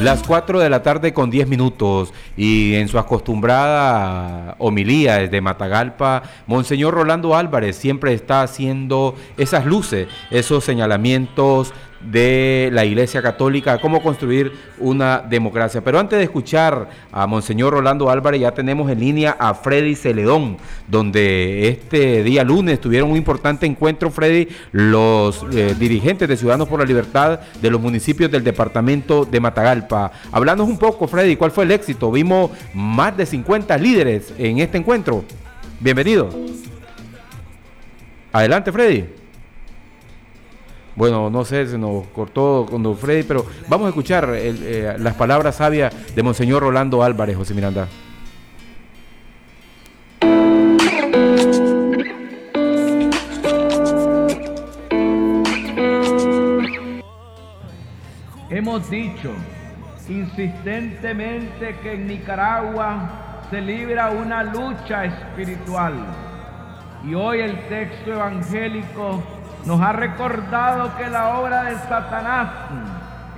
Las 0.02 0.24
4 0.24 0.58
de 0.58 0.68
la 0.68 0.82
tarde 0.82 1.14
con 1.14 1.30
10 1.30 1.46
minutos. 1.46 2.12
Y 2.36 2.74
en 2.74 2.88
su 2.88 2.98
acostumbrada 2.98 4.56
homilía 4.58 5.18
desde 5.18 5.40
Matagalpa, 5.40 6.24
Monseñor 6.48 6.94
Rolando 6.94 7.36
Álvarez 7.36 7.76
siempre 7.76 8.12
está 8.12 8.42
haciendo 8.42 9.14
esas 9.36 9.64
luces, 9.64 10.08
esos 10.32 10.64
señalamientos 10.64 11.72
de 12.10 12.70
la 12.72 12.84
Iglesia 12.84 13.22
Católica, 13.22 13.78
cómo 13.78 14.02
construir 14.02 14.52
una 14.78 15.18
democracia. 15.18 15.82
Pero 15.82 15.98
antes 15.98 16.18
de 16.18 16.24
escuchar 16.24 16.88
a 17.10 17.26
Monseñor 17.26 17.72
Rolando 17.72 18.10
Álvarez, 18.10 18.40
ya 18.40 18.52
tenemos 18.52 18.90
en 18.90 19.00
línea 19.00 19.36
a 19.38 19.54
Freddy 19.54 19.94
Celedón, 19.94 20.56
donde 20.88 21.68
este 21.68 22.22
día 22.22 22.44
lunes 22.44 22.80
tuvieron 22.80 23.10
un 23.10 23.16
importante 23.16 23.66
encuentro, 23.66 24.10
Freddy, 24.10 24.48
los 24.72 25.44
eh, 25.52 25.74
dirigentes 25.78 26.28
de 26.28 26.36
Ciudadanos 26.36 26.68
por 26.68 26.80
la 26.80 26.86
Libertad 26.86 27.40
de 27.60 27.70
los 27.70 27.80
municipios 27.80 28.30
del 28.30 28.44
departamento 28.44 29.24
de 29.24 29.40
Matagalpa. 29.40 30.12
Hablanos 30.32 30.68
un 30.68 30.78
poco, 30.78 31.06
Freddy, 31.06 31.36
¿cuál 31.36 31.50
fue 31.50 31.64
el 31.64 31.70
éxito? 31.70 32.10
Vimos 32.10 32.50
más 32.74 33.16
de 33.16 33.26
50 33.26 33.76
líderes 33.78 34.32
en 34.38 34.58
este 34.58 34.78
encuentro. 34.78 35.24
Bienvenido. 35.80 36.30
Adelante, 38.32 38.72
Freddy. 38.72 39.21
Bueno, 40.94 41.30
no 41.30 41.44
sé, 41.44 41.66
se 41.66 41.78
nos 41.78 42.06
cortó 42.08 42.66
con 42.68 42.82
don 42.82 42.96
Freddy, 42.96 43.22
pero 43.22 43.46
vamos 43.66 43.86
a 43.86 43.88
escuchar 43.88 44.28
eh, 44.34 44.94
las 44.98 45.14
palabras 45.14 45.56
sabias 45.56 46.14
de 46.14 46.22
Monseñor 46.22 46.62
Rolando 46.62 47.02
Álvarez, 47.02 47.36
José 47.36 47.54
Miranda. 47.54 47.88
Hemos 58.50 58.90
dicho 58.90 59.30
insistentemente 60.10 61.76
que 61.82 61.94
en 61.94 62.06
Nicaragua 62.06 63.40
se 63.50 63.62
libra 63.62 64.10
una 64.10 64.42
lucha 64.42 65.06
espiritual. 65.06 65.94
Y 67.02 67.14
hoy 67.14 67.40
el 67.40 67.66
texto 67.68 68.12
evangélico 68.12 69.22
nos 69.66 69.80
ha 69.80 69.92
recordado 69.92 70.96
que 70.96 71.08
la 71.08 71.38
obra 71.38 71.64
de 71.64 71.76
Satanás 71.76 72.48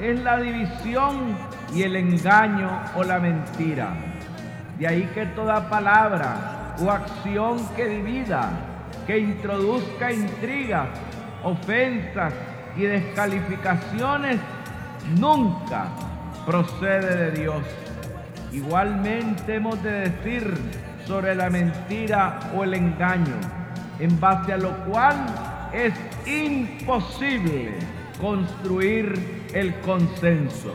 es 0.01 0.21
la 0.21 0.39
división 0.39 1.37
y 1.75 1.83
el 1.83 1.97
engaño 1.97 2.71
o 2.95 3.05
la 3.05 3.19
mentira. 3.19 3.89
De 4.79 4.87
ahí 4.87 5.11
que 5.15 5.27
toda 5.27 5.69
palabra 5.69 6.75
o 6.81 6.91
acción 6.91 7.59
que 7.77 7.87
divida, 7.87 8.49
que 9.07 9.19
introduzca 9.19 10.11
intrigas, 10.13 10.89
ofensas 11.43 12.33
y 12.77 12.83
descalificaciones, 12.83 14.41
nunca 15.19 15.87
procede 16.47 17.31
de 17.31 17.43
Dios. 17.43 17.63
Igualmente 18.53 19.57
hemos 19.57 19.81
de 19.83 20.09
decir 20.09 20.55
sobre 21.07 21.35
la 21.35 21.51
mentira 21.51 22.41
o 22.57 22.65
el 22.65 22.75
engaño, 22.75 23.35
en 23.99 24.19
base 24.19 24.53
a 24.55 24.57
lo 24.57 24.73
cual 24.85 25.17
es 25.75 25.93
imposible 26.27 27.75
construir 28.21 29.49
el 29.53 29.75
consenso. 29.81 30.73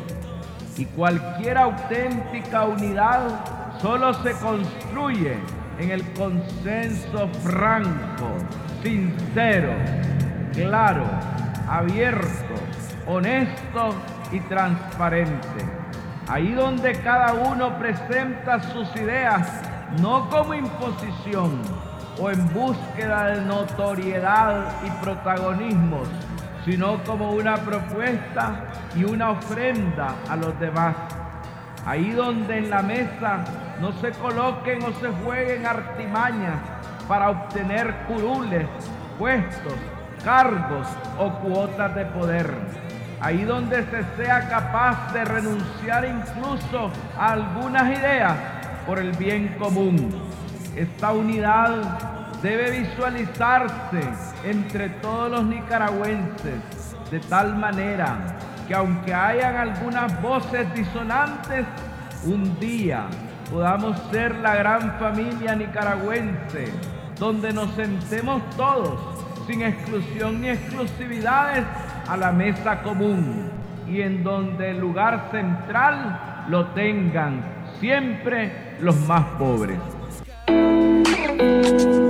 Y 0.77 0.85
cualquier 0.85 1.57
auténtica 1.57 2.65
unidad 2.65 3.79
solo 3.81 4.13
se 4.13 4.33
construye 4.33 5.37
en 5.79 5.91
el 5.91 6.03
consenso 6.13 7.29
franco, 7.43 8.35
sincero, 8.83 9.71
claro, 10.53 11.05
abierto, 11.67 12.55
honesto 13.07 13.95
y 14.31 14.39
transparente. 14.41 15.65
Ahí 16.27 16.51
donde 16.51 16.93
cada 17.01 17.33
uno 17.33 17.79
presenta 17.79 18.61
sus 18.73 18.93
ideas, 18.97 19.61
no 20.01 20.29
como 20.29 20.53
imposición 20.53 21.61
o 22.19 22.29
en 22.29 22.53
búsqueda 22.53 23.27
de 23.27 23.41
notoriedad 23.45 24.65
y 24.85 24.91
protagonismos, 25.03 26.07
sino 26.65 27.01
como 27.03 27.31
una 27.31 27.55
propuesta 27.57 28.65
y 28.95 29.03
una 29.05 29.31
ofrenda 29.31 30.15
a 30.29 30.35
los 30.35 30.59
demás. 30.59 30.95
Ahí 31.85 32.11
donde 32.11 32.57
en 32.57 32.69
la 32.69 32.81
mesa 32.81 33.43
no 33.79 33.93
se 33.93 34.11
coloquen 34.11 34.83
o 34.83 34.91
se 34.99 35.09
jueguen 35.23 35.65
artimañas 35.65 36.59
para 37.07 37.29
obtener 37.29 37.93
curules, 38.07 38.67
puestos, 39.17 39.73
cargos 40.23 40.87
o 41.17 41.29
cuotas 41.39 41.95
de 41.95 42.05
poder. 42.05 42.53
Ahí 43.21 43.43
donde 43.43 43.83
se 43.83 44.03
sea 44.17 44.47
capaz 44.47 45.13
de 45.13 45.25
renunciar 45.25 46.05
incluso 46.05 46.91
a 47.17 47.33
algunas 47.33 47.97
ideas 47.97 48.35
por 48.85 48.99
el 48.99 49.11
bien 49.13 49.55
común. 49.59 50.28
Esta 50.79 51.11
unidad 51.11 52.39
debe 52.41 52.71
visualizarse 52.71 53.99
entre 54.45 54.87
todos 55.01 55.29
los 55.29 55.43
nicaragüenses 55.43 56.95
de 57.11 57.19
tal 57.19 57.57
manera 57.57 58.37
que 58.65 58.73
aunque 58.73 59.13
hayan 59.13 59.57
algunas 59.57 60.21
voces 60.21 60.73
disonantes, 60.73 61.65
un 62.23 62.57
día 62.61 63.07
podamos 63.51 63.99
ser 64.09 64.35
la 64.35 64.55
gran 64.55 64.97
familia 64.99 65.53
nicaragüense, 65.53 66.71
donde 67.19 67.51
nos 67.51 67.71
sentemos 67.71 68.41
todos, 68.51 69.01
sin 69.47 69.63
exclusión 69.63 70.39
ni 70.39 70.47
exclusividades, 70.47 71.65
a 72.07 72.15
la 72.15 72.31
mesa 72.31 72.83
común 72.83 73.51
y 73.85 73.99
en 73.99 74.23
donde 74.23 74.71
el 74.71 74.79
lugar 74.79 75.27
central 75.29 76.45
lo 76.47 76.67
tengan 76.67 77.43
siempre 77.81 78.77
los 78.79 78.95
más 79.07 79.25
pobres. 79.37 79.77
Thank 80.49 81.41
you. 81.41 82.08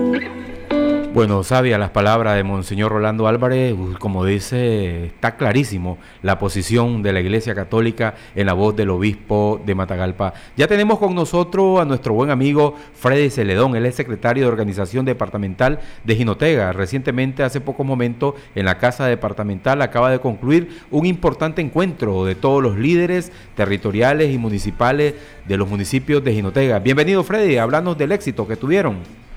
Bueno, 1.19 1.43
sabia 1.43 1.77
las 1.77 1.89
palabras 1.89 2.37
de 2.37 2.45
Monseñor 2.45 2.93
Rolando 2.93 3.27
Álvarez, 3.27 3.75
como 3.99 4.23
dice, 4.23 5.07
está 5.07 5.35
clarísimo 5.35 5.97
la 6.21 6.39
posición 6.39 7.03
de 7.03 7.11
la 7.11 7.19
Iglesia 7.19 7.53
Católica 7.53 8.15
en 8.35 8.45
la 8.45 8.53
voz 8.53 8.73
del 8.77 8.89
obispo 8.89 9.61
de 9.65 9.75
Matagalpa. 9.75 10.33
Ya 10.55 10.67
tenemos 10.67 10.97
con 10.97 11.13
nosotros 11.13 11.81
a 11.81 11.83
nuestro 11.83 12.13
buen 12.13 12.29
amigo 12.29 12.73
Freddy 12.93 13.29
Celedón, 13.29 13.75
él 13.75 13.85
es 13.85 13.95
secretario 13.95 14.45
de 14.45 14.49
Organización 14.49 15.03
Departamental 15.03 15.81
de 16.05 16.15
Ginotega. 16.15 16.71
Recientemente, 16.71 17.43
hace 17.43 17.59
pocos 17.59 17.85
momentos, 17.85 18.35
en 18.55 18.63
la 18.63 18.77
Casa 18.77 19.05
Departamental 19.05 19.81
acaba 19.81 20.11
de 20.11 20.21
concluir 20.21 20.83
un 20.89 21.05
importante 21.05 21.61
encuentro 21.61 22.23
de 22.23 22.35
todos 22.35 22.63
los 22.63 22.77
líderes 22.77 23.33
territoriales 23.57 24.33
y 24.33 24.37
municipales 24.37 25.15
de 25.45 25.57
los 25.57 25.67
municipios 25.67 26.23
de 26.23 26.33
Ginotega. 26.33 26.79
Bienvenido 26.79 27.25
Freddy, 27.25 27.57
háblanos 27.57 27.97
del 27.97 28.13
éxito 28.13 28.47
que 28.47 28.55
tuvieron. 28.55 29.28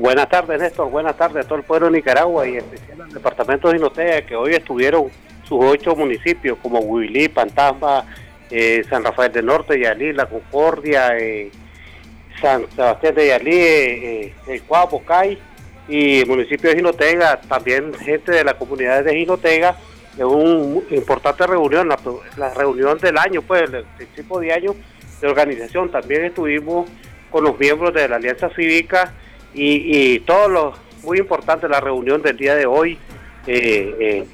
Buenas 0.00 0.30
tardes, 0.30 0.58
Néstor. 0.58 0.90
Buenas 0.90 1.14
tardes 1.14 1.44
a 1.44 1.46
todo 1.46 1.58
el 1.58 1.64
pueblo 1.64 1.88
de 1.88 1.98
Nicaragua 1.98 2.48
y 2.48 2.52
en 2.52 2.56
especial 2.56 3.02
al 3.02 3.12
departamento 3.12 3.68
de 3.68 3.74
Jinotega, 3.74 4.22
que 4.22 4.34
hoy 4.34 4.54
estuvieron 4.54 5.10
sus 5.46 5.62
ocho 5.62 5.94
municipios 5.94 6.56
como 6.62 6.78
Huilí, 6.78 7.28
Pantasma, 7.28 8.06
eh, 8.50 8.82
San 8.88 9.04
Rafael 9.04 9.30
del 9.30 9.44
Norte, 9.44 9.78
Yalí, 9.78 10.14
La 10.14 10.24
Concordia, 10.24 11.18
eh, 11.18 11.50
San 12.40 12.64
Sebastián 12.74 13.14
de 13.14 13.26
Yalí, 13.26 13.52
eh, 13.52 14.34
El 14.46 14.62
Cuapo, 14.62 15.04
Cay 15.04 15.38
y 15.86 16.20
el 16.20 16.26
municipio 16.26 16.70
de 16.70 16.76
Jinotega, 16.76 17.38
también 17.42 17.92
gente 17.92 18.32
de 18.32 18.42
la 18.42 18.54
comunidad 18.54 19.04
de 19.04 19.14
Jinotega, 19.14 19.76
de 20.16 20.24
una 20.24 20.80
importante 20.92 21.46
reunión, 21.46 21.90
la, 21.90 21.98
la 22.38 22.54
reunión 22.54 22.96
del 23.00 23.18
año, 23.18 23.42
pues 23.42 23.70
el 23.70 23.84
principio 23.98 24.38
de 24.38 24.50
año 24.50 24.74
de 25.20 25.28
organización. 25.28 25.90
También 25.90 26.24
estuvimos 26.24 26.88
con 27.30 27.44
los 27.44 27.58
miembros 27.58 27.92
de 27.92 28.08
la 28.08 28.16
Alianza 28.16 28.48
Cívica 28.56 29.12
y, 29.54 30.14
y 30.14 30.20
todos 30.20 30.50
los, 30.50 30.74
muy 31.02 31.18
importante 31.18 31.68
la 31.68 31.80
reunión 31.80 32.22
del 32.22 32.36
día 32.36 32.54
de 32.54 32.66
hoy, 32.66 32.98
eh, 33.46 33.96
eh, 33.98 34.24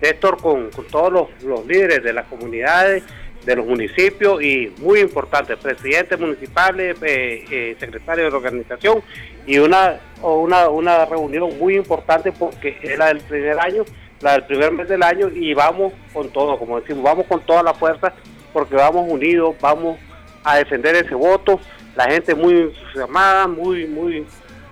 Néstor, 0.00 0.36
con, 0.38 0.70
todos 0.90 1.12
los, 1.12 1.42
los 1.42 1.66
líderes 1.66 2.02
de 2.02 2.12
las 2.12 2.26
comunidades, 2.26 3.02
de 3.46 3.56
los 3.56 3.64
municipios 3.64 4.42
y 4.42 4.72
muy 4.78 5.00
importante, 5.00 5.56
presidentes 5.56 6.18
municipales, 6.18 6.96
eh, 7.00 7.44
eh, 7.48 7.76
secretarios 7.78 8.30
de 8.30 8.36
organización 8.36 9.02
y 9.46 9.58
una, 9.58 10.00
una, 10.20 10.68
una 10.68 11.04
reunión 11.04 11.56
muy 11.56 11.76
importante 11.76 12.32
porque 12.32 12.76
es 12.82 12.98
la 12.98 13.06
del 13.06 13.20
primer 13.20 13.58
año, 13.60 13.84
la 14.20 14.32
del 14.32 14.44
primer 14.44 14.72
mes 14.72 14.88
del 14.88 15.02
año 15.04 15.28
y 15.28 15.54
vamos 15.54 15.92
con 16.12 16.28
todo, 16.30 16.58
como 16.58 16.80
decimos, 16.80 17.04
vamos 17.04 17.26
con 17.26 17.40
toda 17.46 17.62
la 17.62 17.72
fuerza 17.72 18.12
porque 18.52 18.74
vamos 18.74 19.08
unidos, 19.08 19.54
vamos 19.60 19.96
a 20.42 20.56
defender 20.56 20.96
ese 20.96 21.14
voto, 21.14 21.60
la 21.94 22.10
gente 22.10 22.34
muy 22.34 22.52
entusiasmada, 22.52 23.46
muy, 23.46 23.86
muy, 23.86 24.26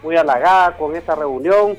muy 0.04 0.16
halagada 0.16 0.76
con 0.76 0.94
esta 0.94 1.14
reunión. 1.16 1.76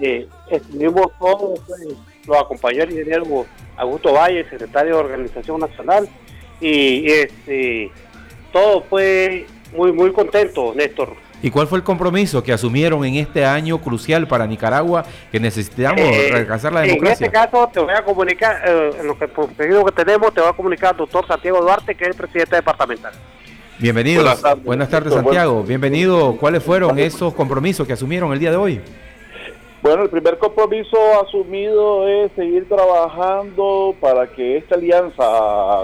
Eh, 0.00 0.28
estuvimos 0.50 1.06
todos, 1.18 1.60
pues, 1.66 1.80
los 2.26 2.36
acompañó 2.38 2.82
el 2.82 2.90
ingeniero 2.90 3.46
Augusto 3.76 4.12
Valle, 4.12 4.44
secretario 4.50 4.96
de 4.96 5.00
Organización 5.00 5.60
Nacional, 5.60 6.08
y 6.60 7.10
este 7.10 7.90
todo 8.52 8.82
fue 8.82 9.46
muy, 9.74 9.92
muy 9.92 10.12
contento, 10.12 10.74
Néstor. 10.74 11.14
¿Y 11.40 11.50
cuál 11.50 11.66
fue 11.66 11.78
el 11.78 11.84
compromiso 11.84 12.40
que 12.44 12.52
asumieron 12.52 13.04
en 13.04 13.16
este 13.16 13.44
año 13.44 13.80
crucial 13.80 14.28
para 14.28 14.46
Nicaragua 14.46 15.04
que 15.32 15.40
necesitamos 15.40 16.00
Eh, 16.00 16.30
alcanzar 16.32 16.72
la 16.72 16.82
En 16.84 16.90
democracia? 16.90 17.26
este 17.26 17.32
caso 17.36 17.68
te 17.72 17.80
voy 17.80 17.94
a 17.94 18.04
comunicar, 18.04 18.62
eh, 18.64 18.90
en 19.00 19.06
lo 19.08 19.18
que 19.18 19.26
que 19.26 19.92
tenemos, 19.96 20.32
te 20.32 20.40
voy 20.40 20.50
a 20.50 20.52
comunicar 20.52 20.90
al 20.90 20.98
doctor 20.98 21.26
Santiago 21.26 21.60
Duarte, 21.60 21.96
que 21.96 22.04
es 22.04 22.10
el 22.10 22.16
presidente 22.16 22.54
departamental. 22.56 23.12
Bienvenidos. 23.82 24.22
Buenas 24.24 24.40
tardes. 24.42 24.64
Buenas 24.64 24.88
tardes, 24.90 25.08
Buenas- 25.12 25.24
Santiago. 25.24 25.62
Bienvenido. 25.64 26.36
¿Cuáles 26.38 26.62
fueron 26.62 26.98
esos 27.00 27.34
compromisos 27.34 27.84
que 27.84 27.92
asumieron 27.94 28.32
el 28.32 28.38
día 28.38 28.52
de 28.52 28.56
hoy? 28.56 28.80
Bueno, 29.82 30.04
el 30.04 30.08
primer 30.08 30.38
compromiso 30.38 30.96
asumido 31.20 32.06
es 32.08 32.30
seguir 32.36 32.68
trabajando 32.68 33.92
para 34.00 34.28
que 34.28 34.56
esta 34.58 34.76
alianza 34.76 35.24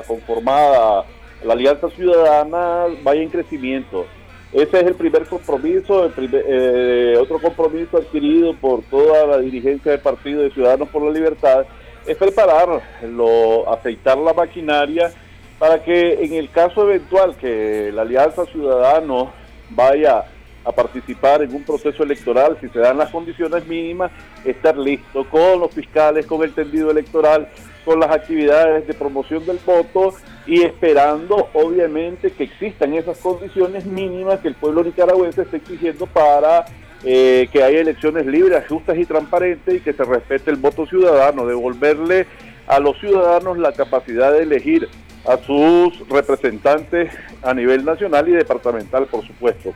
conformada, 0.07 1.05
la 1.44 1.53
Alianza 1.55 1.90
Ciudadana, 1.90 2.84
vaya 3.03 3.20
en 3.22 3.28
crecimiento. 3.30 4.07
Ese 4.53 4.78
es 4.80 4.86
el 4.86 4.94
primer 4.94 5.24
compromiso, 5.26 6.05
el 6.05 6.12
primer- 6.12 6.44
eh, 6.46 7.16
otro 7.20 7.40
compromiso 7.40 7.96
adquirido 7.96 8.55
por 8.55 8.82
toda 8.82 9.26
la 9.26 9.38
dirigencia 9.38 9.90
del 9.90 10.01
Partido 10.01 10.42
de 10.42 10.51
Ciudadanos 10.53 10.88
por 10.90 11.03
la 11.03 11.11
Libertad 11.11 11.66
es 12.07 12.16
preparar, 12.16 12.80
lo, 13.03 13.70
aceitar 13.70 14.16
la 14.16 14.32
maquinaria 14.32 15.11
para 15.59 15.82
que 15.82 16.24
en 16.24 16.34
el 16.34 16.50
caso 16.50 16.88
eventual 16.88 17.36
que 17.36 17.90
la 17.92 18.02
Alianza 18.02 18.44
Ciudadanos 18.46 19.28
vaya 19.70 20.24
a 20.64 20.72
participar 20.72 21.42
en 21.42 21.54
un 21.54 21.64
proceso 21.64 22.02
electoral, 22.02 22.59
si 22.61 22.68
se 22.68 22.78
dan 22.78 22.98
las 22.98 23.11
condiciones 23.11 23.66
mínimas, 23.66 24.11
estar 24.44 24.76
listo 24.76 25.24
con 25.28 25.61
los 25.61 25.72
fiscales, 25.72 26.26
con 26.26 26.42
el 26.42 26.52
tendido 26.52 26.90
electoral, 26.90 27.48
con 27.84 28.00
las 28.00 28.11
actividades 28.11 28.86
de 28.86 28.94
promoción 28.94 29.46
del 29.46 29.59
voto 29.64 30.14
y 30.46 30.62
esperando 30.62 31.48
obviamente 31.54 32.30
que 32.30 32.44
existan 32.44 32.94
esas 32.94 33.18
condiciones 33.18 33.86
mínimas 33.86 34.40
que 34.40 34.48
el 34.48 34.54
pueblo 34.54 34.84
nicaragüense 34.84 35.42
está 35.42 35.56
exigiendo 35.56 36.06
para 36.06 36.66
eh, 37.04 37.48
que 37.50 37.62
haya 37.62 37.80
elecciones 37.80 38.26
libres, 38.26 38.64
justas 38.68 38.98
y 38.98 39.06
transparentes 39.06 39.76
y 39.76 39.80
que 39.80 39.92
se 39.92 40.04
respete 40.04 40.50
el 40.50 40.56
voto 40.56 40.84
ciudadano, 40.86 41.46
devolverle 41.46 42.26
a 42.66 42.78
los 42.78 42.98
ciudadanos 42.98 43.56
la 43.56 43.72
capacidad 43.72 44.32
de 44.32 44.42
elegir 44.42 44.88
a 45.27 45.37
sus 45.39 46.09
representantes 46.09 47.12
a 47.43 47.55
nivel 47.55 47.85
nacional 47.85 48.29
y 48.29 48.33
departamental, 48.33 49.07
por 49.07 49.27
supuesto. 49.27 49.73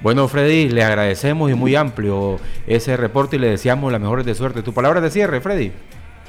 Bueno, 0.00 0.28
Freddy, 0.28 0.68
le 0.68 0.84
agradecemos 0.84 1.50
y 1.50 1.54
muy 1.54 1.74
amplio 1.74 2.38
ese 2.66 2.96
reporte 2.96 3.36
y 3.36 3.38
le 3.40 3.50
deseamos 3.50 3.90
las 3.90 4.00
mejores 4.00 4.24
de 4.24 4.34
suerte. 4.34 4.62
Tu 4.62 4.72
palabra 4.72 5.00
de 5.00 5.10
cierre, 5.10 5.40
Freddy. 5.40 5.72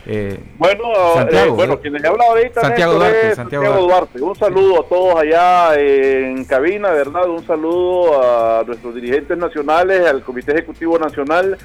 Eh, 0.06 0.40
Bueno, 0.58 0.86
Santiago, 1.14 1.48
eh, 1.48 1.56
bueno, 1.56 1.74
eh, 1.74 1.80
quien 1.82 1.94
le 1.94 2.08
habla 2.08 2.24
ahorita 2.30 2.62
Santiago 2.62 2.94
Néstor, 2.94 3.12
Duarte, 3.12 3.30
es 3.30 3.36
Santiago 3.36 3.64
Santiago 3.66 3.88
Duarte. 3.88 4.20
Duarte. 4.20 4.22
Un 4.22 4.36
saludo 4.36 4.82
a 4.82 4.88
todos 4.88 5.16
allá 5.22 5.80
en 5.80 6.46
cabina, 6.46 6.90
¿verdad? 6.92 7.30
Un 7.30 7.46
saludo 7.46 8.24
a 8.24 8.64
nuestros 8.66 8.96
dirigentes 8.96 9.38
nacionales, 9.38 10.08
al 10.08 10.24
Comité 10.24 10.54
Ejecutivo 10.54 10.98
Nacional. 10.98 11.58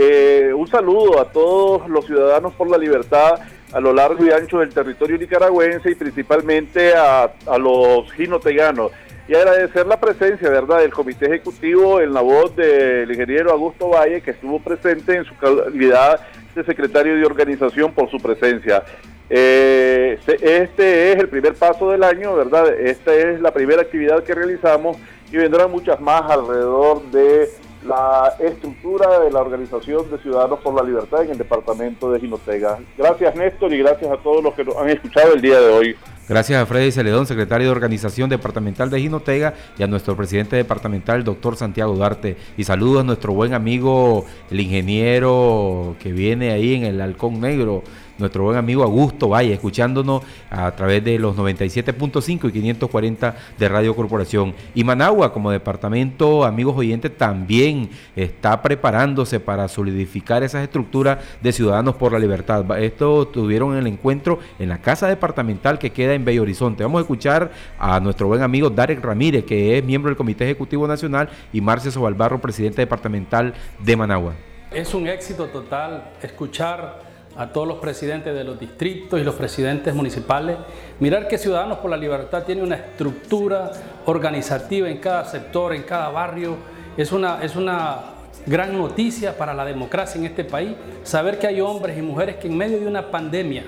Eh, 0.00 0.52
un 0.54 0.68
saludo 0.68 1.20
a 1.20 1.24
todos 1.32 1.88
los 1.88 2.06
ciudadanos 2.06 2.54
por 2.54 2.70
la 2.70 2.78
libertad 2.78 3.40
a 3.72 3.80
lo 3.80 3.92
largo 3.92 4.24
y 4.24 4.30
ancho 4.30 4.60
del 4.60 4.68
territorio 4.72 5.18
nicaragüense 5.18 5.90
y 5.90 5.96
principalmente 5.96 6.94
a, 6.94 7.32
a 7.46 7.58
los 7.58 8.10
ginoteganos. 8.12 8.92
Y 9.26 9.34
agradecer 9.34 9.86
la 9.88 9.98
presencia, 9.98 10.48
¿verdad?, 10.48 10.78
del 10.82 10.92
Comité 10.92 11.26
Ejecutivo 11.26 12.00
en 12.00 12.14
la 12.14 12.20
voz 12.20 12.54
del 12.54 13.10
ingeniero 13.10 13.50
Augusto 13.50 13.88
Valle, 13.88 14.20
que 14.22 14.30
estuvo 14.30 14.60
presente 14.60 15.16
en 15.16 15.24
su 15.24 15.36
calidad 15.36 16.20
de 16.54 16.64
secretario 16.64 17.16
de 17.16 17.26
organización 17.26 17.92
por 17.92 18.08
su 18.08 18.18
presencia. 18.18 18.84
Eh, 19.28 20.16
se- 20.24 20.62
este 20.62 21.12
es 21.12 21.16
el 21.18 21.28
primer 21.28 21.54
paso 21.54 21.90
del 21.90 22.04
año, 22.04 22.36
¿verdad? 22.36 22.72
Esta 22.72 23.12
es 23.14 23.40
la 23.40 23.50
primera 23.52 23.82
actividad 23.82 24.22
que 24.22 24.34
realizamos 24.34 24.96
y 25.30 25.36
vendrán 25.36 25.70
muchas 25.72 26.00
más 26.00 26.22
alrededor 26.30 27.02
de 27.10 27.50
la 27.84 28.34
estructura 28.38 29.20
de 29.20 29.30
la 29.30 29.40
Organización 29.40 30.10
de 30.10 30.18
Ciudadanos 30.18 30.60
por 30.60 30.74
la 30.74 30.82
Libertad 30.82 31.22
en 31.22 31.30
el 31.30 31.38
departamento 31.38 32.10
de 32.10 32.20
Jinotega. 32.20 32.78
Gracias 32.96 33.34
Néstor 33.36 33.72
y 33.72 33.78
gracias 33.78 34.10
a 34.10 34.16
todos 34.16 34.42
los 34.42 34.54
que 34.54 34.64
nos 34.64 34.76
han 34.76 34.90
escuchado 34.90 35.34
el 35.34 35.40
día 35.40 35.60
de 35.60 35.68
hoy. 35.72 35.96
Gracias 36.28 36.62
a 36.62 36.66
Freddy 36.66 36.92
Celedón, 36.92 37.26
secretario 37.26 37.68
de 37.68 37.70
Organización 37.70 38.28
Departamental 38.28 38.90
de 38.90 39.00
Jinotega, 39.00 39.54
y 39.78 39.82
a 39.82 39.86
nuestro 39.86 40.14
presidente 40.14 40.56
departamental, 40.56 41.24
doctor 41.24 41.56
Santiago 41.56 41.94
Duarte. 41.94 42.36
Y 42.58 42.64
saludos 42.64 43.00
a 43.00 43.04
nuestro 43.04 43.32
buen 43.32 43.54
amigo, 43.54 44.26
el 44.50 44.60
ingeniero 44.60 45.96
que 45.98 46.12
viene 46.12 46.50
ahí 46.50 46.74
en 46.74 46.84
el 46.84 47.00
Halcón 47.00 47.40
Negro, 47.40 47.82
nuestro 48.18 48.42
buen 48.42 48.58
amigo 48.58 48.82
Augusto 48.82 49.28
Valle, 49.28 49.54
escuchándonos 49.54 50.22
a 50.50 50.70
través 50.72 51.02
de 51.04 51.18
los 51.18 51.36
97.5 51.36 52.48
y 52.48 52.52
540 52.52 53.36
de 53.58 53.68
Radio 53.68 53.94
Corporación. 53.94 54.54
Y 54.74 54.84
Managua, 54.84 55.32
como 55.32 55.50
departamento, 55.50 56.44
amigos 56.44 56.76
oyentes, 56.76 57.16
también 57.16 57.88
está 58.16 58.60
preparándose 58.60 59.40
para 59.40 59.68
solidificar 59.68 60.42
esas 60.42 60.64
estructuras 60.64 61.18
de 61.40 61.52
Ciudadanos 61.52 61.94
por 61.94 62.12
la 62.12 62.18
Libertad. 62.18 62.64
Esto 62.78 63.28
tuvieron 63.28 63.76
el 63.76 63.86
encuentro 63.86 64.40
en 64.58 64.68
la 64.68 64.78
Casa 64.78 65.06
Departamental 65.06 65.78
que 65.78 65.90
queda 65.90 66.14
en 66.14 66.17
Bello 66.24 66.42
Horizonte. 66.42 66.82
Vamos 66.82 67.00
a 67.00 67.02
escuchar 67.02 67.50
a 67.78 68.00
nuestro 68.00 68.26
buen 68.26 68.42
amigo 68.42 68.70
Darek 68.70 69.02
Ramírez, 69.02 69.44
que 69.44 69.78
es 69.78 69.84
miembro 69.84 70.10
del 70.10 70.16
Comité 70.16 70.44
Ejecutivo 70.44 70.86
Nacional, 70.86 71.28
y 71.52 71.60
Marcia 71.60 71.90
Sobalbarro, 71.90 72.40
presidente 72.40 72.82
departamental 72.82 73.54
de 73.78 73.96
Managua. 73.96 74.34
Es 74.70 74.94
un 74.94 75.06
éxito 75.06 75.46
total 75.46 76.12
escuchar 76.22 77.08
a 77.38 77.46
todos 77.46 77.68
los 77.68 77.78
presidentes 77.78 78.34
de 78.34 78.42
los 78.42 78.58
distritos 78.58 79.20
y 79.20 79.22
los 79.22 79.36
presidentes 79.36 79.94
municipales, 79.94 80.56
mirar 80.98 81.28
que 81.28 81.38
Ciudadanos 81.38 81.78
por 81.78 81.90
la 81.90 81.96
Libertad 81.96 82.42
tiene 82.42 82.62
una 82.62 82.74
estructura 82.74 83.70
organizativa 84.06 84.90
en 84.90 84.98
cada 84.98 85.24
sector, 85.24 85.72
en 85.72 85.84
cada 85.84 86.08
barrio, 86.08 86.56
es 86.96 87.12
una, 87.12 87.40
es 87.40 87.54
una 87.54 88.00
gran 88.44 88.76
noticia 88.76 89.38
para 89.38 89.54
la 89.54 89.64
democracia 89.64 90.18
en 90.18 90.26
este 90.26 90.42
país, 90.42 90.74
saber 91.04 91.38
que 91.38 91.46
hay 91.46 91.60
hombres 91.60 91.96
y 91.96 92.02
mujeres 92.02 92.36
que 92.36 92.48
en 92.48 92.56
medio 92.56 92.80
de 92.80 92.88
una 92.88 93.08
pandemia 93.08 93.64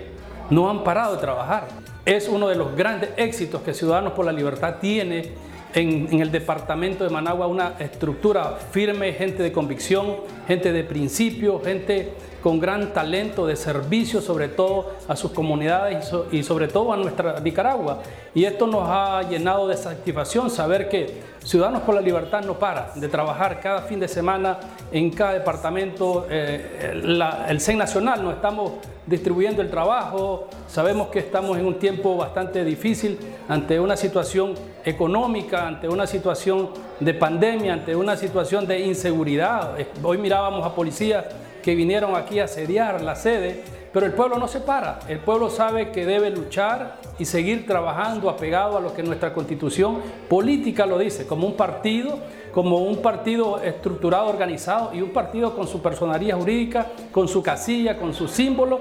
no 0.51 0.69
han 0.69 0.83
parado 0.83 1.15
de 1.15 1.21
trabajar. 1.21 1.69
Es 2.05 2.29
uno 2.29 2.49
de 2.49 2.57
los 2.57 2.75
grandes 2.77 3.11
éxitos 3.17 3.63
que 3.63 3.75
Ciudadanos 3.75 4.15
por 4.15 4.25
la 4.25 4.33
Libertad 4.33 4.77
tiene 4.81 5.33
en, 5.75 6.21
el 6.21 6.31
departamento 6.31 7.05
de 7.05 7.11
Managua, 7.11 7.47
una 7.47 7.75
estructura 7.79 8.57
firme, 8.71 9.13
gente 9.13 9.43
de 9.43 9.53
convicción, 9.53 10.17
gente 10.47 10.73
de 10.73 10.85
principio, 10.85 11.61
gente 11.65 12.13
con 12.43 12.59
gran 12.59 12.95
talento 12.95 13.47
de 13.47 13.55
servicio, 13.55 14.23
sobre 14.23 14.49
todo 14.49 14.93
a 15.09 15.15
sus 15.15 15.31
comunidades 15.33 16.07
y, 16.07 16.09
so- 16.11 16.27
y 16.33 16.43
sobre 16.43 16.69
todo 16.69 16.93
a 16.93 16.97
nuestra 16.97 17.39
Nicaragua. 17.41 18.01
Y 18.35 18.45
esto 18.45 18.67
nos 18.67 18.85
ha 18.89 19.23
llenado 19.29 19.69
de 19.69 19.77
satisfacción 19.77 20.49
saber 20.51 20.89
que 20.89 21.29
Ciudadanos 21.45 21.83
por 21.83 21.95
la 21.95 22.01
Libertad 22.03 22.43
no 22.45 22.59
para 22.59 22.93
de 22.95 23.09
trabajar 23.09 23.61
cada 23.61 23.83
fin 23.83 23.99
de 24.01 24.09
semana 24.09 24.59
en 24.93 25.11
cada 25.11 25.33
departamento. 25.35 26.27
Eh, 26.31 27.01
la- 27.03 27.47
el 27.49 27.61
CEN 27.61 27.79
Nacional 27.79 28.23
no 28.23 28.31
estamos 28.31 28.73
distribuyendo 29.07 29.61
el 29.63 29.71
trabajo. 29.71 30.49
Sabemos 30.69 31.09
que 31.09 31.19
estamos 31.19 31.59
en 31.59 31.65
un 31.67 31.79
tiempo 31.79 32.17
bastante 32.17 32.63
difícil 32.65 33.19
ante 33.49 33.81
una 33.81 33.97
situación 33.97 34.55
económica, 34.85 35.67
ante 35.67 35.89
una 35.89 36.07
situación 36.07 36.71
de 36.99 37.15
pandemia, 37.15 37.75
ante 37.75 37.97
una 37.97 38.17
situación 38.17 38.67
de 38.67 38.81
inseguridad. 38.81 39.77
Hoy 40.03 40.19
mirábamos 40.19 40.67
a 40.67 40.75
policías 40.75 41.25
que 41.63 41.75
vinieron 41.75 42.17
aquí 42.17 42.41
a 42.41 42.45
asediar 42.45 43.03
la 43.03 43.15
sede, 43.15 43.63
pero 43.93 44.07
el 44.07 44.13
pueblo 44.13 44.39
no 44.39 44.49
se 44.49 44.61
para. 44.61 45.01
El 45.09 45.19
pueblo 45.19 45.51
sabe 45.51 45.91
que 45.91 46.07
debe 46.07 46.31
luchar 46.31 46.99
y 47.19 47.25
seguir 47.25 47.67
trabajando 47.67 48.31
apegado 48.31 48.79
a 48.79 48.81
lo 48.81 48.95
que 48.95 49.03
nuestra 49.03 49.33
constitución 49.35 49.99
política 50.29 50.87
lo 50.87 50.99
dice, 50.99 51.27
como 51.27 51.47
un 51.47 51.55
partido, 51.55 52.19
como 52.53 52.79
un 52.79 53.03
partido 53.03 53.61
estructurado, 53.61 54.29
organizado 54.29 54.95
y 54.95 55.03
un 55.03 55.11
partido 55.11 55.55
con 55.55 55.67
su 55.67 55.83
personería 55.83 56.37
jurídica, 56.37 56.87
con 57.13 57.29
su 57.29 57.43
casilla, 57.43 57.99
con 57.99 58.15
su 58.15 58.29
símbolo. 58.29 58.81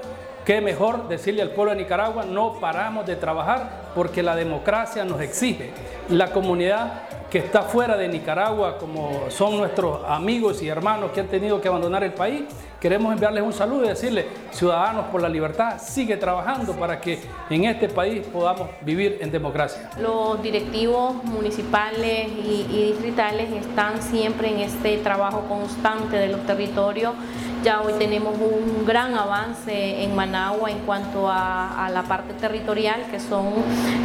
Qué 0.50 0.60
mejor 0.60 1.06
decirle 1.06 1.42
al 1.42 1.50
pueblo 1.50 1.70
de 1.70 1.78
Nicaragua, 1.78 2.24
no 2.24 2.54
paramos 2.54 3.06
de 3.06 3.14
trabajar 3.14 3.92
porque 3.94 4.20
la 4.20 4.34
democracia 4.34 5.04
nos 5.04 5.20
exige. 5.20 5.70
La 6.08 6.32
comunidad 6.32 7.02
que 7.30 7.38
está 7.38 7.62
fuera 7.62 7.96
de 7.96 8.08
Nicaragua, 8.08 8.76
como 8.76 9.30
son 9.30 9.56
nuestros 9.56 10.04
amigos 10.04 10.60
y 10.60 10.66
hermanos 10.66 11.12
que 11.12 11.20
han 11.20 11.28
tenido 11.28 11.60
que 11.60 11.68
abandonar 11.68 12.02
el 12.02 12.12
país, 12.14 12.42
queremos 12.80 13.12
enviarles 13.12 13.44
un 13.44 13.52
saludo 13.52 13.84
y 13.84 13.88
decirles, 13.90 14.26
Ciudadanos 14.50 15.06
por 15.12 15.22
la 15.22 15.28
Libertad, 15.28 15.80
sigue 15.80 16.16
trabajando 16.16 16.72
para 16.72 17.00
que 17.00 17.20
en 17.48 17.66
este 17.66 17.88
país 17.88 18.26
podamos 18.26 18.70
vivir 18.80 19.18
en 19.20 19.30
democracia. 19.30 19.90
Los 20.00 20.42
directivos 20.42 21.22
municipales 21.22 22.26
y, 22.26 22.66
y 22.68 22.92
distritales 22.92 23.52
están 23.52 24.02
siempre 24.02 24.48
en 24.50 24.58
este 24.62 24.98
trabajo 24.98 25.44
constante 25.48 26.16
de 26.16 26.26
los 26.26 26.44
territorios. 26.44 27.14
Ya 27.62 27.82
hoy 27.82 27.92
tenemos 27.98 28.34
un 28.38 28.86
gran 28.86 29.14
avance 29.14 30.02
en 30.02 30.16
Managua 30.16 30.70
en 30.70 30.78
cuanto 30.78 31.28
a, 31.28 31.90
la 31.92 32.02
parte 32.04 32.32
territorial, 32.32 33.02
que 33.10 33.20
son 33.20 33.52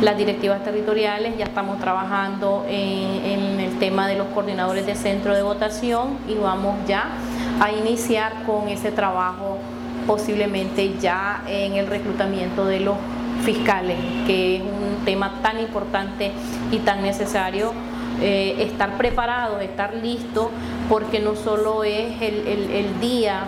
las 0.02 0.18
directivas 0.18 0.62
territoriales. 0.64 1.38
Ya 1.38 1.46
estamos 1.46 1.80
trabajando 1.80 2.66
en 2.68 3.60
el 3.62 3.80
tema 3.80 4.10
de 4.10 4.18
los 4.18 4.28
coordinadores 4.28 4.86
de 4.86 4.96
centro 4.96 5.34
de 5.34 5.42
votación 5.42 6.18
y 6.28 6.34
vamos 6.34 6.76
ya 6.86 7.06
a 7.62 7.72
iniciar 7.72 8.44
con 8.46 8.68
ese 8.68 8.92
trabajo 8.92 9.58
posiblemente 10.06 10.98
ya 11.00 11.42
en 11.48 11.76
el 11.76 11.88
reclutamiento 11.88 12.66
de 12.66 12.82
los 12.82 12.98
fiscales, 13.44 13.98
que 14.28 14.58
es 14.58 14.62
un 14.62 15.06
tema 15.06 15.32
tan 15.42 15.60
importante 15.60 16.32
y 16.72 16.80
tan 16.80 17.02
necesario. 17.02 17.74
Eh, 18.22 18.56
estar 18.60 18.98
preparados, 18.98 19.62
estar 19.62 19.94
listos, 19.96 20.48
porque 20.90 21.20
no 21.20 21.36
solo 21.36 21.84
es 21.84 22.22
el, 22.22 22.48
el- 22.48 23.00
día 23.02 23.42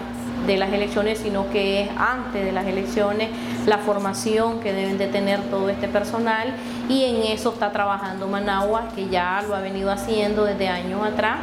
de 0.45 0.57
las 0.57 0.71
elecciones, 0.71 1.17
sino 1.19 1.49
que 1.49 1.81
es 1.81 1.89
antes 1.97 2.45
de 2.45 2.51
las 2.51 2.65
elecciones, 2.67 3.29
la 3.65 3.79
formación 3.79 4.59
que 4.61 4.71
deben 4.71 4.97
de 4.97 5.07
tener 5.07 5.41
todo 5.49 5.67
este 5.69 5.87
personal. 5.87 6.53
Y 6.87 7.03
en 7.03 7.31
eso 7.33 7.51
está 7.51 7.71
trabajando 7.71 8.27
Managua, 8.27 8.89
que 8.95 9.09
ya 9.09 9.43
lo 9.47 9.55
ha 9.55 9.59
venido 9.61 9.91
haciendo 9.91 10.45
desde 10.45 10.67
años 10.69 11.01
atrás. 11.05 11.37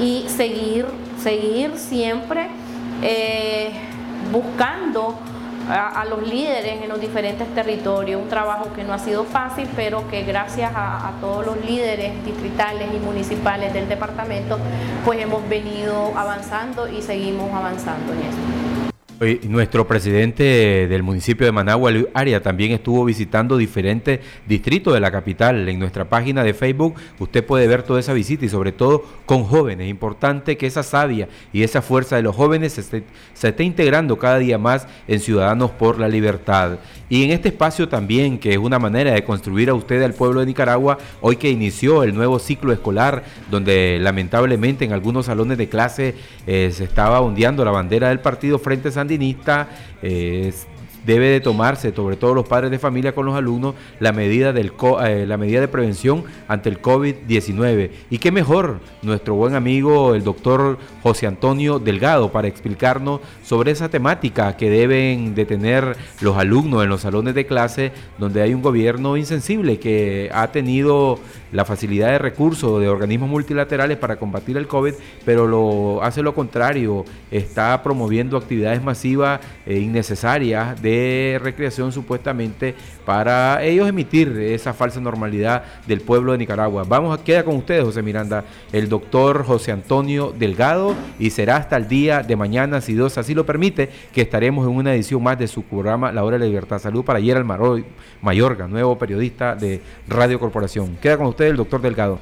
Y 0.00 0.24
seguir, 0.28 0.86
seguir 1.22 1.76
siempre 1.76 2.48
eh, 3.02 3.70
buscando 4.32 5.14
a, 5.68 6.04
los 6.04 6.26
líderes 6.26 6.82
en 6.82 6.88
los 6.88 7.00
diferentes 7.00 7.46
territorios, 7.54 8.20
un 8.22 8.28
trabajo 8.28 8.72
que 8.72 8.84
no 8.84 8.92
ha 8.92 8.98
sido 8.98 9.24
fácil, 9.24 9.68
pero 9.76 10.08
que 10.08 10.22
gracias 10.22 10.72
a 10.74 11.12
todos 11.20 11.44
los 11.44 11.64
líderes 11.64 12.24
distritales 12.24 12.88
y 12.94 12.98
municipales 12.98 13.72
del 13.72 13.88
departamento, 13.88 14.58
pues 15.04 15.20
hemos 15.20 15.46
venido 15.48 16.12
avanzando 16.16 16.88
y 16.88 17.02
seguimos 17.02 17.52
avanzando 17.52 18.12
en 18.12 18.18
eso. 18.20 18.67
Nuestro 19.20 19.84
presidente 19.88 20.86
del 20.86 21.02
municipio 21.02 21.44
de 21.44 21.50
Managua, 21.50 21.90
Luis 21.90 22.06
Aria, 22.14 22.40
también 22.40 22.70
estuvo 22.70 23.04
visitando 23.04 23.56
diferentes 23.56 24.20
distritos 24.46 24.94
de 24.94 25.00
la 25.00 25.10
capital. 25.10 25.68
En 25.68 25.80
nuestra 25.80 26.08
página 26.08 26.44
de 26.44 26.54
Facebook 26.54 26.94
usted 27.18 27.44
puede 27.44 27.66
ver 27.66 27.82
toda 27.82 27.98
esa 27.98 28.12
visita 28.12 28.44
y 28.44 28.48
sobre 28.48 28.70
todo 28.70 29.04
con 29.26 29.42
jóvenes. 29.42 29.88
Importante 29.88 30.56
que 30.56 30.68
esa 30.68 30.84
savia 30.84 31.28
y 31.52 31.64
esa 31.64 31.82
fuerza 31.82 32.14
de 32.14 32.22
los 32.22 32.36
jóvenes 32.36 32.74
se 32.74 32.82
esté, 32.82 33.02
se 33.34 33.48
esté 33.48 33.64
integrando 33.64 34.18
cada 34.18 34.38
día 34.38 34.56
más 34.56 34.86
en 35.08 35.18
Ciudadanos 35.18 35.72
por 35.72 35.98
la 35.98 36.06
Libertad. 36.06 36.78
Y 37.08 37.24
en 37.24 37.30
este 37.30 37.48
espacio 37.48 37.88
también, 37.88 38.38
que 38.38 38.52
es 38.52 38.58
una 38.58 38.78
manera 38.78 39.12
de 39.12 39.24
construir 39.24 39.70
a 39.70 39.74
usted 39.74 40.00
al 40.02 40.14
pueblo 40.14 40.40
de 40.40 40.46
Nicaragua, 40.46 40.98
hoy 41.20 41.36
que 41.36 41.50
inició 41.50 42.04
el 42.04 42.14
nuevo 42.14 42.38
ciclo 42.38 42.72
escolar, 42.72 43.24
donde 43.50 43.98
lamentablemente 44.00 44.84
en 44.84 44.92
algunos 44.92 45.26
salones 45.26 45.58
de 45.58 45.68
clase 45.68 46.14
eh, 46.46 46.70
se 46.72 46.84
estaba 46.84 47.20
ondeando 47.20 47.64
la 47.64 47.72
bandera 47.72 48.10
del 48.10 48.20
partido 48.20 48.60
Frente 48.60 48.92
Sandinista, 49.08 49.66
eh, 50.02 50.52
debe 51.08 51.28
de 51.30 51.40
tomarse, 51.40 51.90
sobre 51.94 52.16
todo 52.16 52.34
los 52.34 52.46
padres 52.46 52.70
de 52.70 52.78
familia 52.78 53.14
con 53.14 53.24
los 53.24 53.34
alumnos, 53.34 53.74
la 53.98 54.12
medida, 54.12 54.52
del 54.52 54.72
eh, 55.06 55.24
la 55.26 55.38
medida 55.38 55.58
de 55.58 55.66
prevención 55.66 56.22
ante 56.48 56.68
el 56.68 56.82
COVID-19. 56.82 57.90
Y 58.10 58.18
qué 58.18 58.30
mejor 58.30 58.80
nuestro 59.00 59.34
buen 59.34 59.54
amigo, 59.54 60.14
el 60.14 60.22
doctor 60.22 60.76
José 61.02 61.26
Antonio 61.26 61.78
Delgado, 61.78 62.30
para 62.30 62.46
explicarnos 62.46 63.22
sobre 63.42 63.70
esa 63.70 63.88
temática 63.88 64.54
que 64.58 64.68
deben 64.68 65.34
de 65.34 65.46
tener 65.46 65.96
los 66.20 66.36
alumnos 66.36 66.84
en 66.84 66.90
los 66.90 67.00
salones 67.00 67.34
de 67.34 67.46
clase, 67.46 67.90
donde 68.18 68.42
hay 68.42 68.52
un 68.52 68.60
gobierno 68.60 69.16
insensible 69.16 69.78
que 69.78 70.28
ha 70.34 70.52
tenido 70.52 71.20
la 71.52 71.64
facilidad 71.64 72.08
de 72.08 72.18
recursos 72.18 72.82
de 72.82 72.88
organismos 72.88 73.30
multilaterales 73.30 73.96
para 73.96 74.16
combatir 74.16 74.58
el 74.58 74.66
COVID, 74.66 74.92
pero 75.24 75.46
lo 75.46 76.02
hace 76.02 76.22
lo 76.22 76.34
contrario, 76.34 77.06
está 77.30 77.82
promoviendo 77.82 78.36
actividades 78.36 78.82
masivas 78.82 79.40
e 79.64 79.78
innecesarias 79.78 80.82
de 80.82 80.97
recreación 81.40 81.92
supuestamente 81.92 82.74
para 83.04 83.62
ellos 83.62 83.88
emitir 83.88 84.28
esa 84.38 84.72
falsa 84.72 85.00
normalidad 85.00 85.62
del 85.86 86.00
pueblo 86.00 86.32
de 86.32 86.38
Nicaragua. 86.38 86.84
Vamos 86.86 87.18
queda 87.20 87.44
con 87.44 87.56
ustedes, 87.56 87.84
José 87.84 88.02
Miranda, 88.02 88.44
el 88.72 88.88
doctor 88.88 89.44
José 89.44 89.72
Antonio 89.72 90.34
Delgado 90.38 90.94
y 91.18 91.30
será 91.30 91.56
hasta 91.56 91.76
el 91.76 91.88
día 91.88 92.22
de 92.22 92.36
mañana, 92.36 92.80
si 92.80 92.94
Dios 92.94 93.18
así 93.18 93.34
lo 93.34 93.44
permite, 93.44 93.90
que 94.12 94.22
estaremos 94.22 94.66
en 94.66 94.74
una 94.74 94.94
edición 94.94 95.22
más 95.22 95.38
de 95.38 95.48
su 95.48 95.62
programa 95.62 96.12
La 96.12 96.24
Hora 96.24 96.36
de 96.38 96.44
la 96.44 96.46
Libertad. 96.46 96.78
Salud 96.78 97.04
para 97.04 97.20
Gerald 97.20 97.46
Maro- 97.46 97.82
Mayorga, 98.22 98.66
nuevo 98.66 98.96
periodista 98.98 99.54
de 99.54 99.80
Radio 100.06 100.38
Corporación. 100.38 100.96
Queda 100.96 101.16
con 101.16 101.26
ustedes 101.26 101.50
el 101.50 101.56
doctor 101.56 101.80
Delgado. 101.80 102.18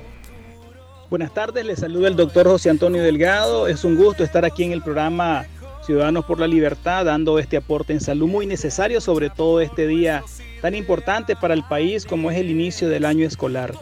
Buenas 1.08 1.32
tardes, 1.32 1.64
les 1.64 1.78
saluda 1.78 2.08
el 2.08 2.16
doctor 2.16 2.48
José 2.48 2.68
Antonio 2.68 3.00
Delgado. 3.00 3.68
Es 3.68 3.84
un 3.84 3.94
gusto 3.94 4.24
estar 4.24 4.44
aquí 4.44 4.64
en 4.64 4.72
el 4.72 4.82
programa 4.82 5.44
Ciudadanos 5.86 6.24
por 6.24 6.40
la 6.40 6.48
Libertad, 6.48 7.04
dando 7.04 7.38
este 7.38 7.56
aporte 7.56 7.92
en 7.92 8.00
salud 8.00 8.26
muy 8.26 8.44
necesario, 8.44 9.00
sobre 9.00 9.30
todo 9.30 9.60
este 9.60 9.86
día 9.86 10.24
tan 10.60 10.74
importante 10.74 11.36
para 11.36 11.54
el 11.54 11.62
país 11.62 12.04
como 12.04 12.30
es 12.30 12.38
el 12.38 12.50
inicio 12.50 12.88
del 12.88 13.04
año 13.04 13.24
escolar. 13.24 13.72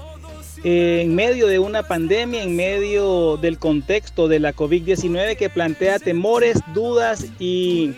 Eh, 0.64 1.00
En 1.02 1.14
medio 1.14 1.46
de 1.46 1.58
una 1.58 1.82
pandemia, 1.82 2.42
en 2.42 2.56
medio 2.56 3.38
del 3.38 3.58
contexto 3.58 4.28
de 4.28 4.38
la 4.38 4.54
COVID-19 4.54 5.36
que 5.36 5.48
plantea 5.48 5.98
temores, 5.98 6.58
dudas 6.74 7.26
y 7.38 7.94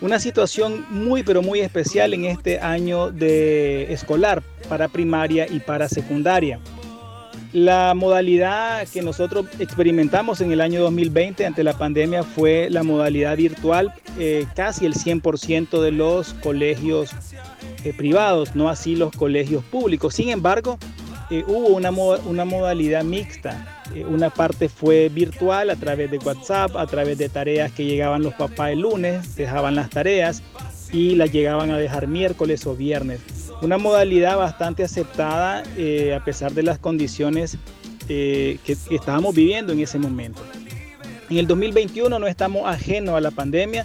una 0.00 0.20
situación 0.20 0.86
muy 0.90 1.24
pero 1.24 1.42
muy 1.42 1.58
especial 1.60 2.14
en 2.14 2.26
este 2.26 2.60
año 2.60 3.10
de 3.10 3.92
escolar 3.92 4.42
para 4.68 4.86
primaria 4.86 5.46
y 5.50 5.58
para 5.58 5.88
secundaria. 5.88 6.60
La 7.52 7.94
modalidad 7.94 8.86
que 8.88 9.00
nosotros 9.00 9.46
experimentamos 9.58 10.42
en 10.42 10.52
el 10.52 10.60
año 10.60 10.82
2020 10.82 11.46
ante 11.46 11.64
la 11.64 11.72
pandemia 11.72 12.22
fue 12.22 12.68
la 12.70 12.82
modalidad 12.82 13.36
virtual, 13.38 13.94
eh, 14.18 14.46
casi 14.54 14.84
el 14.84 14.94
100% 14.94 15.80
de 15.80 15.90
los 15.90 16.34
colegios 16.34 17.10
eh, 17.84 17.94
privados, 17.96 18.54
no 18.54 18.68
así 18.68 18.96
los 18.96 19.16
colegios 19.16 19.64
públicos. 19.64 20.14
Sin 20.14 20.28
embargo, 20.28 20.78
eh, 21.30 21.42
hubo 21.46 21.68
una, 21.68 21.90
una 21.90 22.44
modalidad 22.44 23.02
mixta. 23.02 23.82
Una 24.06 24.28
parte 24.28 24.68
fue 24.68 25.08
virtual 25.08 25.70
a 25.70 25.76
través 25.76 26.10
de 26.10 26.18
WhatsApp, 26.18 26.76
a 26.76 26.86
través 26.86 27.16
de 27.16 27.30
tareas 27.30 27.72
que 27.72 27.86
llegaban 27.86 28.22
los 28.22 28.34
papás 28.34 28.72
el 28.72 28.80
lunes, 28.80 29.34
dejaban 29.36 29.74
las 29.74 29.88
tareas 29.88 30.42
y 30.92 31.14
las 31.14 31.32
llegaban 31.32 31.70
a 31.70 31.78
dejar 31.78 32.06
miércoles 32.08 32.66
o 32.66 32.76
viernes. 32.76 33.20
Una 33.60 33.76
modalidad 33.76 34.36
bastante 34.36 34.84
aceptada 34.84 35.64
eh, 35.76 36.14
a 36.14 36.24
pesar 36.24 36.52
de 36.52 36.62
las 36.62 36.78
condiciones 36.78 37.58
eh, 38.08 38.58
que, 38.64 38.76
que 38.88 38.94
estábamos 38.94 39.34
viviendo 39.34 39.72
en 39.72 39.80
ese 39.80 39.98
momento. 39.98 40.40
En 41.28 41.38
el 41.38 41.46
2021 41.48 42.18
no 42.18 42.26
estamos 42.28 42.68
ajenos 42.68 43.16
a 43.16 43.20
la 43.20 43.32
pandemia. 43.32 43.84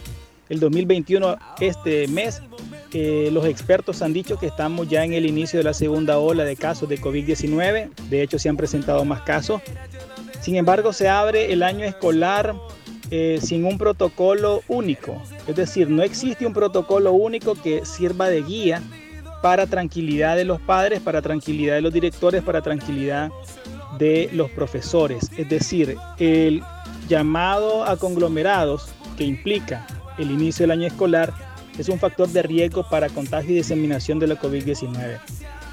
El 0.49 0.59
2021, 0.59 1.37
este 1.59 2.07
mes, 2.07 2.43
eh, 2.93 3.29
los 3.33 3.47
expertos 3.47 4.03
han 4.03 4.13
dicho 4.13 4.37
que 4.37 4.45
estamos 4.45 4.87
ya 4.87 5.03
en 5.03 5.13
el 5.13 5.25
inicio 5.25 5.57
de 5.57 5.63
la 5.63 5.73
segunda 5.73 6.19
ola 6.19 6.43
de 6.43 6.55
casos 6.55 6.87
de 6.87 7.01
COVID-19. 7.01 7.89
De 8.09 8.21
hecho, 8.21 8.37
se 8.37 8.49
han 8.49 8.57
presentado 8.57 9.03
más 9.05 9.21
casos. 9.21 9.61
Sin 10.41 10.55
embargo, 10.55 10.93
se 10.93 11.09
abre 11.09 11.51
el 11.51 11.63
año 11.63 11.83
escolar 11.83 12.55
sin 13.41 13.65
un 13.65 13.77
protocolo 13.77 14.63
único. 14.67 15.21
Es 15.47 15.55
decir, 15.55 15.87
no 15.87 16.01
existe 16.01 16.47
un 16.47 16.53
protocolo 16.53 17.11
único 17.11 17.53
que 17.53 17.85
sirva 17.85 18.27
de 18.27 18.41
guía 18.41 18.81
para 19.43 19.67
tranquilidad 19.67 20.37
de 20.37 20.45
los 20.45 20.61
padres, 20.61 21.01
para 21.01 21.21
tranquilidad 21.21 21.75
de 21.75 21.81
los 21.81 21.91
directores, 21.91 22.41
para 22.43 22.61
tranquilidad 22.61 23.29
de 23.97 24.29
los 24.31 24.49
profesores. 24.49 25.29
Es 25.37 25.49
decir, 25.49 25.97
el 26.17 26.63
llamado 27.09 27.83
a 27.83 27.97
conglomerados 27.97 28.87
que 29.17 29.25
implica 29.25 29.85
el 30.17 30.31
inicio 30.31 30.63
del 30.63 30.71
año 30.71 30.87
escolar 30.87 31.33
es 31.77 31.89
un 31.89 31.99
factor 31.99 32.29
de 32.29 32.41
riesgo 32.41 32.87
para 32.89 33.09
contagio 33.09 33.51
y 33.51 33.55
diseminación 33.55 34.17
de 34.17 34.27
la 34.27 34.39
COVID-19. 34.39 35.19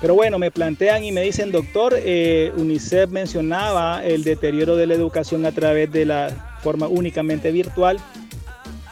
Pero 0.01 0.15
bueno, 0.17 0.41
me 0.41 0.51
plantean 0.51 1.05
y 1.05 1.13
me 1.13 1.23
dicen, 1.23 1.53
doctor, 1.53 1.95
eh, 1.97 2.51
UNICEF 2.57 3.09
mencionaba 3.11 4.05
el 4.05 4.25
deterioro 4.25 4.75
de 4.75 4.89
la 4.89 4.95
educación 4.95 5.47
a 5.47 5.53
través 5.53 5.93
de 5.93 6.07
la 6.07 6.59
forma 6.61 6.89
únicamente 6.89 7.53
virtual. 7.53 8.01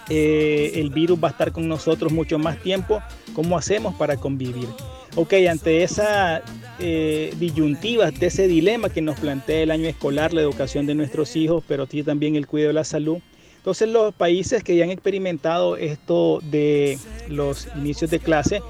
Eh, 0.08 0.70
el 0.76 0.90
virus 0.90 1.18
va 1.20 1.28
a 1.28 1.30
estar 1.32 1.50
con 1.50 1.66
nosotros 1.66 2.12
mucho 2.12 2.38
más 2.38 2.62
tiempo. 2.62 3.02
¿Cómo 3.38 3.56
hacemos 3.56 3.94
para 3.94 4.16
convivir? 4.16 4.66
Ok, 5.14 5.32
ante 5.48 5.84
esa 5.84 6.42
eh, 6.80 7.32
disyuntiva, 7.38 8.10
de 8.10 8.26
ese 8.26 8.48
dilema 8.48 8.88
que 8.88 9.00
nos 9.00 9.20
plantea 9.20 9.62
el 9.62 9.70
año 9.70 9.88
escolar, 9.88 10.34
la 10.34 10.40
educación 10.40 10.86
de 10.86 10.96
nuestros 10.96 11.36
hijos, 11.36 11.62
pero 11.68 11.86
también 11.86 12.34
el 12.34 12.48
cuidado 12.48 12.70
de 12.70 12.74
la 12.74 12.82
salud. 12.82 13.18
Entonces 13.58 13.90
los 13.90 14.12
países 14.12 14.64
que 14.64 14.74
ya 14.74 14.82
han 14.82 14.90
experimentado 14.90 15.76
esto 15.76 16.40
de 16.50 16.98
los 17.28 17.68
inicios 17.76 18.10
de 18.10 18.18
clase 18.18 18.60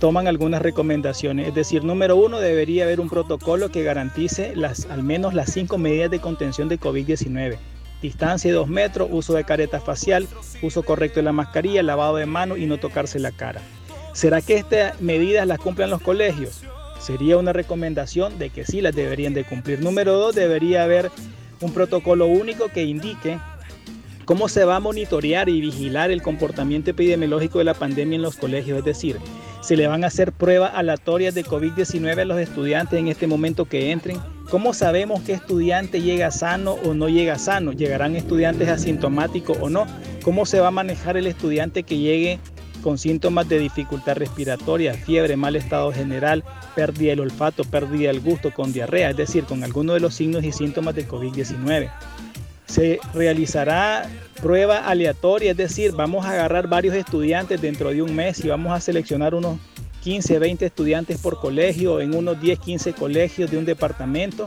toman 0.00 0.28
algunas 0.28 0.60
recomendaciones. 0.60 1.48
Es 1.48 1.54
decir, 1.54 1.82
número 1.82 2.14
uno, 2.14 2.40
debería 2.40 2.84
haber 2.84 3.00
un 3.00 3.08
protocolo 3.08 3.70
que 3.70 3.84
garantice 3.84 4.54
las, 4.54 4.84
al 4.90 5.02
menos 5.02 5.32
las 5.32 5.50
cinco 5.50 5.78
medidas 5.78 6.10
de 6.10 6.20
contención 6.20 6.68
de 6.68 6.78
COVID-19. 6.78 7.56
Distancia 8.02 8.50
de 8.50 8.56
dos 8.58 8.68
metros, 8.68 9.08
uso 9.10 9.32
de 9.32 9.44
careta 9.44 9.80
facial, 9.80 10.28
uso 10.60 10.82
correcto 10.82 11.20
de 11.20 11.22
la 11.22 11.32
mascarilla, 11.32 11.82
lavado 11.82 12.16
de 12.16 12.26
manos 12.26 12.58
y 12.58 12.66
no 12.66 12.76
tocarse 12.76 13.18
la 13.18 13.32
cara. 13.32 13.62
¿Será 14.14 14.40
que 14.40 14.54
estas 14.54 15.00
medidas 15.00 15.44
las 15.44 15.58
cumplen 15.58 15.90
los 15.90 16.00
colegios? 16.00 16.62
Sería 17.00 17.36
una 17.36 17.52
recomendación 17.52 18.38
de 18.38 18.48
que 18.50 18.64
sí 18.64 18.80
las 18.80 18.94
deberían 18.94 19.34
de 19.34 19.42
cumplir. 19.42 19.82
Número 19.82 20.12
dos, 20.12 20.36
debería 20.36 20.84
haber 20.84 21.10
un 21.60 21.72
protocolo 21.72 22.26
único 22.26 22.68
que 22.68 22.84
indique 22.84 23.40
cómo 24.24 24.48
se 24.48 24.64
va 24.64 24.76
a 24.76 24.80
monitorear 24.80 25.48
y 25.48 25.60
vigilar 25.60 26.12
el 26.12 26.22
comportamiento 26.22 26.92
epidemiológico 26.92 27.58
de 27.58 27.64
la 27.64 27.74
pandemia 27.74 28.14
en 28.14 28.22
los 28.22 28.36
colegios. 28.36 28.78
Es 28.78 28.84
decir, 28.84 29.18
se 29.62 29.76
le 29.76 29.88
van 29.88 30.04
a 30.04 30.06
hacer 30.06 30.30
pruebas 30.30 30.70
aleatorias 30.76 31.34
de 31.34 31.44
COVID-19 31.44 32.20
a 32.20 32.24
los 32.24 32.38
estudiantes 32.38 33.00
en 33.00 33.08
este 33.08 33.26
momento 33.26 33.64
que 33.64 33.90
entren. 33.90 34.18
¿Cómo 34.48 34.74
sabemos 34.74 35.22
qué 35.22 35.32
estudiante 35.32 36.02
llega 36.02 36.30
sano 36.30 36.74
o 36.84 36.94
no 36.94 37.08
llega 37.08 37.36
sano? 37.36 37.72
¿Llegarán 37.72 38.14
estudiantes 38.14 38.68
asintomáticos 38.68 39.58
o 39.60 39.70
no? 39.70 39.88
¿Cómo 40.22 40.46
se 40.46 40.60
va 40.60 40.68
a 40.68 40.70
manejar 40.70 41.16
el 41.16 41.26
estudiante 41.26 41.82
que 41.82 41.98
llegue 41.98 42.38
con 42.84 42.98
síntomas 42.98 43.48
de 43.48 43.58
dificultad 43.58 44.16
respiratoria, 44.16 44.92
fiebre, 44.92 45.38
mal 45.38 45.56
estado 45.56 45.90
general, 45.90 46.44
pérdida 46.76 47.12
del 47.12 47.20
olfato, 47.20 47.64
pérdida 47.64 48.08
del 48.08 48.20
gusto, 48.20 48.52
con 48.52 48.74
diarrea, 48.74 49.08
es 49.08 49.16
decir, 49.16 49.44
con 49.44 49.64
alguno 49.64 49.94
de 49.94 50.00
los 50.00 50.14
signos 50.14 50.44
y 50.44 50.52
síntomas 50.52 50.94
de 50.94 51.08
COVID-19. 51.08 51.90
Se 52.66 53.00
realizará 53.14 54.06
prueba 54.42 54.86
aleatoria, 54.86 55.52
es 55.52 55.56
decir, 55.56 55.92
vamos 55.92 56.26
a 56.26 56.32
agarrar 56.32 56.68
varios 56.68 56.94
estudiantes 56.94 57.58
dentro 57.58 57.88
de 57.88 58.02
un 58.02 58.14
mes 58.14 58.44
y 58.44 58.48
vamos 58.48 58.70
a 58.74 58.80
seleccionar 58.80 59.34
unos 59.34 59.58
15, 60.02 60.38
20 60.38 60.66
estudiantes 60.66 61.18
por 61.18 61.40
colegio 61.40 62.02
en 62.02 62.14
unos 62.14 62.38
10, 62.38 62.58
15 62.58 62.92
colegios 62.92 63.50
de 63.50 63.56
un 63.56 63.64
departamento 63.64 64.44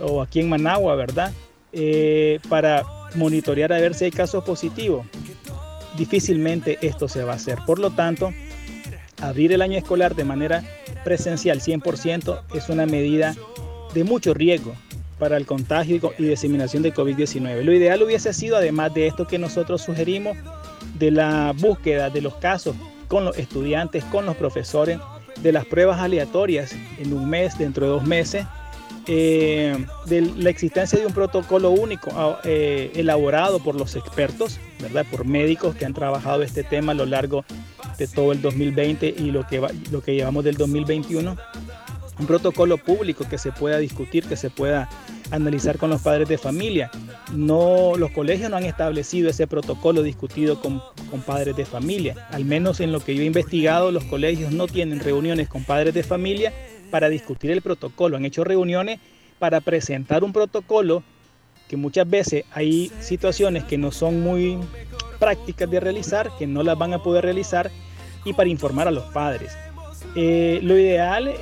o 0.00 0.22
aquí 0.22 0.40
en 0.40 0.48
Managua, 0.48 0.94
¿verdad? 0.94 1.30
Eh, 1.74 2.40
para 2.48 2.84
monitorear 3.16 3.70
a 3.74 3.80
ver 3.80 3.92
si 3.92 4.06
hay 4.06 4.10
casos 4.10 4.42
positivos 4.44 5.04
difícilmente 5.96 6.78
esto 6.82 7.08
se 7.08 7.24
va 7.24 7.32
a 7.32 7.36
hacer. 7.36 7.58
Por 7.66 7.78
lo 7.78 7.90
tanto, 7.90 8.32
abrir 9.20 9.52
el 9.52 9.62
año 9.62 9.78
escolar 9.78 10.14
de 10.14 10.24
manera 10.24 10.62
presencial 11.04 11.60
100% 11.60 12.42
es 12.54 12.68
una 12.68 12.86
medida 12.86 13.34
de 13.94 14.04
mucho 14.04 14.34
riesgo 14.34 14.74
para 15.18 15.36
el 15.36 15.46
contagio 15.46 16.12
y 16.18 16.24
diseminación 16.24 16.82
de 16.82 16.92
COVID-19. 16.92 17.62
Lo 17.62 17.72
ideal 17.72 18.02
hubiese 18.02 18.32
sido, 18.34 18.56
además 18.56 18.92
de 18.92 19.06
esto 19.06 19.26
que 19.26 19.38
nosotros 19.38 19.82
sugerimos, 19.82 20.36
de 20.98 21.10
la 21.10 21.52
búsqueda 21.56 22.10
de 22.10 22.20
los 22.20 22.34
casos 22.36 22.76
con 23.08 23.24
los 23.24 23.38
estudiantes, 23.38 24.04
con 24.04 24.26
los 24.26 24.36
profesores, 24.36 24.98
de 25.42 25.52
las 25.52 25.66
pruebas 25.66 26.00
aleatorias 26.00 26.74
en 26.98 27.12
un 27.12 27.28
mes, 27.28 27.56
dentro 27.58 27.86
de 27.86 27.92
dos 27.92 28.04
meses, 28.04 28.46
eh, 29.08 29.86
de 30.06 30.20
la 30.20 30.50
existencia 30.50 30.98
de 30.98 31.06
un 31.06 31.12
protocolo 31.12 31.70
único 31.70 32.10
ah, 32.14 32.40
eh, 32.42 32.90
elaborado 32.96 33.60
por 33.60 33.76
los 33.76 33.94
expertos, 33.94 34.58
¿verdad? 34.80 35.06
por 35.08 35.24
médicos 35.24 35.76
que 35.76 35.84
han 35.84 35.94
trabajado 35.94 36.42
este 36.42 36.64
tema 36.64 36.90
a 36.90 36.94
lo 36.96 37.06
largo 37.06 37.44
de 37.98 38.08
todo 38.08 38.32
el 38.32 38.42
2020 38.42 39.14
y 39.16 39.30
lo 39.30 39.46
que, 39.46 39.62
lo 39.92 40.02
que 40.02 40.14
llevamos 40.14 40.42
del 40.42 40.56
2021. 40.56 41.36
Un 42.18 42.26
protocolo 42.26 42.78
público 42.78 43.26
que 43.28 43.38
se 43.38 43.52
pueda 43.52 43.78
discutir, 43.78 44.24
que 44.24 44.36
se 44.36 44.50
pueda 44.50 44.88
analizar 45.30 45.76
con 45.78 45.90
los 45.90 46.00
padres 46.00 46.28
de 46.28 46.38
familia. 46.38 46.90
No, 47.32 47.92
los 47.96 48.10
colegios 48.10 48.50
no 48.50 48.56
han 48.56 48.64
establecido 48.64 49.28
ese 49.28 49.46
protocolo 49.46 50.02
discutido 50.02 50.60
con, 50.60 50.82
con 51.10 51.20
padres 51.20 51.54
de 51.56 51.64
familia. 51.64 52.26
Al 52.30 52.44
menos 52.44 52.80
en 52.80 52.90
lo 52.90 53.00
que 53.00 53.14
yo 53.14 53.22
he 53.22 53.26
investigado, 53.26 53.92
los 53.92 54.04
colegios 54.04 54.50
no 54.50 54.66
tienen 54.66 55.00
reuniones 55.00 55.48
con 55.48 55.62
padres 55.62 55.94
de 55.94 56.02
familia 56.02 56.52
para 56.90 57.08
discutir 57.08 57.50
el 57.50 57.62
protocolo, 57.62 58.16
han 58.16 58.24
hecho 58.24 58.44
reuniones 58.44 59.00
para 59.38 59.60
presentar 59.60 60.24
un 60.24 60.32
protocolo 60.32 61.02
que 61.68 61.76
muchas 61.76 62.08
veces 62.08 62.44
hay 62.52 62.92
situaciones 63.00 63.64
que 63.64 63.76
no 63.76 63.90
son 63.90 64.20
muy 64.20 64.58
prácticas 65.18 65.70
de 65.70 65.80
realizar, 65.80 66.30
que 66.38 66.46
no 66.46 66.62
las 66.62 66.78
van 66.78 66.92
a 66.92 67.02
poder 67.02 67.24
realizar 67.24 67.70
y 68.24 68.32
para 68.32 68.48
informar 68.48 68.88
a 68.88 68.90
los 68.90 69.04
padres. 69.06 69.56
Eh, 70.14 70.60
lo 70.62 70.78
ideal, 70.78 71.34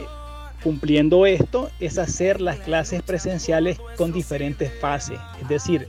cumpliendo 0.63 1.27
esto, 1.27 1.71
es 1.81 1.99
hacer 1.99 2.41
las 2.41 2.59
clases 2.61 3.03
presenciales 3.03 3.79
con 3.97 4.13
diferentes 4.13 4.73
fases, 4.81 5.19
es 5.41 5.49
decir, 5.49 5.89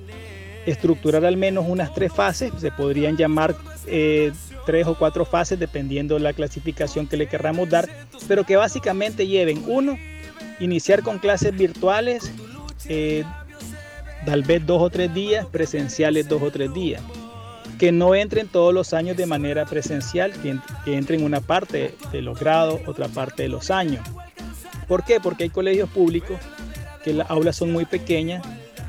estructurar 0.65 1.25
al 1.25 1.37
menos 1.37 1.65
unas 1.67 1.93
tres 1.93 2.11
fases, 2.11 2.51
se 2.57 2.71
podrían 2.71 3.17
llamar 3.17 3.55
eh, 3.85 4.31
tres 4.65 4.87
o 4.87 4.95
cuatro 4.95 5.25
fases 5.25 5.59
dependiendo 5.59 6.15
de 6.15 6.21
la 6.21 6.33
clasificación 6.33 7.07
que 7.07 7.17
le 7.17 7.27
querramos 7.27 7.69
dar, 7.69 7.87
pero 8.27 8.43
que 8.43 8.55
básicamente 8.55 9.27
lleven 9.27 9.63
uno, 9.67 9.97
iniciar 10.59 11.03
con 11.03 11.19
clases 11.19 11.55
virtuales, 11.55 12.31
eh, 12.87 13.23
tal 14.25 14.43
vez 14.43 14.65
dos 14.65 14.81
o 14.81 14.89
tres 14.89 15.13
días, 15.13 15.45
presenciales 15.45 16.27
dos 16.27 16.41
o 16.41 16.51
tres 16.51 16.73
días. 16.73 17.01
Que 17.79 17.91
no 17.91 18.15
entren 18.15 18.47
todos 18.47 18.73
los 18.73 18.93
años 18.93 19.17
de 19.17 19.25
manera 19.25 19.65
presencial, 19.65 20.31
que, 20.41 20.57
que 20.85 20.95
entren 20.95 21.23
una 21.23 21.41
parte 21.41 21.93
de 22.11 22.21
los 22.21 22.39
grados, 22.39 22.79
otra 22.87 23.09
parte 23.09 23.43
de 23.43 23.49
los 23.49 23.69
años. 23.69 24.01
¿Por 24.87 25.03
qué? 25.03 25.19
Porque 25.19 25.43
hay 25.43 25.49
colegios 25.49 25.89
públicos 25.89 26.39
que 27.03 27.13
las 27.13 27.29
aulas 27.29 27.55
son 27.57 27.71
muy 27.71 27.85
pequeñas 27.85 28.45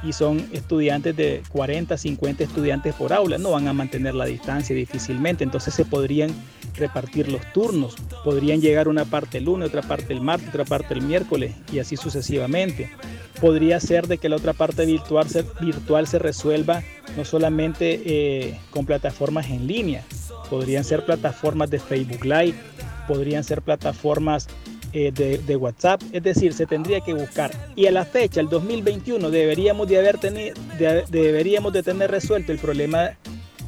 y 0.07 0.13
son 0.13 0.49
estudiantes 0.53 1.17
de 1.17 1.43
40, 1.51 1.97
50 1.97 2.45
estudiantes 2.45 2.95
por 2.95 3.13
aula, 3.13 3.39
no 3.39 3.51
van 3.51 3.67
a 3.67 3.73
mantener 3.73 4.15
la 4.15 4.25
distancia 4.25 4.75
difícilmente, 4.75 5.43
entonces 5.43 5.75
se 5.75 5.85
podrían 5.85 6.31
repartir 6.77 7.31
los 7.31 7.41
turnos, 7.53 7.97
podrían 8.25 8.61
llegar 8.61 8.87
una 8.87 9.05
parte 9.05 9.39
el 9.39 9.45
lunes, 9.45 9.69
otra 9.69 9.83
parte 9.83 10.13
el 10.13 10.21
martes, 10.21 10.49
otra 10.51 10.65
parte 10.65 10.95
el 10.95 11.03
miércoles 11.03 11.55
y 11.73 11.81
así 11.81 11.97
sucesivamente. 11.97 12.91
Podría 13.41 13.81
ser 13.81 14.07
de 14.07 14.19
que 14.19 14.29
la 14.29 14.37
otra 14.37 14.53
parte 14.53 14.87
virtual 14.87 15.29
se, 15.29 15.45
virtual 15.61 16.07
se 16.07 16.19
resuelva 16.19 16.83
no 17.17 17.25
solamente 17.25 18.03
eh, 18.05 18.61
con 18.71 18.87
plataformas 18.87 19.51
en 19.51 19.67
línea, 19.67 20.05
podrían 20.49 20.85
ser 20.85 21.05
plataformas 21.05 21.71
de 21.71 21.81
Facebook 21.81 22.25
Live, 22.25 22.55
podrían 23.09 23.43
ser 23.45 23.63
plataformas 23.63 24.49
eh, 24.99 25.13
de, 25.13 25.57
WhatsApp. 25.57 26.01
Es 26.11 26.23
decir, 26.23 26.55
se 26.55 26.65
tendría 26.65 27.03
que 27.03 27.13
buscar. 27.13 27.51
Y 27.77 27.85
a 27.85 27.91
la 27.91 28.07
fecha, 28.07 28.41
el 28.41 28.49
2021, 28.49 29.29
deberíamos 29.29 29.87
de, 29.89 29.99
haber 29.99 30.19
deberíamos 31.11 31.75
de 31.75 31.83
tener 31.83 32.11
resuelto 32.11 32.51
el 32.51 32.59
problema 32.59 33.11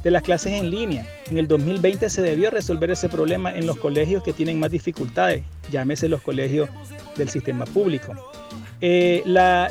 de 0.03 0.11
las 0.11 0.23
clases 0.23 0.55
en 0.55 0.71
línea. 0.71 1.07
En 1.31 1.37
el 1.37 1.47
2020 1.47 2.09
se 2.09 2.23
debió 2.23 2.49
resolver 2.51 2.91
ese 2.91 3.11
problema 3.11 3.55
en 3.55 3.67
los 3.67 3.77
colegios 3.77 4.23
que 4.23 4.33
tienen 4.33 4.59
más 4.59 4.71
dificultades, 4.71 5.45
llámese 5.71 6.09
los 6.09 6.23
colegios 6.23 6.71
del 7.19 7.29
sistema 7.29 7.67
público. 7.67 8.15
Eh, 8.81 9.23
la 9.27 9.71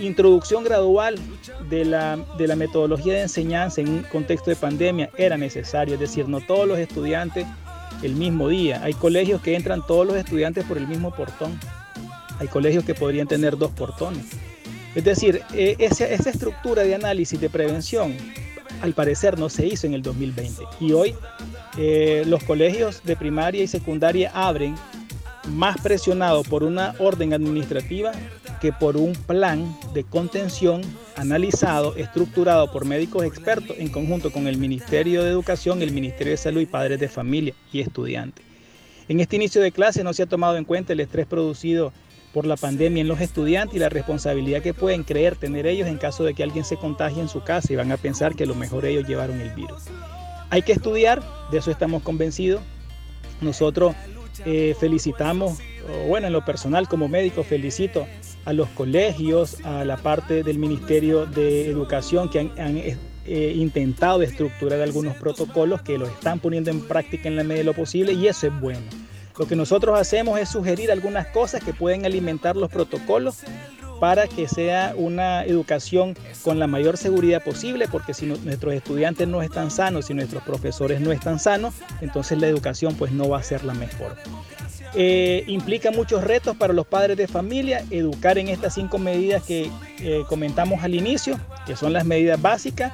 introducción 0.00 0.64
gradual 0.64 1.20
de 1.70 1.84
la, 1.84 2.16
de 2.36 2.48
la 2.48 2.56
metodología 2.56 3.14
de 3.14 3.20
enseñanza 3.20 3.80
en 3.80 3.90
un 3.90 4.02
contexto 4.02 4.50
de 4.50 4.56
pandemia 4.56 5.08
era 5.16 5.36
necesario, 5.36 5.94
es 5.94 6.00
decir, 6.00 6.28
no 6.28 6.40
todos 6.40 6.66
los 6.66 6.80
estudiantes 6.80 7.46
el 8.04 8.14
mismo 8.14 8.48
día. 8.48 8.82
Hay 8.82 8.94
colegios 8.94 9.40
que 9.40 9.56
entran 9.56 9.84
todos 9.86 10.06
los 10.06 10.16
estudiantes 10.16 10.64
por 10.64 10.78
el 10.78 10.86
mismo 10.86 11.14
portón. 11.14 11.58
Hay 12.38 12.48
colegios 12.48 12.84
que 12.84 12.94
podrían 12.94 13.26
tener 13.26 13.56
dos 13.56 13.70
portones. 13.72 14.26
Es 14.94 15.04
decir, 15.04 15.42
eh, 15.54 15.76
esa, 15.78 16.06
estructura 16.06 16.84
de 16.84 16.94
análisis 16.94 17.40
de 17.40 17.50
prevención 17.50 18.16
al 18.80 18.92
parecer 18.92 19.38
no 19.38 19.48
se 19.48 19.66
hizo 19.66 19.86
en 19.86 19.94
el 19.94 20.02
2020. 20.02 20.62
Y 20.80 20.92
hoy 20.92 21.14
eh, 21.78 22.22
los 22.26 22.44
colegios 22.44 23.02
de 23.04 23.16
primaria 23.16 23.62
y 23.62 23.66
secundaria 23.66 24.30
abren 24.34 24.76
más 25.48 25.80
presionados 25.80 26.46
por 26.48 26.62
una 26.62 26.94
orden 26.98 27.32
administrativa 27.32 28.12
que 28.60 28.72
por 28.72 28.96
un 28.96 29.12
plan 29.12 29.76
de 29.92 30.04
contención 30.04 30.82
analizado, 31.16 31.94
estructurado 31.96 32.72
por 32.72 32.84
médicos 32.84 33.24
expertos 33.24 33.76
en 33.78 33.88
conjunto 33.88 34.32
con 34.32 34.46
el 34.46 34.56
Ministerio 34.56 35.22
de 35.22 35.30
Educación, 35.30 35.82
el 35.82 35.92
Ministerio 35.92 36.32
de 36.32 36.36
Salud 36.38 36.60
y 36.60 36.66
padres 36.66 36.98
de 36.98 37.08
familia 37.08 37.54
y 37.72 37.80
estudiantes. 37.80 38.44
En 39.08 39.20
este 39.20 39.36
inicio 39.36 39.60
de 39.60 39.72
clase 39.72 40.02
no 40.02 40.14
se 40.14 40.22
ha 40.22 40.26
tomado 40.26 40.56
en 40.56 40.64
cuenta 40.64 40.94
el 40.94 41.00
estrés 41.00 41.26
producido 41.26 41.92
por 42.32 42.46
la 42.46 42.56
pandemia 42.56 43.00
en 43.02 43.08
los 43.08 43.20
estudiantes 43.20 43.76
y 43.76 43.78
la 43.78 43.90
responsabilidad 43.90 44.62
que 44.62 44.74
pueden 44.74 45.04
creer 45.04 45.36
tener 45.36 45.66
ellos 45.66 45.86
en 45.86 45.98
caso 45.98 46.24
de 46.24 46.34
que 46.34 46.42
alguien 46.42 46.64
se 46.64 46.76
contagie 46.76 47.20
en 47.20 47.28
su 47.28 47.42
casa 47.42 47.72
y 47.72 47.76
van 47.76 47.92
a 47.92 47.96
pensar 47.96 48.34
que 48.34 48.44
a 48.44 48.46
lo 48.46 48.54
mejor 48.54 48.86
ellos 48.86 49.06
llevaron 49.06 49.40
el 49.40 49.50
virus. 49.50 49.84
Hay 50.50 50.62
que 50.62 50.72
estudiar, 50.72 51.22
de 51.50 51.58
eso 51.58 51.70
estamos 51.70 52.02
convencidos. 52.02 52.62
Nosotros 53.40 53.94
eh, 54.44 54.74
felicitamos, 54.78 55.58
bueno, 56.08 56.28
en 56.28 56.32
lo 56.32 56.44
personal 56.44 56.88
como 56.88 57.08
médico 57.08 57.42
felicito 57.42 58.06
a 58.44 58.52
los 58.52 58.68
colegios, 58.70 59.64
a 59.64 59.84
la 59.84 59.96
parte 59.96 60.42
del 60.42 60.58
Ministerio 60.58 61.26
de 61.26 61.66
Educación 61.66 62.28
que 62.28 62.40
han, 62.40 62.78
eh, 63.26 63.54
intentado 63.56 64.20
estructurar 64.22 64.80
algunos 64.82 65.16
protocolos 65.16 65.80
que 65.80 65.96
los 65.96 66.10
están 66.10 66.40
poniendo 66.40 66.70
en 66.70 66.82
práctica 66.82 67.28
en 67.28 67.36
la 67.36 67.42
medida 67.42 67.58
de 67.58 67.64
lo 67.64 67.74
posible 67.74 68.12
y 68.12 68.28
eso 68.28 68.48
es 68.48 68.60
bueno. 68.60 68.82
Lo 69.38 69.46
que 69.48 69.56
nosotros 69.56 69.98
hacemos 69.98 70.38
es 70.38 70.50
sugerir 70.50 70.92
algunas 70.92 71.26
cosas 71.28 71.64
que 71.64 71.72
pueden 71.72 72.04
alimentar 72.04 72.54
los 72.54 72.70
protocolos 72.70 73.38
para 74.00 74.26
que 74.26 74.48
sea 74.48 74.94
una 74.96 75.44
educación 75.44 76.16
con 76.42 76.58
la 76.58 76.66
mayor 76.66 76.96
seguridad 76.96 77.42
posible, 77.42 77.88
porque 77.88 78.14
si 78.14 78.26
nuestros 78.26 78.74
estudiantes 78.74 79.28
no 79.28 79.42
están 79.42 79.70
sanos, 79.70 80.06
si 80.06 80.14
nuestros 80.14 80.42
profesores 80.42 81.00
no 81.00 81.12
están 81.12 81.38
sanos, 81.38 81.74
entonces 82.00 82.38
la 82.38 82.48
educación 82.48 82.94
pues 82.94 83.12
no 83.12 83.28
va 83.28 83.38
a 83.38 83.42
ser 83.42 83.64
la 83.64 83.74
mejor. 83.74 84.16
Eh, 84.96 85.42
implica 85.48 85.90
muchos 85.90 86.22
retos 86.22 86.56
para 86.56 86.72
los 86.72 86.86
padres 86.86 87.16
de 87.16 87.26
familia, 87.26 87.84
educar 87.90 88.38
en 88.38 88.48
estas 88.48 88.74
cinco 88.74 88.98
medidas 88.98 89.42
que 89.42 89.70
eh, 89.98 90.22
comentamos 90.28 90.84
al 90.84 90.94
inicio, 90.94 91.38
que 91.66 91.74
son 91.74 91.92
las 91.92 92.04
medidas 92.04 92.40
básicas, 92.40 92.92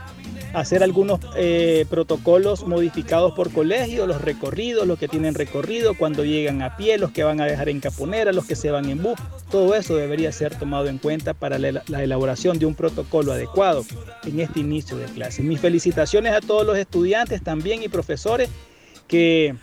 hacer 0.53 0.83
algunos 0.83 1.21
eh, 1.37 1.87
protocolos 1.89 2.67
modificados 2.67 3.33
por 3.33 3.53
colegio, 3.53 4.07
los 4.07 4.21
recorridos, 4.21 4.87
los 4.87 4.99
que 4.99 5.09
tienen 5.09 5.35
recorrido, 5.35 5.95
cuando 5.95 6.25
llegan 6.25 6.63
a 6.63 6.77
pie, 6.77 6.99
los 6.99 7.13
que 7.13 7.25
van 7.25 7.41
a 7.41 7.47
dejar 7.47 7.69
en 7.69 7.81
caponera, 7.81 8.33
los 8.33 8.47
que 8.47 8.57
se 8.57 8.71
van 8.71 8.89
en 8.89 9.03
bus, 9.03 9.19
todo 9.51 9.75
eso 9.75 9.97
debería 9.97 10.33
ser 10.33 10.59
tomado 10.59 10.89
en 10.89 10.99
cuenta 10.99 11.35
para 11.35 11.59
la, 11.59 11.83
la 11.87 12.03
elaboración 12.03 12.59
de 12.59 12.67
un 12.67 12.75
protocolo 12.75 13.33
adecuado 13.33 13.85
en 14.25 14.41
este 14.41 14.61
inicio 14.61 14.97
de 14.97 15.07
clase. 15.07 15.43
Mis 15.43 15.61
felicitaciones 15.61 16.33
a 16.33 16.41
todos 16.41 16.67
los 16.67 16.77
estudiantes 16.77 17.43
también 17.43 17.83
y 17.83 17.89
profesores 17.89 18.49
que 19.07 19.55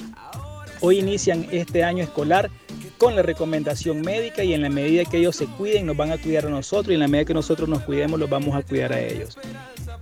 hoy 0.81 0.99
inician 0.99 1.47
este 1.51 1.83
año 1.83 2.03
escolar 2.03 2.49
con 2.97 3.15
la 3.15 3.21
recomendación 3.21 4.01
médica 4.01 4.43
y 4.43 4.53
en 4.53 4.61
la 4.61 4.69
medida 4.69 5.05
que 5.05 5.17
ellos 5.17 5.35
se 5.35 5.45
cuiden 5.45 5.85
nos 5.85 5.97
van 5.97 6.11
a 6.11 6.17
cuidar 6.17 6.47
a 6.47 6.49
nosotros 6.49 6.91
y 6.91 6.95
en 6.95 6.99
la 6.99 7.07
medida 7.07 7.25
que 7.25 7.33
nosotros 7.33 7.69
nos 7.69 7.83
cuidemos 7.83 8.19
los 8.19 8.29
vamos 8.29 8.55
a 8.55 8.61
cuidar 8.61 8.93
a 8.93 8.99
ellos. 8.99 9.37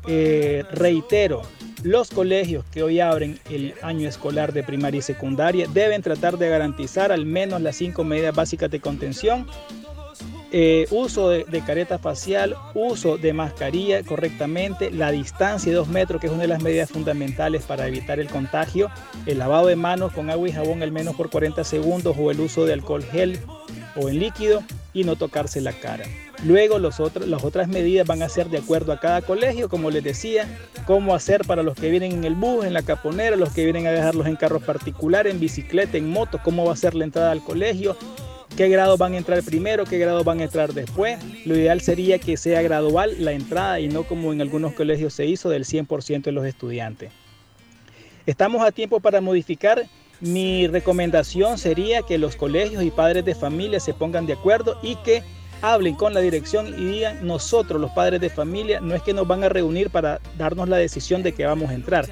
Eh, 0.08 0.64
reitero, 0.72 1.42
los 1.84 2.10
colegios 2.10 2.66
que 2.72 2.84
hoy 2.84 3.00
abren 3.00 3.40
el 3.50 3.74
año 3.82 4.10
escolar 4.10 4.54
de 4.54 4.64
primaria 4.64 5.00
y 5.00 5.04
secundaria 5.04 5.68
deben 5.72 6.02
tratar 6.02 6.38
de 6.38 6.50
garantizar 6.50 7.12
al 7.12 7.26
menos 7.26 7.62
las 7.62 7.76
cinco 7.76 8.04
medidas 8.04 8.36
básicas 8.36 8.72
de 8.72 8.80
contención. 8.80 9.46
Eh, 10.52 10.88
uso 10.90 11.30
de, 11.30 11.62
careta 11.66 12.00
facial, 12.00 12.56
uso 12.74 13.18
de 13.18 13.34
mascarilla 13.34 14.02
correctamente, 14.04 14.90
la 14.90 15.12
distancia 15.12 15.72
de 15.72 15.78
dos 15.78 15.90
metros, 15.90 16.22
que 16.22 16.28
es 16.28 16.34
una 16.34 16.44
de 16.44 16.48
las 16.48 16.64
medidas 16.64 16.90
fundamentales 16.90 17.64
para 17.64 17.88
evitar 17.88 18.20
el 18.20 18.30
contagio, 18.30 18.90
el 19.26 19.40
lavado 19.40 19.68
de 19.68 19.76
manos 19.76 20.14
con 20.14 20.30
agua 20.30 20.48
y 20.48 20.54
jabón 20.54 20.82
al 20.82 20.92
menos 20.92 21.16
por 21.16 21.30
40 21.30 21.64
segundos 21.66 22.16
o 22.18 22.32
el 22.32 22.40
uso 22.40 22.66
de 22.66 22.74
alcohol 22.74 23.04
gel 23.04 23.38
o 23.96 24.08
en 24.08 24.20
líquido 24.20 24.64
y 24.94 25.04
no 25.04 25.16
tocarse 25.18 25.62
la 25.62 25.74
cara. 25.74 26.06
Luego 26.44 26.80
las 26.80 27.00
otras 27.00 27.68
medidas 27.68 28.06
van 28.06 28.22
a 28.22 28.30
ser 28.30 28.50
de 28.50 28.58
acuerdo 28.58 28.92
a 28.92 29.00
cada 29.00 29.22
colegio, 29.22 29.70
como 29.70 29.90
les 29.90 30.04
decía, 30.04 30.48
cómo 30.86 31.16
hacer 31.16 31.46
para 31.46 31.64
los 31.64 31.76
que 31.76 31.90
vienen 31.90 32.12
en 32.12 32.24
el 32.24 32.36
bus, 32.36 32.66
en 32.66 32.74
la 32.74 32.84
caponera, 32.84 33.36
los 33.36 33.54
que 33.54 33.64
vienen 33.64 33.88
a 33.88 33.92
dejarlos 33.92 34.28
en 34.28 34.36
carros 34.36 34.64
particulares, 34.64 35.34
en 35.34 35.40
bicicleta, 35.40 35.98
en 35.98 36.10
moto, 36.10 36.40
cómo 36.44 36.66
va 36.66 36.74
a 36.74 36.78
ser 36.78 36.94
la 36.94 37.06
entrada 37.06 37.32
al 37.32 37.44
colegio, 37.44 37.96
qué 38.56 38.70
grados 38.70 39.00
van 39.00 39.14
a 39.14 39.18
entrar 39.18 39.42
primero, 39.44 39.86
qué 39.86 39.98
grados 39.98 40.24
van 40.24 40.42
a 40.42 40.44
entrar 40.44 40.74
después. 40.74 41.18
Lo 41.46 41.56
ideal 41.56 41.82
sería 41.82 42.20
que 42.20 42.38
sea 42.38 42.62
gradual 42.62 43.16
la 43.20 43.32
entrada 43.32 43.80
y 43.80 43.88
no 43.88 44.04
como 44.04 44.34
en 44.34 44.42
algunos 44.42 44.74
colegios 44.74 45.14
se 45.14 45.26
hizo 45.26 45.50
del 45.50 45.66
100% 45.66 46.24
de 46.24 46.32
los 46.32 46.46
estudiantes. 46.46 47.12
Estamos 48.26 48.66
a 48.66 48.72
tiempo 48.72 49.00
para 49.00 49.22
modificar 49.22 49.86
mi 50.22 50.68
recomendación 50.68 51.58
sería 51.58 52.02
que 52.02 52.18
los 52.18 52.36
colegios 52.36 52.84
y 52.84 52.92
padres 52.92 53.26
de 53.26 53.36
familia 53.36 53.80
se 53.80 53.94
pongan 53.94 54.26
de 54.26 54.34
acuerdo 54.34 54.80
y 54.82 54.96
que 54.98 55.24
hablen 55.62 55.96
con 55.96 56.14
la 56.14 56.20
dirección 56.20 56.68
y 56.68 56.86
digan 56.86 57.26
nosotros 57.26 57.82
los 57.82 57.92
padres 57.92 58.22
de 58.22 58.30
familia 58.30 58.80
no 58.82 58.96
es 58.96 59.02
que 59.02 59.14
nos 59.14 59.28
van 59.28 59.44
a 59.44 59.50
reunir 59.50 59.90
para 59.90 60.20
darnos 60.38 60.70
la 60.70 60.78
decisión 60.78 61.24
de 61.24 61.34
que 61.34 61.46
vamos 61.46 61.70
a 61.70 61.74
entrar, 61.74 62.06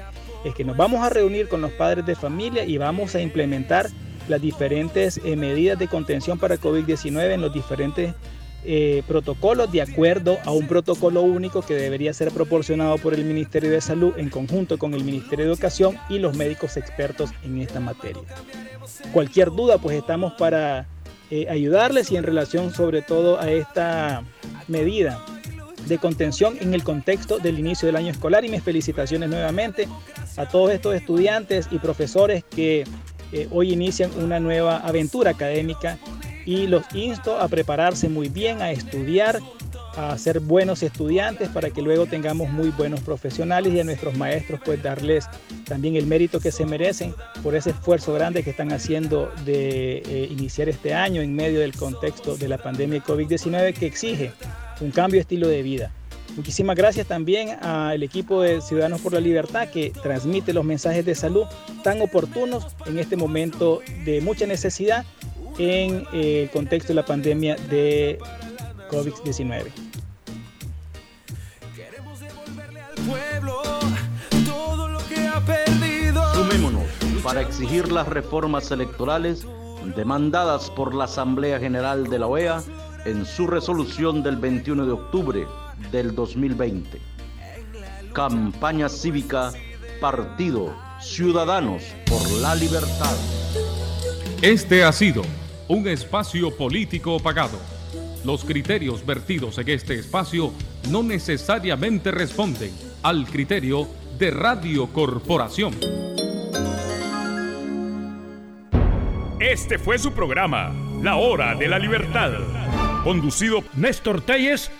es 0.44 0.54
que 0.54 0.64
nos 0.64 0.76
vamos 0.76 1.04
a 1.04 1.10
reunir 1.10 1.48
con 1.48 1.60
los 1.60 1.72
padres 1.72 2.04
de 2.06 2.14
familia 2.14 2.64
y 2.64 2.78
vamos 2.78 3.14
a 3.14 3.20
implementar 3.20 3.88
las 4.28 4.40
diferentes 4.40 5.20
eh, 5.24 5.36
medidas 5.36 5.78
de 5.78 5.88
contención 5.88 6.38
para 6.38 6.56
COVID-19 6.56 7.32
en 7.32 7.40
los 7.40 7.52
diferentes 7.52 8.14
eh, 8.66 9.02
protocolos 9.06 9.70
de 9.70 9.82
acuerdo 9.82 10.38
a 10.44 10.50
un 10.50 10.66
protocolo 10.66 11.20
único 11.20 11.60
que 11.60 11.74
debería 11.74 12.14
ser 12.14 12.30
proporcionado 12.30 12.96
por 12.96 13.12
el 13.12 13.24
Ministerio 13.26 13.70
de 13.70 13.82
Salud 13.82 14.14
en 14.16 14.30
conjunto 14.30 14.78
con 14.78 14.94
el 14.94 15.04
Ministerio 15.04 15.44
de 15.44 15.52
Educación 15.52 15.98
y 16.08 16.18
los 16.18 16.34
médicos 16.34 16.78
expertos 16.78 17.30
en 17.42 17.60
esta 17.60 17.78
materia. 17.80 18.22
Cualquier 19.12 19.50
duda, 19.50 19.76
pues 19.76 19.98
estamos 19.98 20.32
para 20.34 20.86
eh, 21.30 21.46
ayudarles 21.48 22.10
y 22.12 22.16
en 22.16 22.24
relación 22.24 22.72
sobre 22.72 23.02
todo 23.02 23.40
a 23.40 23.50
esta 23.50 24.22
medida 24.68 25.24
de 25.86 25.98
contención 25.98 26.56
en 26.60 26.74
el 26.74 26.82
contexto 26.82 27.38
del 27.38 27.58
inicio 27.58 27.86
del 27.86 27.96
año 27.96 28.10
escolar. 28.10 28.44
Y 28.44 28.48
mis 28.48 28.62
felicitaciones 28.62 29.28
nuevamente 29.28 29.88
a 30.36 30.46
todos 30.46 30.70
estos 30.70 30.94
estudiantes 30.94 31.68
y 31.70 31.78
profesores 31.78 32.44
que 32.44 32.84
eh, 33.32 33.48
hoy 33.50 33.72
inician 33.72 34.10
una 34.18 34.40
nueva 34.40 34.78
aventura 34.78 35.32
académica 35.32 35.98
y 36.46 36.66
los 36.66 36.84
insto 36.94 37.40
a 37.40 37.48
prepararse 37.48 38.08
muy 38.08 38.28
bien, 38.28 38.60
a 38.60 38.70
estudiar, 38.70 39.40
a 39.96 40.16
ser 40.18 40.40
buenos 40.40 40.82
estudiantes 40.82 41.48
para 41.48 41.70
que 41.70 41.82
luego 41.82 42.06
tengamos 42.06 42.50
muy 42.50 42.70
buenos 42.70 43.00
profesionales 43.00 43.72
y 43.72 43.80
a 43.80 43.84
nuestros 43.84 44.16
maestros 44.16 44.60
pues 44.64 44.82
darles 44.82 45.26
también 45.64 45.96
el 45.96 46.06
mérito 46.06 46.40
que 46.40 46.50
se 46.50 46.66
merecen 46.66 47.14
por 47.42 47.54
ese 47.54 47.70
esfuerzo 47.70 48.12
grande 48.14 48.42
que 48.42 48.50
están 48.50 48.72
haciendo 48.72 49.32
de 49.44 49.98
eh, 49.98 50.28
iniciar 50.30 50.68
este 50.68 50.94
año 50.94 51.22
en 51.22 51.34
medio 51.34 51.60
del 51.60 51.74
contexto 51.74 52.36
de 52.36 52.48
la 52.48 52.58
pandemia 52.58 53.00
de 53.00 53.04
COVID-19 53.04 53.74
que 53.74 53.86
exige 53.86 54.32
un 54.80 54.90
cambio 54.90 55.18
de 55.18 55.22
estilo 55.22 55.48
de 55.48 55.62
vida. 55.62 55.92
Muchísimas 56.36 56.74
gracias 56.74 57.06
también 57.06 57.50
al 57.62 58.02
equipo 58.02 58.42
de 58.42 58.60
Ciudadanos 58.60 59.00
por 59.00 59.12
la 59.12 59.20
Libertad 59.20 59.68
que 59.68 59.92
transmite 60.02 60.52
los 60.52 60.64
mensajes 60.64 61.04
de 61.04 61.14
salud 61.14 61.44
tan 61.84 62.02
oportunos 62.02 62.66
en 62.86 62.98
este 62.98 63.16
momento 63.16 63.80
de 64.04 64.20
mucha 64.20 64.44
necesidad 64.46 65.04
en 65.58 66.04
eh, 66.12 66.42
el 66.42 66.50
contexto 66.50 66.88
de 66.88 66.94
la 66.94 67.04
pandemia 67.04 67.54
de 67.70 68.18
COVID-19. 68.90 69.83
Para 77.24 77.40
exigir 77.40 77.90
las 77.90 78.06
reformas 78.06 78.70
electorales 78.70 79.46
demandadas 79.96 80.70
por 80.70 80.94
la 80.94 81.04
Asamblea 81.04 81.58
General 81.58 82.04
de 82.04 82.18
la 82.18 82.26
OEA 82.26 82.62
en 83.06 83.24
su 83.24 83.46
resolución 83.46 84.22
del 84.22 84.36
21 84.36 84.84
de 84.84 84.92
octubre 84.92 85.46
del 85.90 86.14
2020. 86.14 87.00
Campaña 88.12 88.90
cívica, 88.90 89.52
partido, 90.02 90.74
ciudadanos 91.00 91.82
por 92.06 92.30
la 92.42 92.54
libertad. 92.54 93.16
Este 94.42 94.84
ha 94.84 94.92
sido 94.92 95.22
un 95.68 95.88
espacio 95.88 96.54
político 96.54 97.18
pagado. 97.20 97.58
Los 98.22 98.44
criterios 98.44 99.04
vertidos 99.04 99.56
en 99.56 99.70
este 99.70 99.94
espacio 99.94 100.52
no 100.90 101.02
necesariamente 101.02 102.10
responden 102.10 102.70
al 103.02 103.24
criterio 103.26 103.88
de 104.18 104.30
Radio 104.30 104.88
Corporación. 104.88 105.74
Este 109.40 109.78
fue 109.78 109.98
su 109.98 110.12
programa, 110.12 110.72
La 111.02 111.16
Hora 111.16 111.56
de 111.56 111.66
la 111.66 111.80
Libertad, 111.80 112.32
conducido 113.02 113.64
Néstor 113.74 114.20
Telles. 114.20 114.70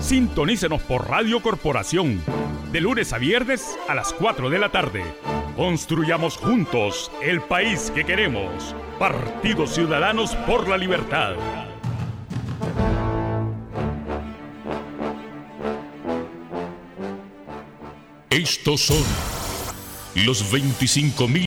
Sintonícenos 0.00 0.80
por 0.82 1.06
Radio 1.06 1.42
Corporación, 1.42 2.22
de 2.72 2.80
lunes 2.80 3.12
a 3.12 3.18
viernes 3.18 3.76
a 3.88 3.94
las 3.94 4.14
4 4.14 4.48
de 4.48 4.58
la 4.58 4.70
tarde. 4.70 5.04
Construyamos 5.54 6.38
juntos 6.38 7.12
el 7.22 7.42
país 7.42 7.92
que 7.94 8.04
queremos. 8.04 8.74
Partidos 8.98 9.74
Ciudadanos 9.74 10.34
por 10.34 10.66
la 10.66 10.78
Libertad. 10.78 11.34
Estos 18.30 18.80
son 18.80 19.04
los 20.24 20.50
25 20.50 21.28
mil 21.28 21.44